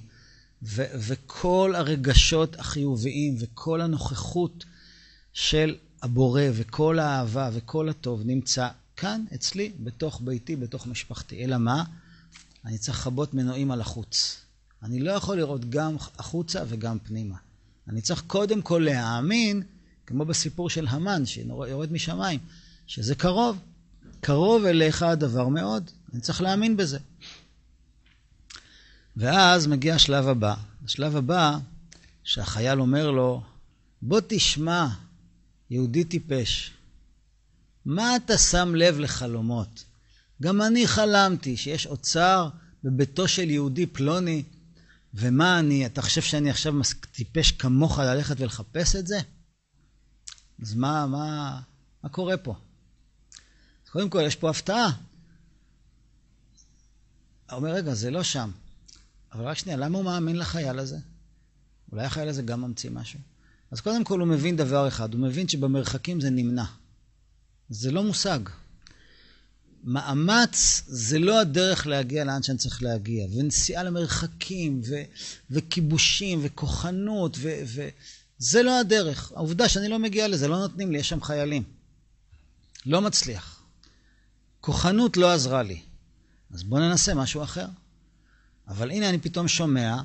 ו- 0.63 0.91
וכל 1.07 1.73
הרגשות 1.75 2.59
החיוביים, 2.59 3.35
וכל 3.39 3.81
הנוכחות 3.81 4.65
של 5.33 5.75
הבורא, 6.01 6.41
וכל 6.53 6.99
האהבה, 6.99 7.49
וכל 7.53 7.89
הטוב, 7.89 8.21
נמצא 8.25 8.67
כאן, 8.95 9.25
אצלי, 9.35 9.71
בתוך 9.79 10.21
ביתי, 10.23 10.55
בתוך 10.55 10.87
משפחתי. 10.87 11.43
אלא 11.43 11.57
מה? 11.57 11.83
אני 12.65 12.77
צריך 12.77 12.99
לכבות 12.99 13.33
מנועים 13.33 13.71
על 13.71 13.81
החוץ. 13.81 14.37
אני 14.83 14.99
לא 14.99 15.11
יכול 15.11 15.37
לראות 15.37 15.69
גם 15.69 15.95
החוצה 16.17 16.63
וגם 16.67 16.99
פנימה. 16.99 17.35
אני 17.87 18.01
צריך 18.01 18.23
קודם 18.27 18.61
כל 18.61 18.81
להאמין, 18.85 19.61
כמו 20.05 20.25
בסיפור 20.25 20.69
של 20.69 20.87
המן, 20.87 21.25
שיורד 21.25 21.91
משמיים, 21.91 22.39
שזה 22.87 23.15
קרוב. 23.15 23.57
קרוב 24.19 24.65
אליך 24.65 25.03
הדבר 25.03 25.47
מאוד. 25.47 25.91
אני 26.13 26.21
צריך 26.21 26.41
להאמין 26.41 26.77
בזה. 26.77 26.99
ואז 29.17 29.67
מגיע 29.67 29.95
השלב 29.95 30.27
הבא. 30.27 30.55
השלב 30.85 31.15
הבא, 31.15 31.57
שהחייל 32.23 32.79
אומר 32.79 33.11
לו, 33.11 33.43
בוא 34.01 34.21
תשמע, 34.27 34.87
יהודי 35.69 36.03
טיפש, 36.03 36.71
מה 37.85 38.15
אתה 38.15 38.37
שם 38.37 38.75
לב 38.75 38.99
לחלומות? 38.99 39.83
גם 40.41 40.61
אני 40.61 40.87
חלמתי 40.87 41.57
שיש 41.57 41.87
אוצר 41.87 42.49
בביתו 42.83 43.27
של 43.27 43.49
יהודי 43.49 43.85
פלוני, 43.85 44.43
ומה 45.13 45.59
אני, 45.59 45.85
אתה 45.85 46.01
חושב 46.01 46.21
שאני 46.21 46.49
עכשיו 46.49 46.73
טיפש 47.11 47.51
כמוך 47.51 47.99
ללכת 47.99 48.35
ולחפש 48.39 48.95
את 48.95 49.07
זה? 49.07 49.19
אז 50.61 50.73
מה, 50.73 51.05
מה, 51.07 51.59
מה 52.03 52.09
קורה 52.09 52.37
פה? 52.37 52.55
קודם 53.91 54.09
כל, 54.09 54.21
יש 54.25 54.35
פה 54.35 54.49
הפתעה. 54.49 54.91
אומר, 57.51 57.71
רגע, 57.71 57.93
זה 57.93 58.11
לא 58.11 58.23
שם. 58.23 58.51
אבל 59.33 59.45
רק 59.45 59.57
שנייה, 59.57 59.77
למה 59.77 59.97
הוא 59.97 60.05
מאמין 60.05 60.35
לחייל 60.35 60.79
הזה? 60.79 60.97
אולי 61.91 62.05
החייל 62.05 62.29
הזה 62.29 62.41
גם 62.41 62.61
ממציא 62.61 62.89
משהו? 62.89 63.19
אז 63.71 63.81
קודם 63.81 64.03
כל 64.03 64.19
הוא 64.19 64.27
מבין 64.27 64.55
דבר 64.55 64.87
אחד, 64.87 65.13
הוא 65.13 65.21
מבין 65.21 65.47
שבמרחקים 65.47 66.21
זה 66.21 66.29
נמנע. 66.29 66.65
זה 67.69 67.91
לא 67.91 68.03
מושג. 68.03 68.39
מאמץ 69.83 70.83
זה 70.87 71.19
לא 71.19 71.39
הדרך 71.39 71.87
להגיע 71.87 72.23
לאן 72.23 72.43
שאני 72.43 72.57
צריך 72.57 72.83
להגיע, 72.83 73.27
ונסיעה 73.35 73.83
למרחקים, 73.83 74.81
ו- 74.85 75.03
וכיבושים, 75.51 76.39
וכוחנות, 76.43 77.37
וזה 77.41 78.63
לא 78.63 78.79
הדרך. 78.79 79.31
העובדה 79.35 79.69
שאני 79.69 79.87
לא 79.87 79.99
מגיע 79.99 80.27
לזה, 80.27 80.47
לא 80.47 80.57
נותנים 80.57 80.91
לי, 80.91 80.97
יש 80.97 81.09
שם 81.09 81.21
חיילים. 81.21 81.63
לא 82.85 83.01
מצליח. 83.01 83.63
כוחנות 84.61 85.17
לא 85.17 85.33
עזרה 85.33 85.63
לי. 85.63 85.81
אז 86.53 86.63
בואו 86.63 86.81
ננסה 86.81 87.13
משהו 87.13 87.43
אחר. 87.43 87.65
אבל 88.67 88.91
הנה 88.91 89.09
אני 89.09 89.19
פתאום 89.19 89.47
שומע 89.47 90.01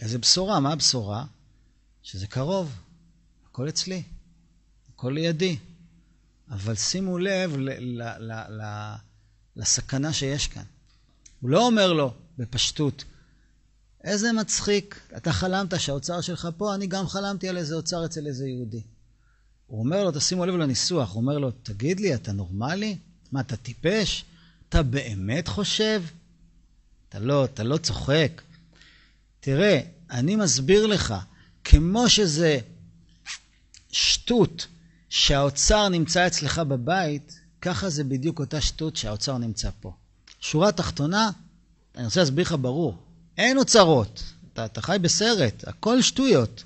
איזה 0.00 0.18
בשורה, 0.18 0.60
מה 0.60 0.72
הבשורה? 0.72 1.24
שזה 2.02 2.26
קרוב, 2.26 2.72
הכל 3.50 3.68
אצלי, 3.68 4.02
הכל 4.94 5.10
לידי. 5.14 5.56
אבל 6.50 6.74
שימו 6.74 7.18
לב 7.18 7.56
ל- 7.56 8.02
ל- 8.02 8.32
ל- 8.62 8.94
לסכנה 9.56 10.12
שיש 10.12 10.46
כאן. 10.46 10.62
הוא 11.40 11.50
לא 11.50 11.66
אומר 11.66 11.92
לו 11.92 12.14
בפשטות, 12.38 13.04
איזה 14.04 14.32
מצחיק, 14.32 15.00
אתה 15.16 15.32
חלמת 15.32 15.80
שהאוצר 15.80 16.20
שלך 16.20 16.48
פה, 16.56 16.74
אני 16.74 16.86
גם 16.86 17.08
חלמתי 17.08 17.48
על 17.48 17.56
איזה 17.56 17.74
אוצר 17.74 18.04
אצל 18.04 18.26
איזה 18.26 18.48
יהודי. 18.48 18.82
הוא 19.66 19.80
אומר 19.80 20.04
לו, 20.04 20.10
תשימו 20.10 20.46
לב 20.46 20.54
לניסוח, 20.54 21.12
הוא 21.12 21.20
אומר 21.20 21.38
לו, 21.38 21.50
תגיד 21.50 22.00
לי, 22.00 22.14
אתה 22.14 22.32
נורמלי? 22.32 22.98
מה, 23.32 23.40
אתה 23.40 23.56
טיפש? 23.56 24.24
אתה 24.68 24.82
באמת 24.82 25.48
חושב? 25.48 26.02
אתה 27.10 27.18
לא, 27.18 27.44
אתה 27.44 27.62
לא 27.62 27.76
צוחק. 27.76 28.42
תראה, 29.40 29.80
אני 30.10 30.36
מסביר 30.36 30.86
לך, 30.86 31.14
כמו 31.64 32.08
שזה 32.08 32.58
שטות 33.92 34.66
שהאוצר 35.08 35.88
נמצא 35.88 36.26
אצלך 36.26 36.58
בבית, 36.58 37.40
ככה 37.60 37.88
זה 37.88 38.04
בדיוק 38.04 38.38
אותה 38.38 38.60
שטות 38.60 38.96
שהאוצר 38.96 39.38
נמצא 39.38 39.70
פה. 39.80 39.92
שורה 40.40 40.72
תחתונה, 40.72 41.30
אני 41.96 42.04
רוצה 42.04 42.20
להסביר 42.20 42.44
לך 42.44 42.54
ברור, 42.60 42.98
אין 43.38 43.58
אוצרות. 43.58 44.22
אתה, 44.52 44.64
אתה 44.64 44.82
חי 44.82 44.96
בסרט, 45.02 45.64
הכל 45.66 46.02
שטויות. 46.02 46.64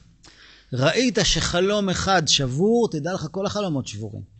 ראית 0.72 1.18
שחלום 1.24 1.90
אחד 1.90 2.28
שבור, 2.28 2.88
תדע 2.90 3.12
לך, 3.12 3.26
כל 3.30 3.46
החלומות 3.46 3.86
שבורים. 3.86 4.33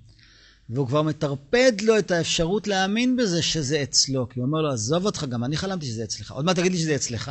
והוא 0.68 0.86
כבר 0.86 1.02
מטרפד 1.02 1.72
לו 1.82 1.98
את 1.98 2.10
האפשרות 2.10 2.66
להאמין 2.66 3.16
בזה 3.16 3.42
שזה 3.42 3.82
אצלו. 3.82 4.28
כי 4.28 4.40
הוא 4.40 4.46
אומר 4.46 4.60
לו, 4.60 4.72
עזוב 4.72 5.06
אותך, 5.06 5.24
גם 5.24 5.44
אני 5.44 5.56
חלמתי 5.56 5.86
שזה 5.86 6.04
אצלך. 6.04 6.30
עוד 6.30 6.44
מעט 6.44 6.56
תגיד 6.56 6.72
לי 6.72 6.78
שזה 6.78 6.94
אצלך. 6.94 7.30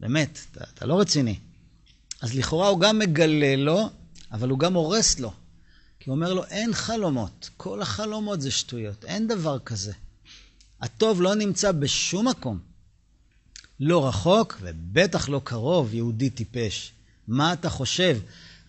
באמת, 0.00 0.38
אתה, 0.52 0.64
אתה 0.74 0.86
לא 0.86 1.00
רציני. 1.00 1.38
אז 2.20 2.34
לכאורה 2.34 2.68
הוא 2.68 2.80
גם 2.80 2.98
מגלה 2.98 3.56
לו, 3.56 3.88
אבל 4.32 4.48
הוא 4.48 4.58
גם 4.58 4.74
הורס 4.74 5.18
לו. 5.18 5.32
כי 6.00 6.10
הוא 6.10 6.16
אומר 6.16 6.34
לו, 6.34 6.44
אין 6.44 6.74
חלומות. 6.74 7.50
כל 7.56 7.82
החלומות 7.82 8.40
זה 8.40 8.50
שטויות. 8.50 9.04
אין 9.04 9.28
דבר 9.28 9.58
כזה. 9.58 9.92
הטוב 10.80 11.22
לא 11.22 11.34
נמצא 11.34 11.72
בשום 11.72 12.28
מקום. 12.28 12.58
לא 13.80 14.08
רחוק, 14.08 14.56
ובטח 14.60 15.28
לא 15.28 15.40
קרוב, 15.44 15.94
יהודי 15.94 16.30
טיפש. 16.30 16.92
מה 17.28 17.52
אתה 17.52 17.70
חושב? 17.70 18.18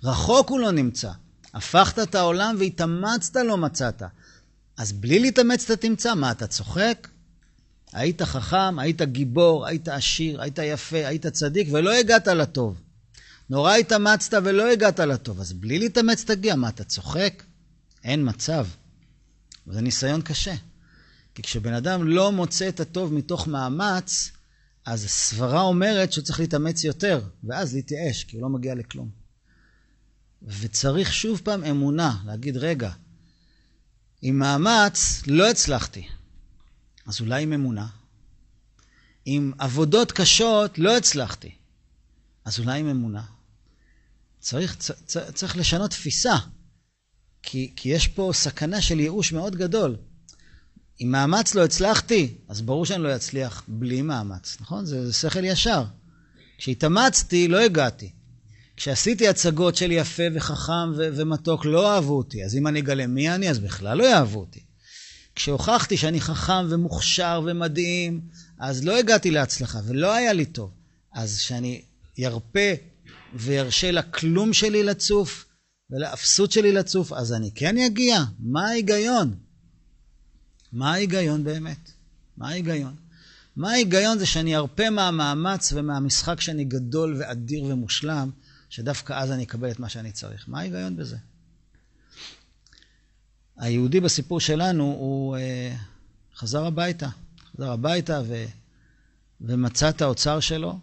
רחוק 0.04 0.50
הוא 0.50 0.60
לא 0.60 0.72
נמצא. 0.72 1.12
הפכת 1.54 2.00
את 2.00 2.16
העולם 2.16 2.56
והתאמצת 2.60 3.36
לא 3.36 3.58
מצאת. 3.58 4.04
אז 4.78 4.92
בלי 4.92 5.20
להתאמץ 5.20 5.64
אתה 5.64 5.76
תמצא. 5.76 6.14
מה, 6.14 6.32
אתה 6.32 6.48
צוחק? 6.48 7.08
היית 7.94 8.22
חכם, 8.22 8.80
היית 8.80 9.02
גיבור, 9.02 9.66
היית 9.66 9.88
עשיר, 9.88 10.42
היית 10.42 10.60
יפה, 10.64 11.08
היית 11.08 11.28
צדיק, 11.28 11.68
ולא 11.72 11.94
הגעת 11.94 12.28
לטוב. 12.28 12.82
נורא 13.50 13.76
התאמצת 13.76 14.42
ולא 14.44 14.72
הגעת 14.72 15.00
לטוב, 15.00 15.40
אז 15.40 15.54
בלי 15.54 15.80
להתאמץ 15.80 16.24
תגיע. 16.24 16.56
מה, 16.56 16.70
אתה 16.70 16.84
צוחק? 16.84 17.44
אין 18.04 18.30
מצב. 18.30 18.68
זה 19.68 19.82
ניסיון 19.82 20.22
קשה. 20.22 20.54
כי 21.36 21.42
כשבן 21.42 21.74
אדם 21.74 22.08
לא 22.08 22.32
מוצא 22.32 22.70
את 22.70 22.80
הטוב 22.80 23.14
מתוך 23.14 23.48
מאמץ, 23.48 24.32
אז 24.86 25.04
הסברה 25.04 25.62
אומרת 25.62 26.14
שהוא 26.14 26.24
צריך 26.24 26.40
להתאמץ 26.40 26.84
יותר, 26.84 27.22
ואז 27.44 27.76
להתייאש, 27.76 28.24
כי 28.24 28.36
הוא 28.36 28.44
לא 28.44 28.50
מגיע 28.50 28.76
לכלום. 28.76 29.21
וצריך 30.42 31.14
שוב 31.14 31.42
פעם 31.44 31.64
אמונה, 31.64 32.18
להגיד, 32.26 32.58
רגע, 32.58 32.92
עם 34.22 34.40
מאמץ 34.40 35.22
לא 35.28 35.50
הצלחתי, 35.50 36.08
אז 37.08 37.22
אולי 37.22 37.44
עם 37.44 37.54
אמונה. 37.54 37.88
עם 39.26 39.52
עבודות 39.58 40.12
קשות 40.12 40.78
לא 40.80 40.98
הצלחתי, 40.98 41.52
אז 42.46 42.60
אולי 42.60 42.80
עם 42.80 42.88
אמונה. 42.88 43.24
צריך, 44.40 44.76
צ, 44.76 44.92
צריך 45.34 45.58
לשנות 45.58 45.92
תפיסה, 45.92 46.36
כי, 47.44 47.74
כי 47.76 47.90
יש 47.90 48.08
פה 48.08 48.32
סכנה 48.34 48.82
של 48.82 49.00
ייאוש 49.00 49.32
מאוד 49.34 49.56
גדול. 49.56 49.96
אם 51.02 51.12
מאמץ 51.12 51.56
לא 51.56 51.64
הצלחתי, 51.64 52.38
אז 52.48 52.62
ברור 52.62 52.86
שאני 52.86 53.04
לא 53.04 53.16
אצליח 53.16 53.64
בלי 53.68 54.02
מאמץ, 54.02 54.58
נכון? 54.62 54.86
זה, 54.86 55.06
זה 55.06 55.14
שכל 55.14 55.44
ישר. 55.44 55.84
כשהתאמצתי, 56.58 57.48
לא 57.48 57.60
הגעתי. 57.60 58.12
כשעשיתי 58.82 59.28
הצגות 59.28 59.76
של 59.76 59.92
יפה 59.92 60.24
וחכם 60.34 60.92
ו- 60.98 61.10
ומתוק, 61.16 61.66
לא 61.66 61.94
אהבו 61.94 62.18
אותי. 62.18 62.46
אז 62.46 62.56
אם 62.56 62.68
אני 62.68 62.80
אגלה 62.80 63.08
מי 63.08 63.30
אני, 63.30 63.50
אז 63.50 63.60
בכלל 63.60 63.98
לא 63.98 64.04
יאהבו 64.04 64.40
אותי. 64.40 64.60
כשהוכחתי 65.36 65.98
שאני 65.98 66.22
חכם 66.22 66.66
ומוכשר 66.70 67.42
ומדהים, 67.46 68.22
אז 68.60 68.84
לא 68.84 68.98
הגעתי 68.98 69.32
להצלחה 69.32 69.80
ולא 69.88 70.14
היה 70.14 70.34
לי 70.34 70.46
טוב. 70.46 70.72
אז 71.14 71.38
כשאני 71.38 71.82
ירפה 72.18 72.70
וירשה 73.34 73.92
לכלום 73.92 74.54
שלי 74.54 74.84
לצוף 74.84 75.46
ולאפסות 75.90 76.52
שלי 76.52 76.72
לצוף, 76.72 77.14
אז 77.14 77.34
אני 77.34 77.52
כן 77.56 77.78
אגיע. 77.78 78.20
מה 78.40 78.68
ההיגיון? 78.68 79.36
מה 80.74 80.94
ההיגיון 80.94 81.44
באמת? 81.44 81.92
מה 82.38 82.50
ההיגיון? 82.50 82.96
מה 83.56 83.72
ההיגיון 83.72 84.20
זה 84.20 84.26
שאני 84.26 84.56
ארפה 84.56 84.90
מהמאמץ 84.90 85.74
ומהמשחק 85.74 86.42
שאני 86.42 86.64
גדול 86.64 87.16
ואדיר 87.20 87.64
ומושלם, 87.64 88.30
שדווקא 88.72 89.14
אז 89.14 89.32
אני 89.32 89.44
אקבל 89.44 89.72
את 89.72 89.80
מה 89.80 89.90
שאני 89.90 90.12
צריך. 90.12 90.46
מה 90.48 90.60
ההיגיון 90.60 90.96
בזה? 90.96 91.18
היהודי 93.58 94.00
בסיפור 94.00 94.40
שלנו, 94.40 94.84
הוא 94.84 95.38
אה, 95.38 95.76
חזר 96.36 96.66
הביתה. 96.66 97.10
חזר 97.54 97.72
הביתה 97.72 98.22
ו, 98.28 98.46
ומצא 99.42 99.90
את 99.90 100.02
האוצר 100.02 100.40
שלו, 100.40 100.80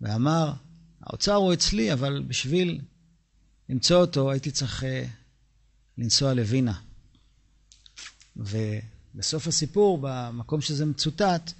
ואמר, 0.00 0.52
האוצר 1.00 1.34
הוא 1.34 1.52
אצלי, 1.52 1.92
אבל 1.92 2.22
בשביל 2.28 2.80
למצוא 3.68 4.00
אותו 4.00 4.30
הייתי 4.30 4.50
צריך 4.50 4.84
אה, 4.84 5.06
לנסוע 5.98 6.34
לווינה. 6.34 6.74
ו... 8.36 8.58
בסוף 9.14 9.46
הסיפור, 9.46 9.98
במקום 10.02 10.60
שזה 10.60 10.86
מצוטט, 10.86 11.52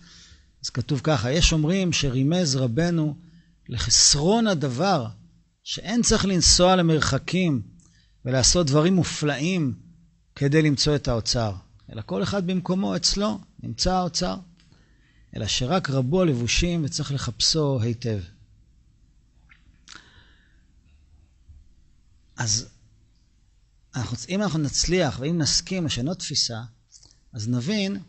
אז 0.64 0.70
כתוב 0.70 1.00
ככה, 1.04 1.32
יש 1.32 1.52
אומרים 1.52 1.92
שרימז 1.92 2.56
רבנו 2.56 3.14
לחסרון 3.68 4.46
הדבר, 4.46 5.06
שאין 5.68 6.02
צריך 6.02 6.24
לנסוע 6.24 6.76
למרחקים 6.76 7.62
ולעשות 8.24 8.66
דברים 8.66 8.94
מופלאים 8.94 9.74
כדי 10.34 10.62
למצוא 10.62 10.96
את 10.96 11.08
האוצר, 11.08 11.54
אלא 11.92 12.02
כל 12.06 12.22
אחד 12.22 12.46
במקומו 12.46 12.96
אצלו 12.96 13.40
נמצא 13.62 13.92
האוצר, 13.92 14.36
אלא 15.36 15.46
שרק 15.46 15.90
רבו 15.90 16.22
הלבושים 16.22 16.84
וצריך 16.84 17.12
לחפשו 17.12 17.80
היטב. 17.82 18.20
אז 22.36 22.68
אנחנו, 23.94 24.16
אם 24.28 24.42
אנחנו 24.42 24.58
נצליח 24.58 25.20
ואם 25.20 25.38
נסכים 25.38 25.86
לשנות 25.86 26.18
תפיסה, 26.18 26.60
אז 27.32 27.48
נבין 27.48 28.00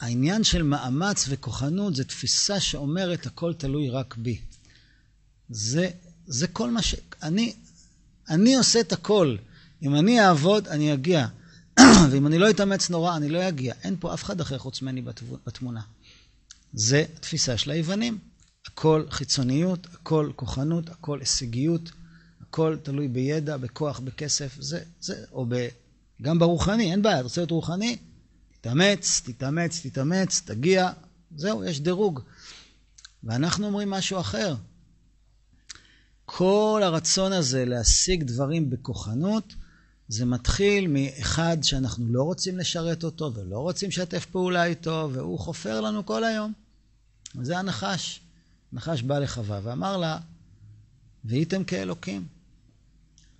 שהעניין 0.00 0.44
של 0.44 0.62
מאמץ 0.62 1.24
וכוחנות 1.28 1.96
זה 1.96 2.04
תפיסה 2.04 2.60
שאומרת 2.60 3.26
הכל 3.26 3.54
תלוי 3.54 3.90
רק 3.90 4.16
בי. 4.16 4.38
זה, 5.48 5.90
זה 6.26 6.48
כל 6.48 6.70
מה 6.70 6.82
ש... 6.82 6.94
אני, 7.22 7.54
אני 8.28 8.56
עושה 8.56 8.80
את 8.80 8.92
הכל. 8.92 9.36
אם 9.82 9.94
אני 9.94 10.20
אעבוד, 10.20 10.68
אני 10.68 10.94
אגיע. 10.94 11.26
ואם 12.10 12.26
אני 12.26 12.38
לא 12.38 12.50
אתאמץ 12.50 12.90
נורא, 12.90 13.16
אני 13.16 13.28
לא 13.28 13.48
אגיע. 13.48 13.74
אין 13.82 13.96
פה 14.00 14.14
אף 14.14 14.24
אחד 14.24 14.40
אחר 14.40 14.58
חוץ 14.58 14.82
ממני 14.82 15.02
בתמונה. 15.46 15.80
זה 16.72 17.04
התפיסה 17.16 17.56
של 17.56 17.70
היוונים. 17.70 18.18
הכל 18.66 19.04
חיצוניות, 19.10 19.86
הכל 19.94 20.30
כוחנות, 20.36 20.88
הכל 20.88 21.20
הישגיות, 21.20 21.90
הכל 22.40 22.76
תלוי 22.82 23.08
בידע, 23.08 23.56
בכוח, 23.56 23.98
בכסף, 24.00 24.56
זה, 24.60 24.80
זה, 25.00 25.24
או 25.32 25.46
ב... 25.48 25.68
גם 26.22 26.38
ברוחני, 26.38 26.92
אין 26.92 27.02
בעיה, 27.02 27.16
אתה 27.16 27.22
רוצה 27.24 27.40
להיות 27.40 27.50
רוחני? 27.50 27.96
תתאמץ, 28.66 29.22
תתאמץ, 29.24 29.80
תתאמץ, 29.82 30.42
תגיע, 30.44 30.90
זהו, 31.36 31.64
יש 31.64 31.80
דירוג. 31.80 32.20
ואנחנו 33.24 33.66
אומרים 33.66 33.90
משהו 33.90 34.20
אחר. 34.20 34.54
כל 36.24 36.80
הרצון 36.84 37.32
הזה 37.32 37.64
להשיג 37.64 38.24
דברים 38.24 38.70
בכוחנות, 38.70 39.54
זה 40.08 40.24
מתחיל 40.24 40.86
מאחד 40.88 41.56
שאנחנו 41.62 42.06
לא 42.08 42.22
רוצים 42.22 42.58
לשרת 42.58 43.04
אותו 43.04 43.34
ולא 43.34 43.58
רוצים 43.58 43.88
לשתף 43.88 44.26
פעולה 44.26 44.64
איתו, 44.64 45.10
והוא 45.12 45.38
חופר 45.38 45.80
לנו 45.80 46.06
כל 46.06 46.24
היום. 46.24 46.52
וזה 47.34 47.58
הנחש. 47.58 48.20
נחש 48.72 49.02
בא 49.02 49.18
לחווה 49.18 49.60
ואמר 49.62 49.96
לה, 49.96 50.18
והייתם 51.24 51.64
כאלוקים. 51.64 52.26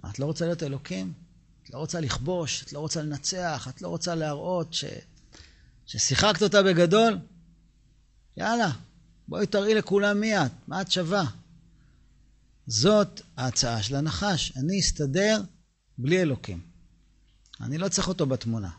מה, 0.03 0.11
את 0.11 0.19
לא 0.19 0.25
רוצה 0.25 0.45
להיות 0.47 0.63
אלוקים? 0.63 1.13
את 1.65 1.71
לא 1.71 1.79
רוצה 1.79 2.01
לכבוש, 2.01 2.63
את 2.63 2.73
לא 2.73 2.79
רוצה 2.79 3.03
לנצח, 3.03 3.69
את 3.69 3.83
לא 3.83 3.89
רוצה 3.89 4.15
להראות 4.15 4.75
ש... 4.75 4.85
ששיחקת 5.87 6.43
אותה 6.43 6.63
בגדול? 6.63 7.19
יאללה, 8.37 8.71
בואי 9.29 9.47
תראי 9.47 9.75
לכולם 9.75 10.21
מי 10.21 10.39
את, 10.39 10.51
מה 10.69 10.81
את 10.81 10.91
שווה. 10.91 11.25
זאת 12.67 13.21
ההצעה 13.37 13.83
של 13.83 13.97
הנחש. 13.97 14.53
אני 14.57 14.81
אסתדר 14.81 15.43
בלי 15.99 16.23
אלוקים. 16.23 16.61
אני 17.61 17.79
לא 17.79 17.89
צריך 17.89 18.09
אותו 18.09 18.27
בתמונה. 18.27 18.71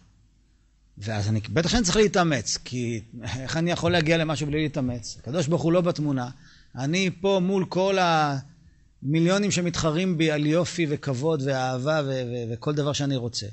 ואז 0.97 1.27
אני, 1.27 1.39
בטח 1.39 1.69
שאני 1.69 1.83
צריך 1.83 1.97
להתאמץ, 1.97 2.57
כי 2.65 3.01
איך 3.23 3.57
אני 3.57 3.71
יכול 3.71 3.91
להגיע 3.91 4.17
למשהו 4.17 4.47
בלי 4.47 4.63
להתאמץ? 4.63 5.17
הקדוש 5.19 5.47
ברוך 5.47 5.61
הוא 5.61 5.73
לא 5.73 5.81
בתמונה. 5.81 6.29
אני 6.75 7.09
פה 7.21 7.39
מול 7.43 7.65
כל 7.65 7.97
המיליונים 8.01 9.51
שמתחרים 9.51 10.17
בי 10.17 10.31
על 10.31 10.45
יופי 10.45 10.85
וכבוד 10.89 11.41
ואהבה 11.45 12.01
ו- 12.05 12.07
ו- 12.07 12.53
וכל 12.53 12.73
דבר 12.75 12.93
שאני 12.93 13.15
רוצה. 13.15 13.47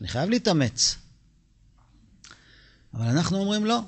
אני 0.00 0.08
חייב 0.08 0.30
להתאמץ. 0.30 0.96
אבל 2.98 3.06
אנחנו 3.06 3.38
אומרים 3.38 3.64
לא, 3.64 3.80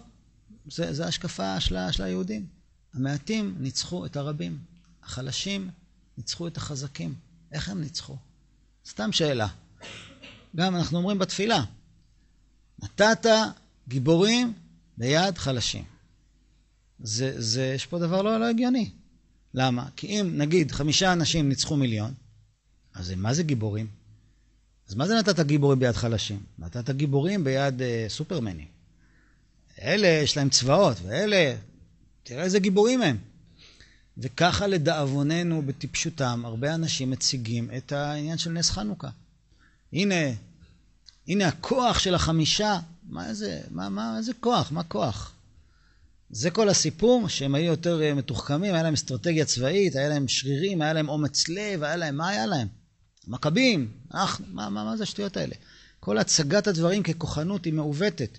זו 0.67 1.05
השקפה 1.05 1.61
של, 1.61 1.77
של 1.91 2.03
היהודים. 2.03 2.47
המעטים 2.95 3.57
ניצחו 3.59 4.07
את 4.07 4.17
הרבים, 4.17 4.59
החלשים 5.03 5.71
ניצחו 6.19 6.47
את 6.47 6.57
החזקים. 6.57 7.15
איך 7.53 7.69
הם 7.69 7.81
ניצחו? 7.81 8.17
סתם 8.89 9.13
שאלה. 9.13 9.49
גם 10.57 10.77
אנחנו 10.77 10.99
אומרים 10.99 11.19
בתפילה, 11.19 11.65
נתת 12.83 13.27
גיבורים 13.89 14.53
ביד 14.99 15.39
חלשים. 15.39 15.85
זה, 17.01 17.41
זה, 17.41 17.73
יש 17.75 17.87
פה 17.87 17.99
דבר 17.99 18.23
לא, 18.23 18.41
לא 18.41 18.49
הגיוני. 18.49 18.91
למה? 19.55 19.89
כי 19.97 20.07
אם 20.07 20.33
נגיד 20.37 20.73
חמישה 20.73 21.13
אנשים 21.13 21.49
ניצחו 21.49 21.77
מיליון, 21.77 22.15
אז 22.95 23.13
מה 23.17 23.35
זה 23.35 23.43
גיבורים? 23.43 23.87
אז 24.89 24.95
מה 24.95 25.07
זה 25.07 25.15
נתת 25.15 25.41
גיבורים 25.41 25.79
ביד 25.79 25.95
חלשים? 25.95 26.43
נתת 26.59 26.91
גיבורים 26.91 27.45
ביד 27.45 27.83
אה, 27.83 28.07
סופרמנים. 28.09 28.80
אלה 29.83 30.09
יש 30.09 30.37
להם 30.37 30.49
צבאות, 30.49 30.97
ואלה, 31.03 31.55
תראה 32.23 32.43
איזה 32.43 32.59
גיבורים 32.59 33.03
הם. 33.03 33.17
וככה 34.19 34.67
לדאבוננו, 34.67 35.63
בטיפשותם, 35.63 36.43
הרבה 36.45 36.75
אנשים 36.75 37.11
מציגים 37.11 37.71
את 37.77 37.93
העניין 37.93 38.39
של 38.39 38.51
נס 38.51 38.71
חנוכה. 38.71 39.09
הנה, 39.93 40.15
הנה 41.29 41.49
הכוח 41.49 41.99
של 41.99 42.15
החמישה, 42.15 42.79
מה 43.09 43.35
זה, 43.35 43.61
מה, 43.71 43.89
מה, 43.89 44.19
איזה 44.19 44.33
כוח, 44.41 44.73
מה 44.73 44.83
כוח? 44.83 45.33
זה 46.31 46.51
כל 46.51 46.69
הסיפור, 46.69 47.29
שהם 47.29 47.55
היו 47.55 47.71
יותר 47.71 48.03
אה, 48.03 48.15
מתוחכמים, 48.15 48.75
היה 48.75 48.83
להם 48.83 48.95
אסטרטגיה 48.95 49.45
צבאית, 49.45 49.97
היה 49.97 50.09
להם 50.09 50.29
שרירים, 50.29 50.83
היה 50.83 50.93
להם 50.93 51.09
אומץ 51.09 51.49
לב, 51.49 51.83
היה 51.83 51.97
להם, 51.97 52.17
מה 52.17 52.29
היה 52.29 52.47
להם? 52.47 52.69
מכבים, 53.29 53.91
אך, 54.11 54.41
מה, 54.47 54.71
מה, 54.71 54.85
מה 54.85 54.97
זה 54.97 55.03
השטויות 55.03 55.37
האלה? 55.37 55.55
כל 56.01 56.19
הצגת 56.19 56.67
הדברים 56.67 57.03
ככוחנות 57.03 57.65
היא 57.65 57.73
מעוותת. 57.73 58.39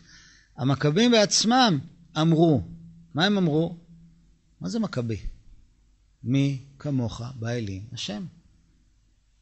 המכבים 0.62 1.12
בעצמם 1.12 1.80
אמרו, 2.22 2.62
מה 3.14 3.26
הם 3.26 3.38
אמרו? 3.38 3.78
מה 4.62 4.70
זה 4.70 4.80
מכבי? 4.80 5.18
מי 6.24 6.60
כמוך 6.80 7.22
באלים 7.40 7.84
השם. 7.94 8.26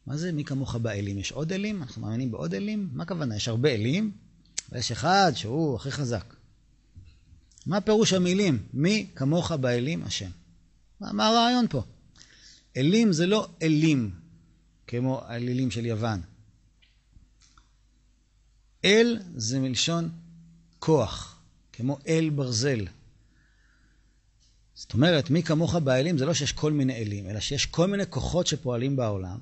מה 0.06 0.16
זה 0.16 0.32
מי 0.32 0.44
כמוך 0.44 0.76
באלים? 0.76 1.18
יש 1.18 1.32
עוד 1.32 1.52
אלים? 1.52 1.82
אנחנו 1.82 2.02
מאמינים 2.02 2.30
בעוד 2.30 2.54
אלים? 2.54 2.88
מה 2.92 3.02
הכוונה? 3.02 3.36
יש 3.36 3.48
הרבה 3.48 3.68
אלים, 3.68 4.12
ויש 4.72 4.92
אחד 4.92 5.32
שהוא 5.34 5.76
הכי 5.76 5.90
חזק. 5.90 6.34
מה 7.66 7.80
פירוש 7.80 8.12
המילים? 8.12 8.66
מי 8.72 9.06
כמוך 9.14 9.52
באלים 9.52 10.04
השם? 10.04 10.30
מה, 11.00 11.12
מה 11.12 11.28
הרעיון 11.28 11.66
פה? 11.68 11.82
אלים 12.76 13.12
זה 13.12 13.26
לא 13.26 13.48
אלים, 13.62 14.10
כמו 14.86 15.20
האלילים 15.24 15.70
של 15.70 15.86
יוון. 15.86 16.20
אל 18.84 19.18
זה 19.36 19.60
מלשון 19.60 20.10
כוח, 20.80 21.40
כמו 21.72 21.98
אל 22.08 22.30
ברזל. 22.30 22.86
זאת 24.74 24.92
אומרת, 24.92 25.30
מי 25.30 25.42
כמוך 25.42 25.74
באלים 25.74 26.18
זה 26.18 26.26
לא 26.26 26.34
שיש 26.34 26.52
כל 26.52 26.72
מיני 26.72 26.94
אלים, 26.94 27.30
אלא 27.30 27.40
שיש 27.40 27.66
כל 27.66 27.86
מיני 27.86 28.02
כוחות 28.10 28.46
שפועלים 28.46 28.96
בעולם, 28.96 29.38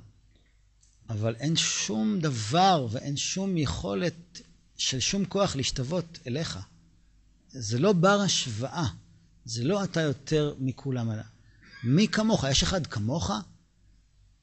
אבל 1.09 1.35
אין 1.35 1.57
שום 1.57 2.19
דבר 2.21 2.87
ואין 2.91 3.17
שום 3.17 3.57
יכולת 3.57 4.41
של 4.77 5.01
שום 5.01 5.25
כוח 5.25 5.57
להשתוות 5.57 6.19
אליך. 6.27 6.59
זה 7.49 7.79
לא 7.79 7.93
בר 7.93 8.21
השוואה, 8.21 8.87
זה 9.45 9.65
לא 9.65 9.85
אתה 9.85 10.01
יותר 10.01 10.55
מכולם. 10.59 11.11
מי 11.85 12.09
כמוך? 12.09 12.45
יש 12.51 12.63
אחד 12.63 12.87
כמוך? 12.87 13.31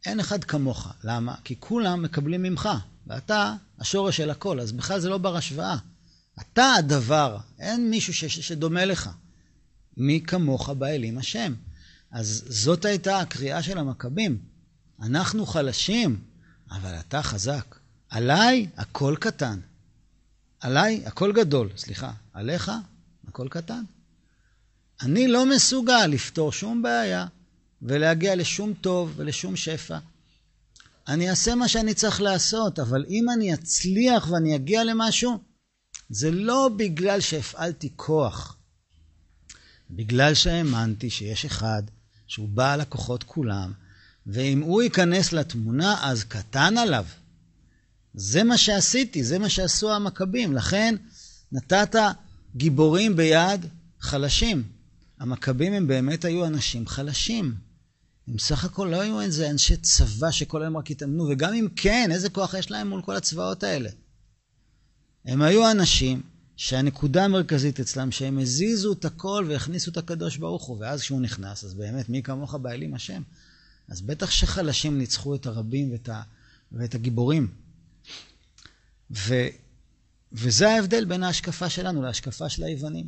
אין 0.05 0.19
אחד 0.19 0.43
כמוך. 0.43 0.87
למה? 1.03 1.35
כי 1.43 1.55
כולם 1.59 2.01
מקבלים 2.01 2.41
ממך, 2.41 2.69
ואתה 3.07 3.55
השורש 3.79 4.17
של 4.17 4.29
הכל, 4.29 4.59
אז 4.59 4.71
בכלל 4.71 4.99
זה 4.99 5.09
לא 5.09 5.17
בר 5.17 5.35
השוואה. 5.35 5.77
אתה 6.41 6.73
הדבר, 6.73 7.37
אין 7.59 7.89
מישהו 7.89 8.13
ש- 8.13 8.25
שדומה 8.25 8.85
לך. 8.85 9.09
מי 9.97 10.21
כמוך 10.27 10.69
באלים 10.69 11.17
השם. 11.17 11.53
אז 12.11 12.43
זאת 12.47 12.85
הייתה 12.85 13.19
הקריאה 13.19 13.63
של 13.63 13.77
המכבים. 13.77 14.37
אנחנו 15.01 15.45
חלשים, 15.45 16.21
אבל 16.71 16.93
אתה 16.99 17.21
חזק. 17.21 17.75
עליי 18.09 18.67
הכל 18.77 19.15
קטן. 19.19 19.59
עליי 20.59 21.03
הכל 21.05 21.33
גדול, 21.33 21.69
סליחה. 21.77 22.11
עליך 22.33 22.71
הכל 23.27 23.47
קטן. 23.49 23.83
אני 25.01 25.27
לא 25.27 25.45
מסוגל 25.45 26.07
לפתור 26.07 26.51
שום 26.51 26.81
בעיה 26.81 27.25
ולהגיע 27.81 28.35
לשום 28.35 28.73
טוב 28.73 29.13
ולשום 29.15 29.55
שפע. 29.55 29.97
אני 31.07 31.29
אעשה 31.29 31.55
מה 31.55 31.67
שאני 31.67 31.93
צריך 31.93 32.21
לעשות, 32.21 32.79
אבל 32.79 33.05
אם 33.09 33.25
אני 33.29 33.53
אצליח 33.53 34.31
ואני 34.31 34.55
אגיע 34.55 34.83
למשהו, 34.83 35.39
זה 36.09 36.31
לא 36.31 36.69
בגלל 36.77 37.19
שהפעלתי 37.19 37.89
כוח, 37.95 38.57
בגלל 39.91 40.33
שהאמנתי 40.33 41.09
שיש 41.09 41.45
אחד 41.45 41.83
שהוא 42.27 42.49
בעל 42.49 42.81
הכוחות 42.81 43.23
כולם, 43.23 43.71
ואם 44.27 44.61
הוא 44.61 44.81
ייכנס 44.81 45.33
לתמונה, 45.33 46.09
אז 46.09 46.23
קטן 46.23 46.77
עליו. 46.77 47.05
זה 48.13 48.43
מה 48.43 48.57
שעשיתי, 48.57 49.23
זה 49.23 49.39
מה 49.39 49.49
שעשו 49.49 49.93
המכבים. 49.93 50.53
לכן 50.53 50.95
נתת 51.51 51.95
גיבורים 52.55 53.15
ביד 53.15 53.65
חלשים. 53.99 54.63
המכבים 55.19 55.73
הם 55.73 55.87
באמת 55.87 56.25
היו 56.25 56.45
אנשים 56.45 56.87
חלשים. 56.87 57.55
הם 58.27 58.39
סך 58.39 58.65
הכל 58.65 58.87
לא 58.91 59.01
היו 59.01 59.21
איזה 59.21 59.49
אנשי 59.49 59.77
צבא 59.77 60.31
שכל 60.31 60.61
היום 60.61 60.77
רק 60.77 60.91
התאמנו, 60.91 61.27
וגם 61.29 61.53
אם 61.53 61.67
כן, 61.75 62.09
איזה 62.11 62.29
כוח 62.29 62.53
יש 62.53 62.71
להם 62.71 62.89
מול 62.89 63.01
כל 63.01 63.15
הצבאות 63.15 63.63
האלה? 63.63 63.89
הם 65.25 65.41
היו 65.41 65.71
אנשים 65.71 66.21
שהנקודה 66.57 67.25
המרכזית 67.25 67.79
אצלם, 67.79 68.11
שהם 68.11 68.39
הזיזו 68.39 68.93
את 68.93 69.05
הכל 69.05 69.45
והכניסו 69.49 69.91
את 69.91 69.97
הקדוש 69.97 70.37
ברוך 70.37 70.63
הוא, 70.63 70.77
ואז 70.79 71.01
כשהוא 71.01 71.21
נכנס, 71.21 71.63
אז 71.63 71.73
באמת, 71.73 72.09
מי 72.09 72.23
כמוך 72.23 72.55
באלים 72.55 72.93
השם? 72.93 73.21
אז 73.87 74.01
בטח 74.01 74.31
שחלשים 74.31 74.97
ניצחו 74.97 75.35
את 75.35 75.45
הרבים 75.45 75.91
ואת, 75.91 76.09
ה, 76.09 76.21
ואת 76.71 76.95
הגיבורים. 76.95 77.47
ו, 79.11 79.33
וזה 80.31 80.69
ההבדל 80.69 81.05
בין 81.05 81.23
ההשקפה 81.23 81.69
שלנו 81.69 82.01
להשקפה 82.01 82.49
של 82.49 82.63
היוונים, 82.63 83.07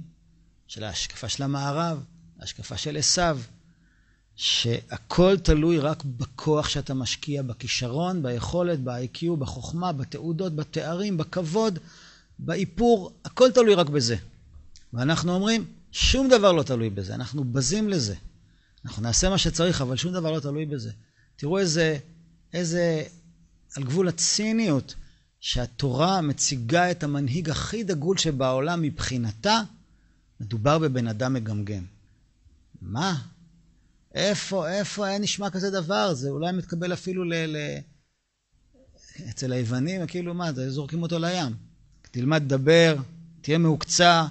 של 0.68 0.84
ההשקפה 0.84 1.30
של 1.30 1.44
המערב, 1.44 2.04
ההשקפה 2.40 2.78
של 2.78 2.98
עשיו, 2.98 3.40
שהכל 4.36 5.38
תלוי 5.38 5.80
רק 5.80 6.04
בכוח 6.04 6.70
שאתה 6.70 6.94
משקיע, 6.94 7.42
בכישרון, 7.42 8.24
ביכולת, 8.24 8.80
ב-IQ, 8.80 9.36
בחוכמה, 9.40 9.92
בתעודות, 9.92 10.56
בתארים, 10.56 11.18
בכבוד, 11.18 11.80
באיפור, 12.40 13.20
הכל 13.26 13.52
תלוי 13.52 13.76
רק 13.76 13.90
בזה. 13.90 14.16
ואנחנו 14.94 15.34
אומרים, 15.34 15.66
שום 15.92 16.30
דבר 16.30 16.52
לא 16.52 16.64
תלוי 16.64 16.90
בזה, 16.90 17.16
אנחנו 17.16 17.44
בזים 17.44 17.90
לזה. 17.90 18.16
אנחנו 18.86 19.04
נעשה 19.04 19.30
מה 19.30 19.38
שצריך, 19.38 19.82
אבל 19.82 19.96
שום 19.96 20.14
דבר 20.14 20.32
לא 20.32 20.40
תלוי 20.40 20.66
בזה. 20.66 20.92
תראו 21.36 21.60
איזה, 21.60 21.98
איזה, 22.54 23.04
על 23.76 23.84
גבול 23.84 24.08
הציניות, 24.08 24.96
שהתורה 25.40 26.22
מציגה 26.22 26.92
את 26.92 27.04
המנהיג 27.04 27.50
הכי 27.50 27.84
דגול 27.84 28.18
שבעולם 28.18 28.82
מבחינתה, 28.82 29.62
מדובר 30.40 30.80
בבן 30.80 31.08
אדם 31.08 31.34
מגמגם. 31.34 31.86
מה? 32.82 33.22
איפה, 34.14 34.70
איפה 34.70 35.06
היה 35.08 35.20
נשמע 35.20 35.50
כזה 35.50 35.72
דבר? 35.72 36.14
זה 36.14 36.30
אולי 36.30 36.52
מתקבל 36.52 36.94
אפילו 36.94 37.24
ל... 37.24 37.34
ל... 37.34 37.58
אצל 39.30 39.54
היוונים, 39.54 40.08
כאילו 40.08 40.34
מה, 40.34 40.52
זורקים 40.70 41.04
אותו 41.04 41.20
לים. 41.20 41.67
תלמד 42.12 42.42
לדבר, 42.42 42.96
תהיה 43.42 43.58
מהוקצע, 43.58 44.26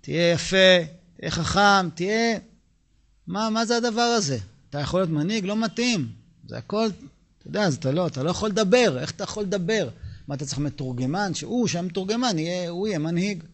תהיה 0.00 0.32
יפה, 0.32 0.76
תהיה 1.16 1.30
חכם, 1.30 1.90
תהיה... 1.94 2.38
מה, 3.26 3.50
מה 3.50 3.66
זה 3.66 3.76
הדבר 3.76 4.00
הזה? 4.00 4.38
אתה 4.70 4.80
יכול 4.80 5.00
להיות 5.00 5.10
מנהיג? 5.10 5.44
לא 5.44 5.56
מתאים. 5.56 6.08
זה 6.48 6.58
הכל, 6.58 6.86
אתה 7.38 7.48
יודע, 7.48 7.68
אתה 7.68 7.92
לא, 7.92 8.06
אתה 8.06 8.22
לא 8.22 8.30
יכול 8.30 8.48
לדבר. 8.48 8.98
איך 9.00 9.10
אתה 9.10 9.24
יכול 9.24 9.42
לדבר? 9.42 9.88
מה, 10.28 10.34
אתה 10.34 10.46
צריך 10.46 10.58
מתורגמן? 10.58 11.34
שהוא, 11.34 11.68
שהמתורגמן, 11.68 12.38
יהיה, 12.38 12.68
הוא 12.70 12.88
יהיה 12.88 12.98
מנהיג. 12.98 13.44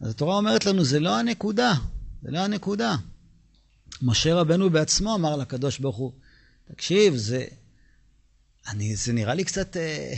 אז 0.00 0.10
התורה 0.10 0.36
אומרת 0.36 0.66
לנו, 0.66 0.84
זה 0.84 1.00
לא 1.00 1.18
הנקודה. 1.18 1.74
זה 2.22 2.30
לא 2.30 2.38
הנקודה. 2.38 2.96
משה 4.02 4.34
רבנו 4.34 4.70
בעצמו 4.70 5.14
אמר 5.14 5.36
לקדוש 5.36 5.78
ברוך 5.78 5.96
הוא, 5.96 6.12
תקשיב, 6.72 7.16
זה, 7.16 7.44
אני, 8.68 8.96
זה 8.96 9.12
נראה 9.12 9.34
לי 9.34 9.44
קצת... 9.44 9.76
אה, 9.76 10.14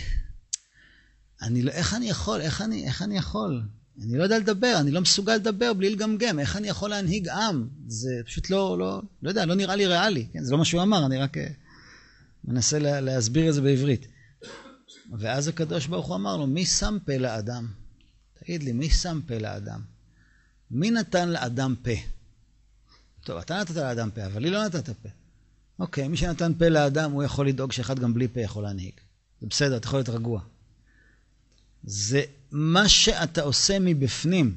אני 1.42 1.62
לא, 1.62 1.70
איך 1.70 1.94
אני 1.94 2.10
יכול? 2.10 2.40
איך 2.40 2.62
אני, 2.62 2.86
איך 2.86 3.02
אני 3.02 3.16
יכול? 3.16 3.62
אני 4.02 4.18
לא 4.18 4.22
יודע 4.22 4.38
לדבר, 4.38 4.76
אני 4.80 4.90
לא 4.90 5.00
מסוגל 5.00 5.34
לדבר 5.34 5.72
בלי 5.72 5.90
לגמגם. 5.90 6.38
איך 6.38 6.56
אני 6.56 6.68
יכול 6.68 6.90
להנהיג 6.90 7.28
עם? 7.28 7.68
זה 7.86 8.20
פשוט 8.26 8.50
לא, 8.50 8.78
לא, 8.78 9.02
לא 9.22 9.28
יודע, 9.28 9.46
לא 9.46 9.54
נראה 9.54 9.76
לי 9.76 9.86
ריאלי. 9.86 10.26
כן? 10.32 10.44
זה 10.44 10.52
לא 10.52 10.58
מה 10.58 10.64
שהוא 10.64 10.82
אמר, 10.82 11.06
אני 11.06 11.18
רק 11.18 11.38
אה, 11.38 11.46
מנסה 12.44 12.78
לה, 12.78 13.00
להסביר 13.00 13.48
את 13.48 13.54
זה 13.54 13.60
בעברית. 13.60 14.06
ואז 15.18 15.48
הקדוש 15.48 15.86
ברוך 15.86 16.06
הוא 16.06 16.16
אמר 16.16 16.36
לו, 16.36 16.46
מי 16.46 16.66
שם 16.66 16.98
פה 17.06 17.16
לאדם? 17.16 17.66
תגיד 18.40 18.62
לי, 18.62 18.72
מי 18.72 18.90
שם 18.90 19.20
פה 19.26 19.38
לאדם? 19.38 19.80
מי 20.70 20.90
נתן 20.90 21.28
לאדם 21.28 21.74
פה? 21.82 21.90
טוב, 23.24 23.38
אתה 23.38 23.60
נתת 23.60 23.76
לאדם 23.76 24.10
פה, 24.10 24.26
אבל 24.26 24.42
לי 24.42 24.50
לא 24.50 24.64
נתת 24.64 24.90
פה. 24.90 25.08
אוקיי, 25.78 26.08
מי 26.08 26.16
שנתן 26.16 26.52
פה 26.58 26.68
לאדם, 26.68 27.12
הוא 27.12 27.22
יכול 27.22 27.48
לדאוג 27.48 27.72
שאחד 27.72 27.98
גם 27.98 28.14
בלי 28.14 28.28
פה 28.28 28.40
יכול 28.40 28.62
להנהיג. 28.62 28.94
זה 29.40 29.46
בסדר, 29.46 29.76
אתה 29.76 29.86
יכול 29.86 29.98
להיות 29.98 30.08
רגוע. 30.08 30.40
זה 31.84 32.22
מה 32.50 32.88
שאתה 32.88 33.42
עושה 33.42 33.78
מבפנים. 33.78 34.56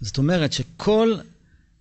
זאת 0.00 0.18
אומרת 0.18 0.52
שכל 0.52 1.14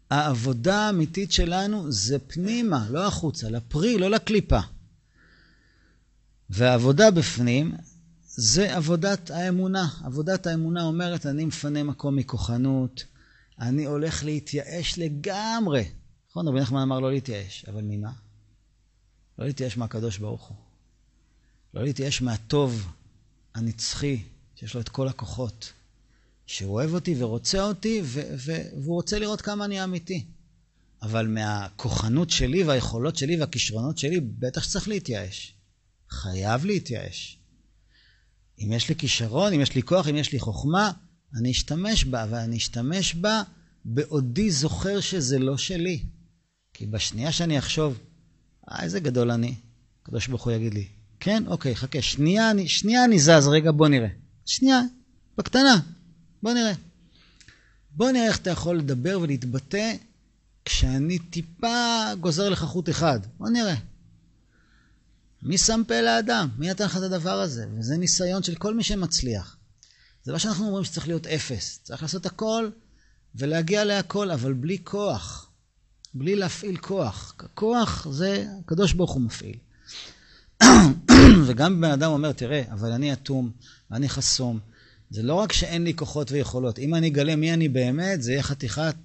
העבודה 0.09 0.80
האמיתית 0.80 1.32
שלנו 1.32 1.91
זה 1.91 2.20
פנימה, 2.20 2.88
לא 2.89 3.07
החוצה, 3.07 3.49
לפרי, 3.49 3.97
לא 3.97 4.09
לקליפה. 4.09 4.59
והעבודה 6.49 7.11
בפנים 7.11 7.76
זה 8.26 8.76
עבודת 8.76 9.32
האמונה. 9.32 9.88
עבודת 10.03 10.47
האמונה 10.47 10.84
אומרת, 10.84 11.26
אני 11.26 11.45
מפנה 11.45 11.84
מקום 11.84 12.16
מכוחנות, 12.16 13.03
אני 13.59 13.86
הולך 13.86 14.24
להתייאש 14.24 14.99
לגמרי. 14.99 15.89
נכון, 16.30 16.47
רבי 16.47 16.59
נחמן 16.59 16.82
אמר 16.82 16.99
לא 16.99 17.11
להתייאש, 17.11 17.66
אבל 17.68 17.82
ממה? 17.82 18.11
לא 19.39 19.45
להתייאש 19.45 19.78
מהקדוש 19.78 20.18
ברוך 20.18 20.47
הוא. 20.47 20.57
לא 21.74 21.84
להתייאש 21.84 22.22
מהטוב 22.22 22.88
הנצחי, 23.55 24.23
שיש 24.55 24.73
לו 24.73 24.81
את 24.81 24.89
כל 24.89 25.07
הכוחות, 25.07 25.73
שהוא 26.45 26.73
אוהב 26.73 26.93
אותי 26.93 27.15
ורוצה 27.17 27.63
אותי, 27.63 28.01
והוא 28.03 28.95
רוצה 28.95 29.19
לראות 29.19 29.41
כמה 29.41 29.65
אני 29.65 29.83
אמיתי. 29.83 30.25
אבל 31.01 31.27
מהכוחנות 31.27 32.29
שלי 32.29 32.63
והיכולות 32.63 33.15
שלי 33.15 33.39
והכישרונות 33.39 33.97
שלי, 33.97 34.19
בטח 34.19 34.63
שצריך 34.63 34.87
להתייאש. 34.87 35.53
חייב 36.09 36.65
להתייאש. 36.65 37.37
אם 38.59 38.71
יש 38.71 38.89
לי 38.89 38.95
כישרון, 38.95 39.53
אם 39.53 39.61
יש 39.61 39.75
לי 39.75 39.83
כוח, 39.83 40.07
אם 40.07 40.15
יש 40.15 40.31
לי 40.31 40.39
חוכמה, 40.39 40.91
אני 41.39 41.51
אשתמש 41.51 42.05
בה, 42.05 42.23
אבל 42.23 42.37
אני 42.37 42.57
אשתמש 42.57 43.15
בה 43.15 43.43
בעודי 43.85 44.51
זוכר 44.51 44.99
שזה 44.99 45.39
לא 45.39 45.57
שלי. 45.57 46.03
כי 46.73 46.85
בשנייה 46.85 47.31
שאני 47.31 47.59
אחשוב, 47.59 47.99
אה, 48.71 48.83
איזה 48.83 48.99
גדול 48.99 49.31
אני, 49.31 49.55
הקדוש 50.01 50.27
ברוך 50.27 50.43
הוא 50.43 50.53
יגיד 50.53 50.73
לי, 50.73 50.87
כן, 51.26 51.43
אוקיי, 51.47 51.76
חכה, 51.76 52.01
שנייה, 52.01 52.51
שנייה 52.67 53.05
אני 53.05 53.19
זז, 53.19 53.47
רגע, 53.47 53.71
בוא 53.71 53.88
נראה. 53.88 54.07
שנייה, 54.45 54.82
בקטנה, 55.38 55.80
בוא 56.43 56.53
נראה. 56.53 56.74
בוא 57.91 58.11
נראה 58.11 58.28
איך 58.28 58.38
אתה 58.38 58.49
יכול 58.49 58.78
לדבר 58.78 59.19
ולהתבטא 59.21 59.93
כשאני 60.65 61.19
טיפה 61.19 62.05
גוזר 62.19 62.49
לך 62.49 62.63
חוט 62.63 62.89
אחד. 62.89 63.19
בוא 63.38 63.49
נראה. 63.49 63.76
מי 65.43 65.57
שם 65.57 65.82
פה 65.88 66.01
לאדם? 66.01 66.49
מי 66.57 66.69
נתן 66.69 66.86
לך 66.86 66.97
את 66.97 67.01
הדבר 67.01 67.39
הזה? 67.39 67.65
וזה 67.78 67.97
ניסיון 67.97 68.43
של 68.43 68.55
כל 68.55 68.74
מי 68.74 68.84
שמצליח. 68.84 69.57
זה 70.24 70.32
לא 70.32 70.38
שאנחנו 70.38 70.65
אומרים 70.65 70.84
שצריך 70.84 71.07
להיות 71.07 71.28
אפס. 71.28 71.80
צריך 71.84 72.01
לעשות 72.01 72.26
הכל 72.26 72.69
ולהגיע 73.36 73.86
להכל, 73.86 74.32
אבל 74.32 74.53
בלי 74.53 74.78
כוח. 74.84 75.49
בלי 76.13 76.36
להפעיל 76.36 76.78
כוח. 76.78 77.36
כוח 77.53 78.07
זה 78.11 78.47
הקדוש 78.59 78.93
ברוך 78.93 79.11
הוא 79.11 79.21
מפעיל. 79.21 79.57
וגם 81.45 81.82
בן 81.82 81.91
אדם 81.91 82.11
אומר, 82.11 82.32
תראה, 82.32 82.64
אבל 82.72 82.91
אני 82.91 83.14
אטום, 83.14 83.51
ואני 83.91 84.09
חסום. 84.09 84.59
זה 85.09 85.24
לא 85.24 85.34
רק 85.34 85.53
שאין 85.53 85.84
לי 85.84 85.93
כוחות 85.93 86.32
ויכולות. 86.32 86.80
אם 86.80 86.95
אני 86.95 87.07
אגלה 87.07 87.36
מי 87.36 87.53
אני 87.53 87.70
באמת, 87.70 88.22
זה 88.22 88.32
יהיה 88.32 88.43
חתיכת 88.43 88.95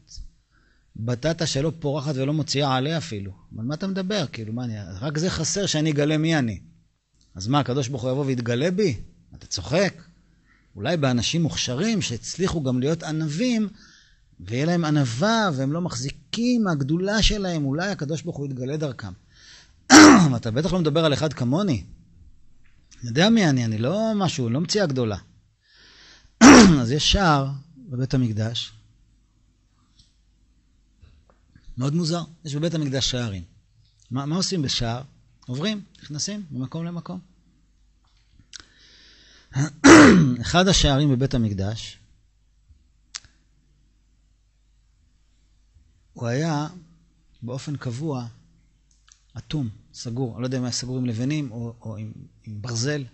בטטה 0.97 1.47
שלא 1.47 1.73
פורחת 1.81 2.15
ולא 2.17 2.33
מוציאה 2.33 2.77
עליה 2.77 2.99
אפילו. 2.99 3.33
אבל 3.57 3.65
מה 3.65 3.75
אתה 3.75 3.87
מדבר? 3.87 4.25
כאילו, 4.33 4.53
מה 4.53 4.65
אני... 4.65 4.75
רק 5.01 5.19
זה 5.19 5.31
חסר 5.31 5.67
שאני 5.67 5.91
אגלה 5.91 6.19
מי 6.19 6.39
אני. 6.39 6.61
אז 7.35 7.49
מה, 7.49 7.61
הקדוש 7.61 7.89
ברוך 7.89 8.03
הוא 8.03 8.11
יבוא 8.11 8.25
ויתגלה 8.25 8.71
בי? 8.71 8.97
אתה 9.37 9.47
צוחק? 9.47 9.95
אולי 10.77 10.97
באנשים 10.97 11.43
מוכשרים 11.43 12.03
שהצליחו 12.03 12.63
גם 12.63 12.81
להיות 12.81 13.03
ענבים, 13.03 13.69
ויהיה 14.41 14.67
להם 14.67 14.85
ענווה, 14.85 15.51
והם 15.55 15.73
לא 15.73 15.81
מחזיקים 15.81 16.65
מהגדולה 16.65 17.23
שלהם, 17.23 17.65
אולי 17.65 17.91
הקדוש 17.91 18.23
ברוך 18.23 18.37
הוא 18.37 18.47
יתגלה 18.47 18.77
דרכם. 18.77 19.13
אתה 20.37 20.51
בטח 20.51 20.73
לא 20.73 20.79
מדבר 20.79 21.05
על 21.05 21.13
אחד 21.13 21.33
כמוני. 21.33 21.85
אני 23.01 23.09
יודע 23.09 23.31
מי 23.31 23.49
אני, 23.49 23.65
אני 23.65 23.79
לא 23.79 24.13
משהו, 24.17 24.51
לא 24.51 24.61
מציאה 24.61 24.87
גדולה. 24.87 25.17
אז 26.81 26.91
יש 26.91 27.13
שער 27.13 27.51
בבית 27.77 28.15
המקדש, 28.15 28.73
מאוד 31.79 31.95
מוזר, 31.95 32.23
יש 32.45 32.55
בבית 32.55 32.75
המקדש 32.75 33.11
שערים. 33.11 33.43
מה, 34.11 34.27
מה 34.27 34.37
עושים 34.37 34.63
בשער? 34.63 35.03
עוברים, 35.47 35.83
נכנסים 36.03 36.47
ממקום 36.51 36.85
למקום. 36.85 37.21
אחד 40.41 40.69
השערים 40.69 41.11
בבית 41.11 41.35
המקדש, 41.35 41.99
הוא 46.13 46.27
היה 46.27 46.67
באופן 47.43 47.77
קבוע 47.77 48.27
אטום, 49.39 49.69
סגור. 49.95 50.35
אני 50.35 50.43
לא 50.43 50.47
יודע 50.47 50.59
אם 50.59 50.65
היה 50.65 50.73
סגור 50.73 50.99
עם 50.99 51.07
לבנים 51.07 51.51
או, 51.51 51.75
או 51.81 51.97
עם, 51.97 52.13
עם 52.45 52.63
ברזל. 52.63 53.05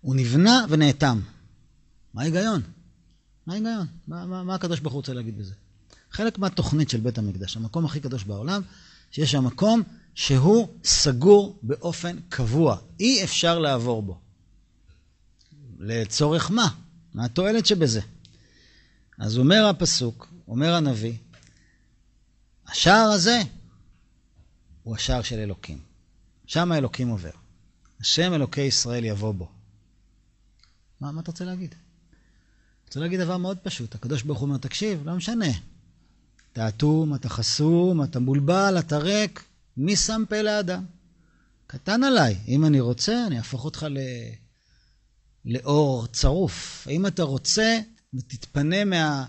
הוא 0.00 0.16
נבנה 0.16 0.64
ונאטם. 0.68 1.20
מה 2.14 2.22
ההיגיון? 2.22 2.62
מה 3.46 3.52
ההיגיון? 3.52 3.86
מה, 4.08 4.26
מה, 4.26 4.42
מה 4.42 4.54
הקדוש 4.54 4.80
ברוך 4.80 4.92
הוא 4.92 4.98
רוצה 4.98 5.12
להגיד 5.12 5.38
בזה? 5.38 5.54
חלק 6.10 6.38
מהתוכנית 6.38 6.90
של 6.90 7.00
בית 7.00 7.18
המקדש, 7.18 7.56
המקום 7.56 7.84
הכי 7.84 8.00
קדוש 8.00 8.24
בעולם, 8.24 8.62
שיש 9.10 9.30
שם 9.30 9.44
מקום 9.44 9.82
שהוא 10.14 10.68
סגור 10.84 11.58
באופן 11.62 12.16
קבוע. 12.28 12.76
אי 13.00 13.24
אפשר 13.24 13.58
לעבור 13.58 14.02
בו. 14.02 14.18
לצורך 15.78 16.50
מה? 16.50 16.68
מה 17.14 17.24
התועלת 17.24 17.66
שבזה? 17.66 18.00
אז 19.18 19.38
אומר 19.38 19.66
הפסוק, 19.66 20.28
אומר 20.48 20.74
הנביא, 20.74 21.14
השער 22.68 23.10
הזה 23.12 23.42
הוא 24.82 24.96
השער 24.96 25.22
של 25.22 25.38
אלוקים. 25.38 25.78
שם 26.46 26.72
האלוקים 26.72 27.08
עובר. 27.08 27.30
השם 28.00 28.34
אלוקי 28.34 28.60
ישראל 28.60 29.04
יבוא 29.04 29.32
בו. 29.32 29.48
מה, 31.00 31.12
מה 31.12 31.20
אתה 31.20 31.30
רוצה 31.30 31.44
להגיד? 31.44 31.74
אני 31.74 32.86
רוצה 32.86 33.00
להגיד 33.00 33.20
דבר 33.20 33.36
מאוד 33.36 33.58
פשוט. 33.58 33.94
הקדוש 33.94 34.22
ברוך 34.22 34.38
הוא 34.38 34.46
אומר, 34.46 34.58
תקשיב, 34.58 35.02
לא 35.04 35.14
משנה. 35.14 35.46
אתה 36.52 36.68
אטום, 36.68 37.14
אתה 37.14 37.28
חסום, 37.28 38.02
אתה 38.02 38.20
מבולבל, 38.20 38.76
אתה 38.78 38.98
ריק. 38.98 39.44
מי 39.76 39.96
שם 39.96 40.22
פה 40.28 40.42
לאדם? 40.42 40.84
קטן 41.66 42.04
עליי. 42.04 42.38
אם 42.48 42.64
אני 42.64 42.80
רוצה, 42.80 43.26
אני 43.26 43.38
אהפוך 43.38 43.64
אותך 43.64 43.86
ל... 43.90 43.98
לאור 45.44 46.06
צרוף. 46.06 46.86
אם 46.90 47.06
אתה 47.06 47.22
רוצה 47.22 47.80
ותתפנה 48.14 48.84
מה... 48.84 49.24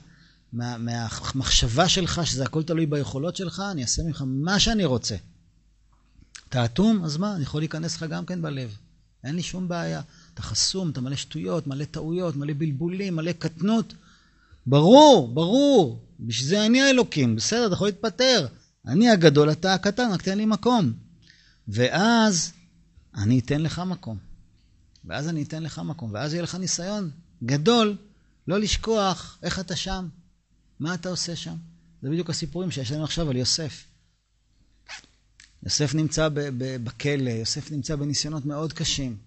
מה, 0.53 0.77
מהמחשבה 0.77 1.89
שלך, 1.89 2.21
שזה 2.25 2.43
הכל 2.43 2.63
תלוי 2.63 2.85
ביכולות 2.85 3.35
שלך, 3.35 3.63
אני 3.71 3.81
אעשה 3.81 4.03
ממך 4.03 4.23
מה 4.27 4.59
שאני 4.59 4.85
רוצה. 4.85 5.15
אתה 6.53 6.65
אטום, 6.65 7.03
אז 7.03 7.17
מה? 7.17 7.35
אני 7.35 7.43
יכול 7.43 7.61
להיכנס 7.61 7.95
לך 7.95 8.09
גם 8.09 8.25
כן 8.25 8.41
בלב. 8.41 8.77
אין 9.23 9.35
לי 9.35 9.43
שום 9.43 9.67
בעיה. 9.67 10.01
אתה 10.33 10.41
חסום, 10.41 10.89
אתה 10.89 11.01
מלא 11.01 11.15
שטויות, 11.15 11.67
מלא 11.67 11.85
טעויות, 11.85 12.35
מלא 12.35 12.53
בלבולים, 12.57 13.15
מלא 13.15 13.31
קטנות. 13.31 13.93
ברור, 14.65 15.33
ברור. 15.33 15.99
בשביל 16.19 16.49
זה 16.49 16.65
אני 16.65 16.81
האלוקים. 16.81 17.35
בסדר, 17.35 17.65
אתה 17.65 17.73
יכול 17.73 17.87
להתפטר. 17.87 18.47
אני 18.87 19.09
הגדול, 19.09 19.51
אתה 19.51 19.73
הקטן, 19.73 20.11
רק 20.11 20.21
תן 20.21 20.37
לי 20.37 20.45
מקום. 20.45 20.93
ואז 21.67 22.51
אני 23.15 23.39
אתן 23.39 23.61
לך 23.61 23.79
מקום. 23.79 24.17
ואז 25.05 25.29
אני 25.29 25.43
אתן 25.43 25.63
לך 25.63 25.79
מקום. 25.79 26.13
ואז 26.13 26.33
יהיה 26.33 26.43
לך 26.43 26.55
ניסיון 26.55 27.11
גדול 27.43 27.97
לא 28.47 28.59
לשכוח 28.59 29.37
איך 29.43 29.59
אתה 29.59 29.75
שם. 29.75 30.07
מה 30.79 30.93
אתה 30.93 31.09
עושה 31.09 31.35
שם? 31.35 31.55
זה 32.01 32.09
בדיוק 32.09 32.29
הסיפורים 32.29 32.71
שיש 32.71 32.91
לנו 32.91 33.03
עכשיו 33.03 33.29
על 33.29 33.35
יוסף. 33.35 33.92
יוסף 35.63 35.95
נמצא 35.95 36.29
בכלא, 36.83 37.29
יוסף 37.29 37.71
נמצא 37.71 37.95
בניסיונות 37.95 38.45
מאוד 38.45 38.73
קשים. 38.73 39.17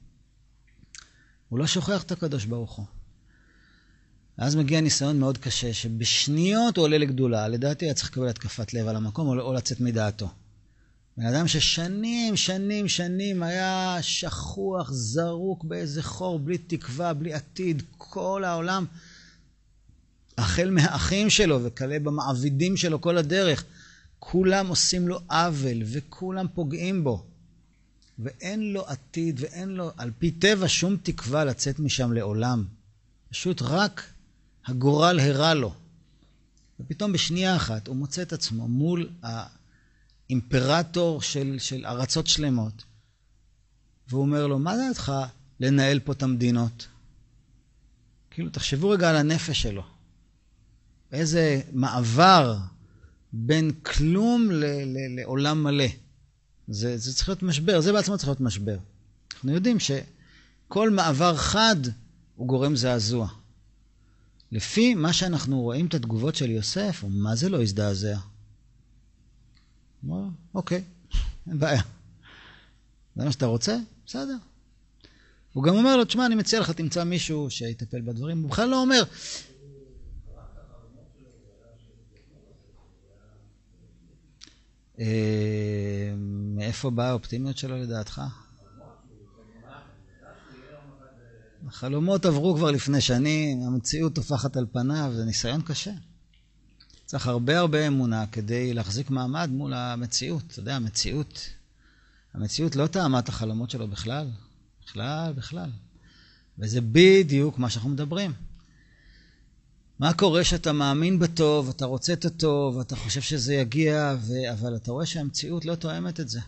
הוא 1.48 1.58
לא 1.58 1.66
שוכח 1.66 2.02
את 2.02 2.12
הקדוש 2.12 2.44
ברוך 2.44 2.72
הוא. 2.72 2.86
אז 4.38 4.56
מגיע 4.56 4.80
ניסיון 4.80 5.18
מאוד 5.18 5.38
קשה, 5.38 5.72
שבשניות 5.72 6.76
הוא 6.76 6.84
עולה 6.84 6.98
לגדולה. 6.98 7.48
לדעתי 7.48 7.84
היה 7.84 7.94
צריך 7.94 8.10
לקבל 8.10 8.28
התקפת 8.28 8.74
לב 8.74 8.88
על 8.88 8.96
המקום, 8.96 9.38
או 9.38 9.52
לצאת 9.52 9.80
מדעתו. 9.80 10.28
בן 11.16 11.26
אדם 11.26 11.48
ששנים, 11.48 12.36
שנים, 12.36 12.88
שנים 12.88 13.42
היה 13.42 13.98
שכוח, 14.02 14.92
זרוק 14.92 15.64
באיזה 15.64 16.02
חור, 16.02 16.38
בלי 16.38 16.58
תקווה, 16.58 17.14
בלי 17.14 17.34
עתיד, 17.34 17.82
כל 17.98 18.44
העולם 18.44 18.84
החל 20.38 20.70
מהאחים 20.70 21.30
שלו 21.30 21.64
וכלה 21.64 21.98
במעבידים 21.98 22.76
שלו 22.76 23.00
כל 23.00 23.18
הדרך, 23.18 23.64
כולם 24.18 24.66
עושים 24.66 25.08
לו 25.08 25.20
עוול 25.30 25.82
וכולם 25.86 26.46
פוגעים 26.54 27.04
בו. 27.04 27.24
ואין 28.18 28.72
לו 28.72 28.86
עתיד 28.86 29.40
ואין 29.40 29.68
לו, 29.68 29.90
על 29.96 30.10
פי 30.18 30.30
טבע, 30.30 30.68
שום 30.68 30.96
תקווה 31.02 31.44
לצאת 31.44 31.78
משם 31.78 32.12
לעולם. 32.12 32.64
פשוט 33.30 33.62
רק 33.62 34.12
הגורל 34.66 35.20
הרע 35.20 35.54
לו. 35.54 35.74
ופתאום 36.80 37.12
בשנייה 37.12 37.56
אחת 37.56 37.88
הוא 37.88 37.96
מוצא 37.96 38.22
את 38.22 38.32
עצמו 38.32 38.68
מול 38.68 39.10
האימפרטור 39.22 41.22
של, 41.22 41.56
של 41.58 41.86
ארצות 41.86 42.26
שלמות, 42.26 42.84
והוא 44.08 44.22
אומר 44.22 44.46
לו, 44.46 44.58
מה 44.58 44.76
דעתך 44.76 45.12
לנהל 45.60 46.00
פה 46.00 46.12
את 46.12 46.22
המדינות? 46.22 46.86
כאילו, 48.30 48.50
תחשבו 48.50 48.90
רגע 48.90 49.10
על 49.10 49.16
הנפש 49.16 49.62
שלו. 49.62 49.82
איזה 51.12 51.60
מעבר 51.72 52.56
בין 53.38 53.70
כלום 53.82 54.50
ל- 54.50 54.64
ל- 54.64 55.20
לעולם 55.20 55.62
מלא. 55.62 55.86
זה, 56.68 56.96
זה 56.98 57.14
צריך 57.14 57.28
להיות 57.28 57.42
משבר, 57.42 57.80
זה 57.80 57.92
בעצמו 57.92 58.16
צריך 58.16 58.28
להיות 58.28 58.40
משבר. 58.40 58.78
אנחנו 59.34 59.52
יודעים 59.52 59.76
שכל 59.80 60.90
מעבר 60.90 61.36
חד 61.36 61.76
הוא 62.36 62.46
גורם 62.48 62.76
זעזוע. 62.76 63.28
לפי 64.52 64.94
מה 64.94 65.12
שאנחנו 65.12 65.60
רואים 65.60 65.86
את 65.86 65.94
התגובות 65.94 66.34
של 66.34 66.50
יוסף, 66.50 66.98
הוא 67.02 67.10
מה 67.10 67.36
זה 67.36 67.48
לא 67.48 67.62
הזדעזע? 67.62 68.18
אמר, 70.04 70.24
אוקיי, 70.54 70.82
אין 71.46 71.58
בעיה. 71.58 71.82
זה 73.16 73.24
מה 73.24 73.32
שאתה 73.32 73.46
רוצה? 73.46 73.76
בסדר. 74.06 74.36
הוא 75.52 75.64
גם 75.64 75.76
אומר 75.76 75.96
לו, 75.96 76.04
תשמע, 76.04 76.26
אני 76.26 76.34
מציע 76.34 76.60
לך, 76.60 76.70
תמצא 76.70 77.04
מישהו 77.04 77.50
שיטפל 77.50 78.00
בדברים. 78.00 78.42
הוא 78.42 78.50
בכלל 78.50 78.68
לא 78.68 78.80
אומר, 78.80 79.02
מאיפה 86.54 86.90
באה 86.90 87.08
האופטימיות 87.08 87.58
שלו 87.58 87.76
לדעתך? 87.76 88.22
החלומות 91.66 92.24
עברו 92.24 92.56
כבר 92.56 92.70
לפני 92.70 93.00
שנים, 93.00 93.62
המציאות 93.62 94.14
טופחת 94.14 94.56
על 94.56 94.66
פניו, 94.72 95.12
זה 95.16 95.24
ניסיון 95.24 95.62
קשה. 95.62 95.92
צריך 97.04 97.26
הרבה 97.26 97.58
הרבה 97.58 97.86
אמונה 97.86 98.26
כדי 98.26 98.74
להחזיק 98.74 99.10
מעמד 99.10 99.50
מול 99.52 99.74
המציאות. 99.74 100.42
אתה 100.46 100.60
יודע, 100.60 100.76
המציאות, 100.76 101.50
המציאות 102.34 102.76
לא 102.76 102.86
טעמה 102.86 103.18
את 103.18 103.28
החלומות 103.28 103.70
שלו 103.70 103.88
בכלל. 103.88 104.30
בכלל, 104.84 105.32
בכלל. 105.32 105.70
וזה 106.58 106.80
בדיוק 106.80 107.58
מה 107.58 107.70
שאנחנו 107.70 107.90
מדברים. 107.90 108.32
מה 109.98 110.12
קורה 110.12 110.44
שאתה 110.44 110.72
מאמין 110.72 111.18
בטוב, 111.18 111.68
אתה 111.68 111.84
רוצה 111.84 112.12
את 112.12 112.24
הטוב, 112.24 112.78
אתה 112.78 112.96
חושב 112.96 113.20
שזה 113.20 113.54
יגיע, 113.54 114.16
ו... 114.20 114.32
אבל 114.52 114.76
אתה 114.76 114.92
רואה 114.92 115.06
שהמציאות 115.06 115.64
לא 115.64 115.74
תואמת 115.74 116.20
את 116.20 116.28
זה. 116.28 116.40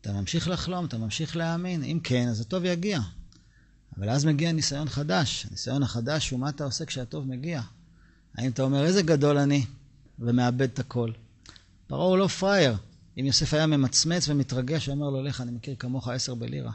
אתה 0.00 0.12
ממשיך 0.12 0.48
לחלום, 0.48 0.84
אתה 0.84 0.98
ממשיך 0.98 1.36
להאמין. 1.36 1.84
אם 1.84 2.00
כן, 2.04 2.28
אז 2.28 2.40
הטוב 2.40 2.64
יגיע. 2.64 3.00
אבל 3.98 4.10
אז 4.10 4.24
מגיע 4.24 4.52
ניסיון 4.52 4.88
חדש. 4.88 5.46
הניסיון 5.48 5.82
החדש 5.82 6.30
הוא 6.30 6.40
מה 6.40 6.48
אתה 6.48 6.64
עושה 6.64 6.84
כשהטוב 6.84 7.26
מגיע. 7.28 7.62
האם 8.34 8.50
אתה 8.50 8.62
אומר, 8.62 8.84
איזה 8.84 9.02
גדול 9.02 9.38
אני, 9.38 9.64
ומאבד 10.18 10.62
את 10.62 10.78
הכל. 10.78 11.12
פרעה 11.86 12.06
הוא 12.06 12.18
לא 12.18 12.26
פראייר. 12.26 12.76
אם 13.20 13.26
יוסף 13.26 13.54
היה 13.54 13.66
ממצמץ 13.66 14.28
ומתרגש, 14.28 14.86
הוא 14.86 14.94
אומר 14.94 15.10
לו, 15.10 15.22
לך, 15.22 15.40
אני 15.40 15.50
מכיר 15.50 15.74
כמוך 15.78 16.08
עשר 16.08 16.34
בלירה. 16.34 16.72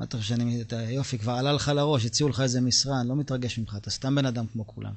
מה 0.00 0.04
אתה 0.04 0.16
חושב 0.16 0.28
שאני... 0.28 0.64
יופי, 0.88 1.18
כבר 1.18 1.32
עלה 1.32 1.52
לך 1.52 1.68
לראש, 1.68 2.04
הציעו 2.06 2.28
לך 2.28 2.40
איזה 2.40 2.60
משרה, 2.60 3.00
אני 3.00 3.08
לא 3.08 3.16
מתרגש 3.16 3.58
ממך, 3.58 3.76
אתה 3.76 3.90
סתם 3.90 4.14
בן 4.14 4.26
אדם 4.26 4.46
כמו 4.46 4.66
כולם. 4.66 4.92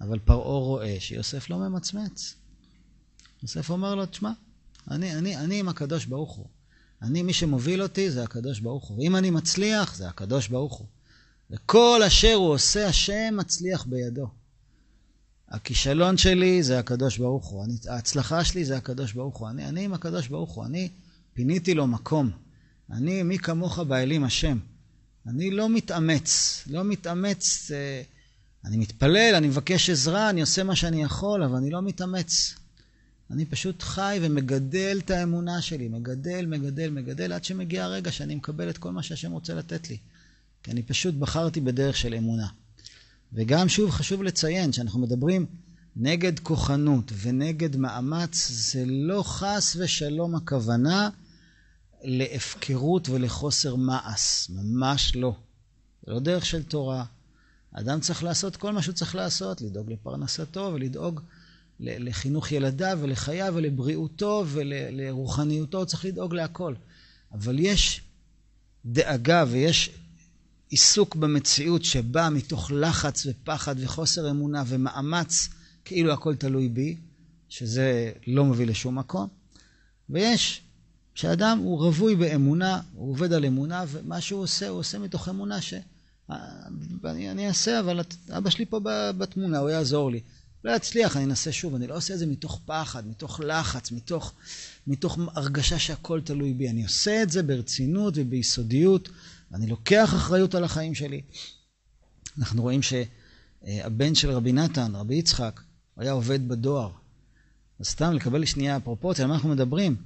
אבל 0.00 0.18
פרעה 0.18 0.58
רואה 0.58 0.96
שיוסף 0.98 1.50
לא 1.50 1.58
ממצמץ. 1.58 2.34
יוסף 3.42 3.70
אומר 3.70 3.94
לו, 3.94 4.06
תשמע, 4.06 4.32
אני, 4.90 5.14
אני, 5.14 5.36
אני 5.36 5.60
עם 5.60 5.68
הקדוש 5.68 6.04
ברוך 6.04 6.32
הוא. 6.32 6.46
אני, 7.02 7.22
מי 7.22 7.32
שמוביל 7.32 7.82
אותי 7.82 8.10
זה 8.10 8.22
הקדוש 8.22 8.60
ברוך 8.60 8.88
הוא. 8.88 8.98
ואם 8.98 9.16
אני 9.16 9.30
מצליח, 9.30 9.94
זה 9.94 10.08
הקדוש 10.08 10.48
ברוך 10.48 10.74
הוא. 10.74 10.86
וכל 11.50 12.00
אשר 12.06 12.34
הוא 12.34 12.50
עושה, 12.50 12.88
השם 12.88 13.34
מצליח 13.36 13.84
בידו. 13.84 14.28
הכישלון 15.48 16.16
שלי 16.16 16.62
זה 16.62 16.78
הקדוש 16.78 17.18
ברוך 17.18 17.46
הוא. 17.46 17.64
אני, 17.64 17.74
ההצלחה 17.88 18.44
שלי 18.44 18.64
זה 18.64 18.76
הקדוש 18.76 19.12
ברוך 19.12 19.38
הוא. 19.38 19.48
אני, 19.48 19.68
אני 19.68 19.84
עם 19.84 19.94
הקדוש 19.94 20.28
ברוך 20.28 20.50
הוא. 20.50 20.64
אני 20.64 20.88
פיניתי 21.34 21.74
לו 21.74 21.86
מקום. 21.86 22.41
אני, 22.90 23.22
מי 23.22 23.38
כמוך 23.38 23.78
באלים 23.78 24.24
השם. 24.24 24.58
אני 25.26 25.50
לא 25.50 25.68
מתאמץ, 25.68 26.62
לא 26.66 26.84
מתאמץ, 26.84 27.70
אה, 27.74 28.02
אני 28.64 28.76
מתפלל, 28.76 29.34
אני 29.34 29.46
מבקש 29.46 29.90
עזרה, 29.90 30.30
אני 30.30 30.40
עושה 30.40 30.64
מה 30.64 30.76
שאני 30.76 31.02
יכול, 31.02 31.42
אבל 31.42 31.56
אני 31.56 31.70
לא 31.70 31.82
מתאמץ. 31.82 32.54
אני 33.30 33.44
פשוט 33.46 33.82
חי 33.82 34.18
ומגדל 34.22 35.00
את 35.04 35.10
האמונה 35.10 35.62
שלי, 35.62 35.88
מגדל, 35.88 36.46
מגדל, 36.46 36.90
מגדל, 36.90 37.32
עד 37.32 37.44
שמגיע 37.44 37.84
הרגע 37.84 38.12
שאני 38.12 38.34
מקבל 38.34 38.70
את 38.70 38.78
כל 38.78 38.92
מה 38.92 39.02
שהשם 39.02 39.32
רוצה 39.32 39.54
לתת 39.54 39.90
לי. 39.90 39.96
כי 40.62 40.70
אני 40.70 40.82
פשוט 40.82 41.14
בחרתי 41.14 41.60
בדרך 41.60 41.96
של 41.96 42.14
אמונה. 42.14 42.46
וגם 43.32 43.68
שוב 43.68 43.90
חשוב 43.90 44.22
לציין 44.22 44.72
שאנחנו 44.72 45.00
מדברים 45.00 45.46
נגד 45.96 46.38
כוחנות 46.38 47.12
ונגד 47.22 47.76
מאמץ, 47.76 48.48
זה 48.50 48.84
לא 48.86 49.22
חס 49.22 49.76
ושלום 49.80 50.34
הכוונה 50.34 51.10
להפקרות 52.04 53.08
ולחוסר 53.08 53.76
מעש, 53.76 54.50
ממש 54.50 55.16
לא. 55.16 55.34
זה 56.06 56.12
לא 56.12 56.20
דרך 56.20 56.46
של 56.46 56.62
תורה. 56.62 57.04
אדם 57.72 58.00
צריך 58.00 58.22
לעשות 58.24 58.56
כל 58.56 58.72
מה 58.72 58.82
שהוא 58.82 58.94
צריך 58.94 59.14
לעשות, 59.14 59.60
לדאוג 59.60 59.90
לפרנסתו 59.92 60.70
ולדאוג 60.74 61.20
לחינוך 61.80 62.52
ילדיו 62.52 62.98
ולחייו 63.02 63.52
ולבריאותו 63.56 64.44
ולרוחניותו, 64.48 65.78
הוא 65.78 65.84
צריך 65.84 66.04
לדאוג 66.04 66.34
להכל. 66.34 66.74
אבל 67.32 67.58
יש 67.58 68.00
דאגה 68.84 69.44
ויש 69.48 69.90
עיסוק 70.68 71.16
במציאות 71.16 71.84
שבא 71.84 72.28
מתוך 72.32 72.70
לחץ 72.74 73.26
ופחד 73.26 73.74
וחוסר 73.78 74.30
אמונה 74.30 74.62
ומאמץ, 74.66 75.48
כאילו 75.84 76.12
הכל 76.12 76.34
תלוי 76.34 76.68
בי, 76.68 76.96
שזה 77.48 78.12
לא 78.26 78.44
מביא 78.44 78.66
לשום 78.66 78.98
מקום. 78.98 79.28
ויש 80.10 80.62
שאדם 81.14 81.58
הוא 81.58 81.78
רווי 81.78 82.16
באמונה, 82.16 82.80
הוא 82.94 83.10
עובד 83.10 83.32
על 83.32 83.44
אמונה, 83.44 83.84
ומה 83.88 84.20
שהוא 84.20 84.42
עושה, 84.42 84.68
הוא 84.68 84.78
עושה 84.78 84.98
מתוך 84.98 85.28
אמונה 85.28 85.60
ש... 85.60 85.74
אני, 87.04 87.30
אני 87.30 87.48
אעשה, 87.48 87.80
אבל 87.80 88.00
אבא 88.30 88.50
שלי 88.50 88.66
פה 88.66 88.80
בתמונה, 89.18 89.58
הוא 89.58 89.70
יעזור 89.70 90.10
לי. 90.10 90.20
לא 90.64 90.76
יצליח, 90.76 91.16
אני 91.16 91.24
אנסה 91.24 91.52
שוב. 91.52 91.74
אני 91.74 91.86
לא 91.86 91.96
עושה 91.96 92.14
את 92.14 92.18
זה 92.18 92.26
מתוך 92.26 92.60
פחד, 92.66 93.06
מתוך 93.06 93.40
לחץ, 93.44 93.92
מתוך, 93.92 94.32
מתוך 94.86 95.18
הרגשה 95.34 95.78
שהכל 95.78 96.20
תלוי 96.20 96.54
בי. 96.54 96.70
אני 96.70 96.82
עושה 96.82 97.22
את 97.22 97.30
זה 97.30 97.42
ברצינות 97.42 98.14
וביסודיות, 98.16 99.08
ואני 99.50 99.66
לוקח 99.66 100.14
אחריות 100.14 100.54
על 100.54 100.64
החיים 100.64 100.94
שלי. 100.94 101.22
אנחנו 102.38 102.62
רואים 102.62 102.80
שהבן 102.82 104.14
של 104.14 104.30
רבי 104.30 104.52
נתן, 104.52 104.94
רבי 104.94 105.14
יצחק, 105.14 105.60
היה 105.96 106.12
עובד 106.12 106.48
בדואר. 106.48 106.90
אז 107.80 107.86
סתם 107.86 108.12
לקבל 108.12 108.44
שנייה 108.44 108.80
פרופורציה, 108.80 109.24
על 109.24 109.28
מה 109.28 109.34
אנחנו 109.34 109.48
מדברים? 109.48 109.96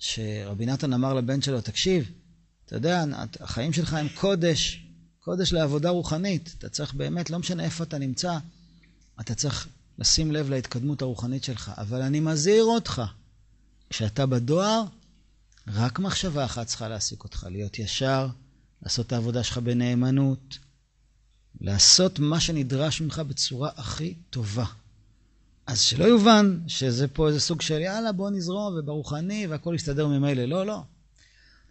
שרבי 0.00 0.66
נתן 0.66 0.92
אמר 0.92 1.14
לבן 1.14 1.42
שלו, 1.42 1.60
תקשיב, 1.60 2.10
אתה 2.66 2.76
יודע, 2.76 3.04
החיים 3.40 3.72
שלך 3.72 3.94
הם 3.94 4.08
קודש, 4.14 4.86
קודש 5.20 5.52
לעבודה 5.52 5.90
רוחנית. 5.90 6.54
אתה 6.58 6.68
צריך 6.68 6.94
באמת, 6.94 7.30
לא 7.30 7.38
משנה 7.38 7.64
איפה 7.64 7.84
אתה 7.84 7.98
נמצא, 7.98 8.38
אתה 9.20 9.34
צריך 9.34 9.68
לשים 9.98 10.32
לב 10.32 10.50
להתקדמות 10.50 11.02
הרוחנית 11.02 11.44
שלך. 11.44 11.72
אבל 11.76 12.02
אני 12.02 12.20
מזהיר 12.20 12.64
אותך, 12.64 13.02
כשאתה 13.90 14.26
בדואר, 14.26 14.82
רק 15.66 15.98
מחשבה 15.98 16.44
אחת 16.44 16.66
צריכה 16.66 16.88
להעסיק 16.88 17.24
אותך, 17.24 17.46
להיות 17.50 17.78
ישר, 17.78 18.28
לעשות 18.82 19.06
את 19.06 19.12
העבודה 19.12 19.44
שלך 19.44 19.58
בנאמנות, 19.58 20.58
לעשות 21.60 22.18
מה 22.18 22.40
שנדרש 22.40 23.00
ממך 23.00 23.18
בצורה 23.18 23.70
הכי 23.76 24.14
טובה. 24.30 24.64
אז 25.70 25.80
שלא 25.80 26.04
יובן 26.04 26.58
שזה 26.66 27.08
פה 27.08 27.28
איזה 27.28 27.40
סוג 27.40 27.60
של 27.60 27.80
יאללה 27.80 28.12
בוא 28.12 28.30
נזרום 28.30 28.74
וברוחני 28.78 29.46
והכל 29.46 29.72
יסתדר 29.74 30.06
ממילא. 30.06 30.44
לא, 30.44 30.66
לא. 30.66 30.82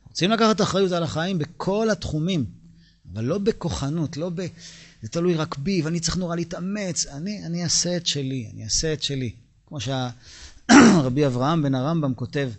רוצים 0.07 0.31
לקחת 0.31 0.61
אחריות 0.61 0.91
על 0.91 1.03
החיים 1.03 1.37
בכל 1.37 1.89
התחומים, 1.89 2.45
אבל 3.13 3.23
לא 3.23 3.37
בכוחנות, 3.37 4.17
לא 4.17 4.29
ב... 4.29 4.41
זה 5.01 5.09
תלוי 5.09 5.35
רק 5.35 5.57
בי 5.57 5.81
ואני 5.81 5.99
צריך 5.99 6.17
נורא 6.17 6.35
להתאמץ. 6.35 7.05
אני, 7.05 7.45
אני 7.45 7.63
אעשה 7.63 7.97
את 7.97 8.07
שלי, 8.07 8.49
אני 8.53 8.63
אעשה 8.63 8.93
את 8.93 9.03
שלי. 9.03 9.31
כמו 9.67 9.77
שהרבי 9.79 11.25
אברהם 11.29 11.63
בן 11.63 11.75
הרמב"ם 11.75 12.13
כותב, 12.13 12.51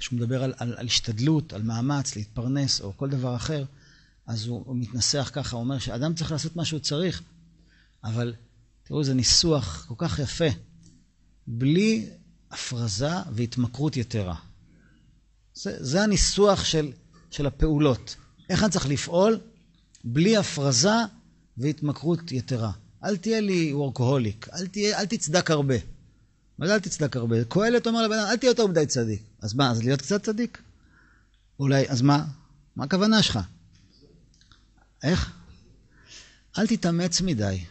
שהוא 0.00 0.16
מדבר 0.16 0.44
על, 0.44 0.54
על, 0.56 0.74
על 0.76 0.86
השתדלות, 0.86 1.52
על 1.52 1.62
מאמץ, 1.62 2.16
להתפרנס 2.16 2.80
או 2.80 2.96
כל 2.96 3.10
דבר 3.10 3.36
אחר, 3.36 3.64
אז 4.26 4.46
הוא, 4.46 4.62
הוא 4.66 4.76
מתנסח 4.76 5.30
ככה, 5.32 5.56
הוא 5.56 5.64
אומר 5.64 5.78
שאדם 5.78 6.14
צריך 6.14 6.32
לעשות 6.32 6.56
מה 6.56 6.64
שהוא 6.64 6.80
צריך, 6.80 7.22
אבל 8.04 8.34
תראו 8.84 9.00
איזה 9.00 9.14
ניסוח 9.14 9.84
כל 9.88 9.94
כך 9.98 10.18
יפה, 10.18 10.48
בלי 11.46 12.06
הפרזה 12.50 13.10
והתמכרות 13.32 13.96
יתרה. 13.96 14.34
זה, 15.54 15.76
זה 15.84 16.02
הניסוח 16.02 16.64
של, 16.64 16.92
של 17.30 17.46
הפעולות. 17.46 18.16
איך 18.50 18.62
אני 18.62 18.70
צריך 18.70 18.86
לפעול 18.86 19.40
בלי 20.04 20.36
הפרזה 20.36 20.94
והתמכרות 21.56 22.32
יתרה. 22.32 22.72
אל 23.04 23.16
תהיה 23.16 23.40
לי 23.40 23.74
וורקוהוליק, 23.74 24.48
אל, 24.52 24.66
אל 24.94 25.06
תצדק 25.06 25.50
הרבה. 25.50 25.74
מה 26.58 26.66
זה 26.66 26.74
אל 26.74 26.80
תצדק 26.80 27.16
הרבה? 27.16 27.44
קהלת 27.44 27.86
אומר 27.86 28.02
לבן 28.02 28.18
אדם, 28.18 28.28
אל 28.28 28.36
תהיה 28.36 28.50
יותר 28.50 28.66
מדי 28.66 28.86
צדיק. 28.86 29.22
אז 29.42 29.54
מה, 29.54 29.70
אז 29.70 29.82
להיות 29.82 30.02
קצת 30.02 30.22
צדיק? 30.22 30.62
אולי, 31.58 31.88
אז 31.88 32.02
מה? 32.02 32.24
מה 32.76 32.84
הכוונה 32.84 33.22
שלך? 33.22 33.38
איך? 35.02 35.32
אל 36.58 36.66
תתאמץ 36.66 37.20
מדי. 37.20 37.64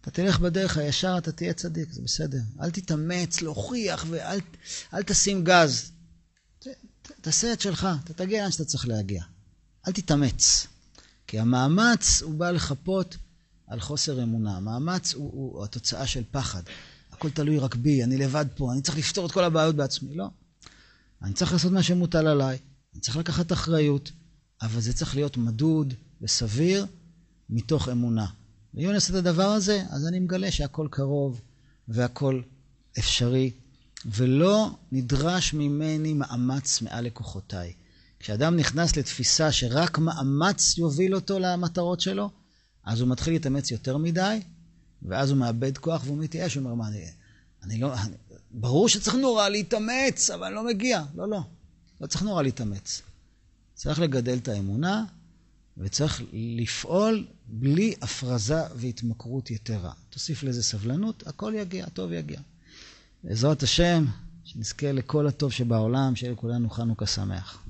אתה 0.00 0.10
תלך 0.10 0.38
בדרך 0.38 0.76
הישר, 0.76 1.14
אתה 1.18 1.32
תהיה 1.32 1.52
צדיק, 1.52 1.92
זה 1.92 2.02
בסדר. 2.02 2.38
אל 2.60 2.70
תתאמץ 2.70 3.40
להוכיח 3.42 4.04
ואל 4.08 4.40
אל 4.94 5.02
תשים 5.02 5.44
גז. 5.44 5.92
ת, 6.58 6.66
ת, 7.02 7.12
תעשה 7.20 7.52
את 7.52 7.60
שלך, 7.60 7.88
אתה 8.04 8.12
תגיע 8.12 8.42
לאן 8.42 8.50
שאתה 8.50 8.64
צריך 8.64 8.88
להגיע. 8.88 9.22
אל 9.88 9.92
תתאמץ. 9.92 10.66
כי 11.26 11.38
המאמץ 11.38 12.22
הוא 12.22 12.34
בא 12.34 12.50
לחפות 12.50 13.16
על 13.66 13.80
חוסר 13.80 14.22
אמונה. 14.22 14.56
המאמץ 14.56 15.14
הוא, 15.14 15.30
הוא 15.32 15.64
התוצאה 15.64 16.06
של 16.06 16.22
פחד. 16.30 16.62
הכל 17.12 17.30
תלוי 17.30 17.58
רק 17.58 17.74
בי, 17.74 18.04
אני 18.04 18.16
לבד 18.16 18.46
פה, 18.56 18.72
אני 18.72 18.82
צריך 18.82 18.98
לפתור 18.98 19.26
את 19.26 19.32
כל 19.32 19.44
הבעיות 19.44 19.76
בעצמי. 19.76 20.14
לא. 20.14 20.30
אני 21.22 21.34
צריך 21.34 21.52
לעשות 21.52 21.72
מה 21.72 21.82
שמוטל 21.82 22.26
עליי, 22.26 22.58
אני 22.94 23.00
צריך 23.00 23.16
לקחת 23.16 23.52
אחריות, 23.52 24.10
אבל 24.62 24.80
זה 24.80 24.92
צריך 24.92 25.14
להיות 25.14 25.36
מדוד 25.36 25.94
וסביר 26.22 26.86
מתוך 27.50 27.88
אמונה. 27.88 28.26
ואם 28.74 28.86
אני 28.86 28.94
עושה 28.94 29.12
את 29.12 29.18
הדבר 29.18 29.48
הזה, 29.48 29.82
אז 29.90 30.06
אני 30.06 30.18
מגלה 30.18 30.50
שהכל 30.50 30.88
קרוב 30.90 31.40
והכל 31.88 32.42
אפשרי, 32.98 33.50
ולא 34.06 34.70
נדרש 34.92 35.54
ממני 35.54 36.14
מאמץ 36.14 36.82
מעל 36.82 37.04
לכוחותיי. 37.04 37.72
כשאדם 38.20 38.56
נכנס 38.56 38.96
לתפיסה 38.96 39.52
שרק 39.52 39.98
מאמץ 39.98 40.78
יוביל 40.78 41.14
אותו 41.14 41.38
למטרות 41.38 42.00
שלו, 42.00 42.30
אז 42.84 43.00
הוא 43.00 43.08
מתחיל 43.08 43.32
להתאמץ 43.32 43.70
יותר 43.70 43.96
מדי, 43.96 44.40
ואז 45.02 45.30
הוא 45.30 45.38
מאבד 45.38 45.78
כוח 45.78 46.02
והוא 46.04 46.18
מתייאש, 46.18 46.54
הוא 46.54 46.64
אומר, 46.64 46.74
מה, 46.74 46.88
אני, 46.88 47.04
אני 47.62 47.78
לא... 47.78 47.94
אני, 47.94 48.14
ברור 48.50 48.88
שצריך 48.88 49.16
נורא 49.16 49.48
להתאמץ, 49.48 50.30
אבל 50.30 50.46
אני 50.46 50.54
לא 50.54 50.66
מגיע. 50.66 51.02
לא, 51.14 51.28
לא. 51.28 51.40
לא 52.00 52.06
צריך 52.06 52.22
נורא 52.22 52.42
להתאמץ. 52.42 53.02
צריך 53.74 54.00
לגדל 54.00 54.38
את 54.38 54.48
האמונה, 54.48 55.04
וצריך 55.80 56.22
לפעול 56.32 57.26
בלי 57.46 57.94
הפרזה 58.02 58.62
והתמכרות 58.76 59.50
יתרה. 59.50 59.92
תוסיף 60.10 60.42
לזה 60.42 60.62
סבלנות, 60.62 61.26
הכל 61.26 61.52
יגיע, 61.56 61.84
הטוב 61.86 62.12
יגיע. 62.12 62.40
בעזרת 63.24 63.62
השם, 63.62 64.04
שנזכה 64.44 64.92
לכל 64.92 65.26
הטוב 65.26 65.52
שבעולם, 65.52 66.16
שיהיה 66.16 66.32
לכולנו 66.32 66.70
חנוכה 66.70 67.06
שמח. 67.06 67.62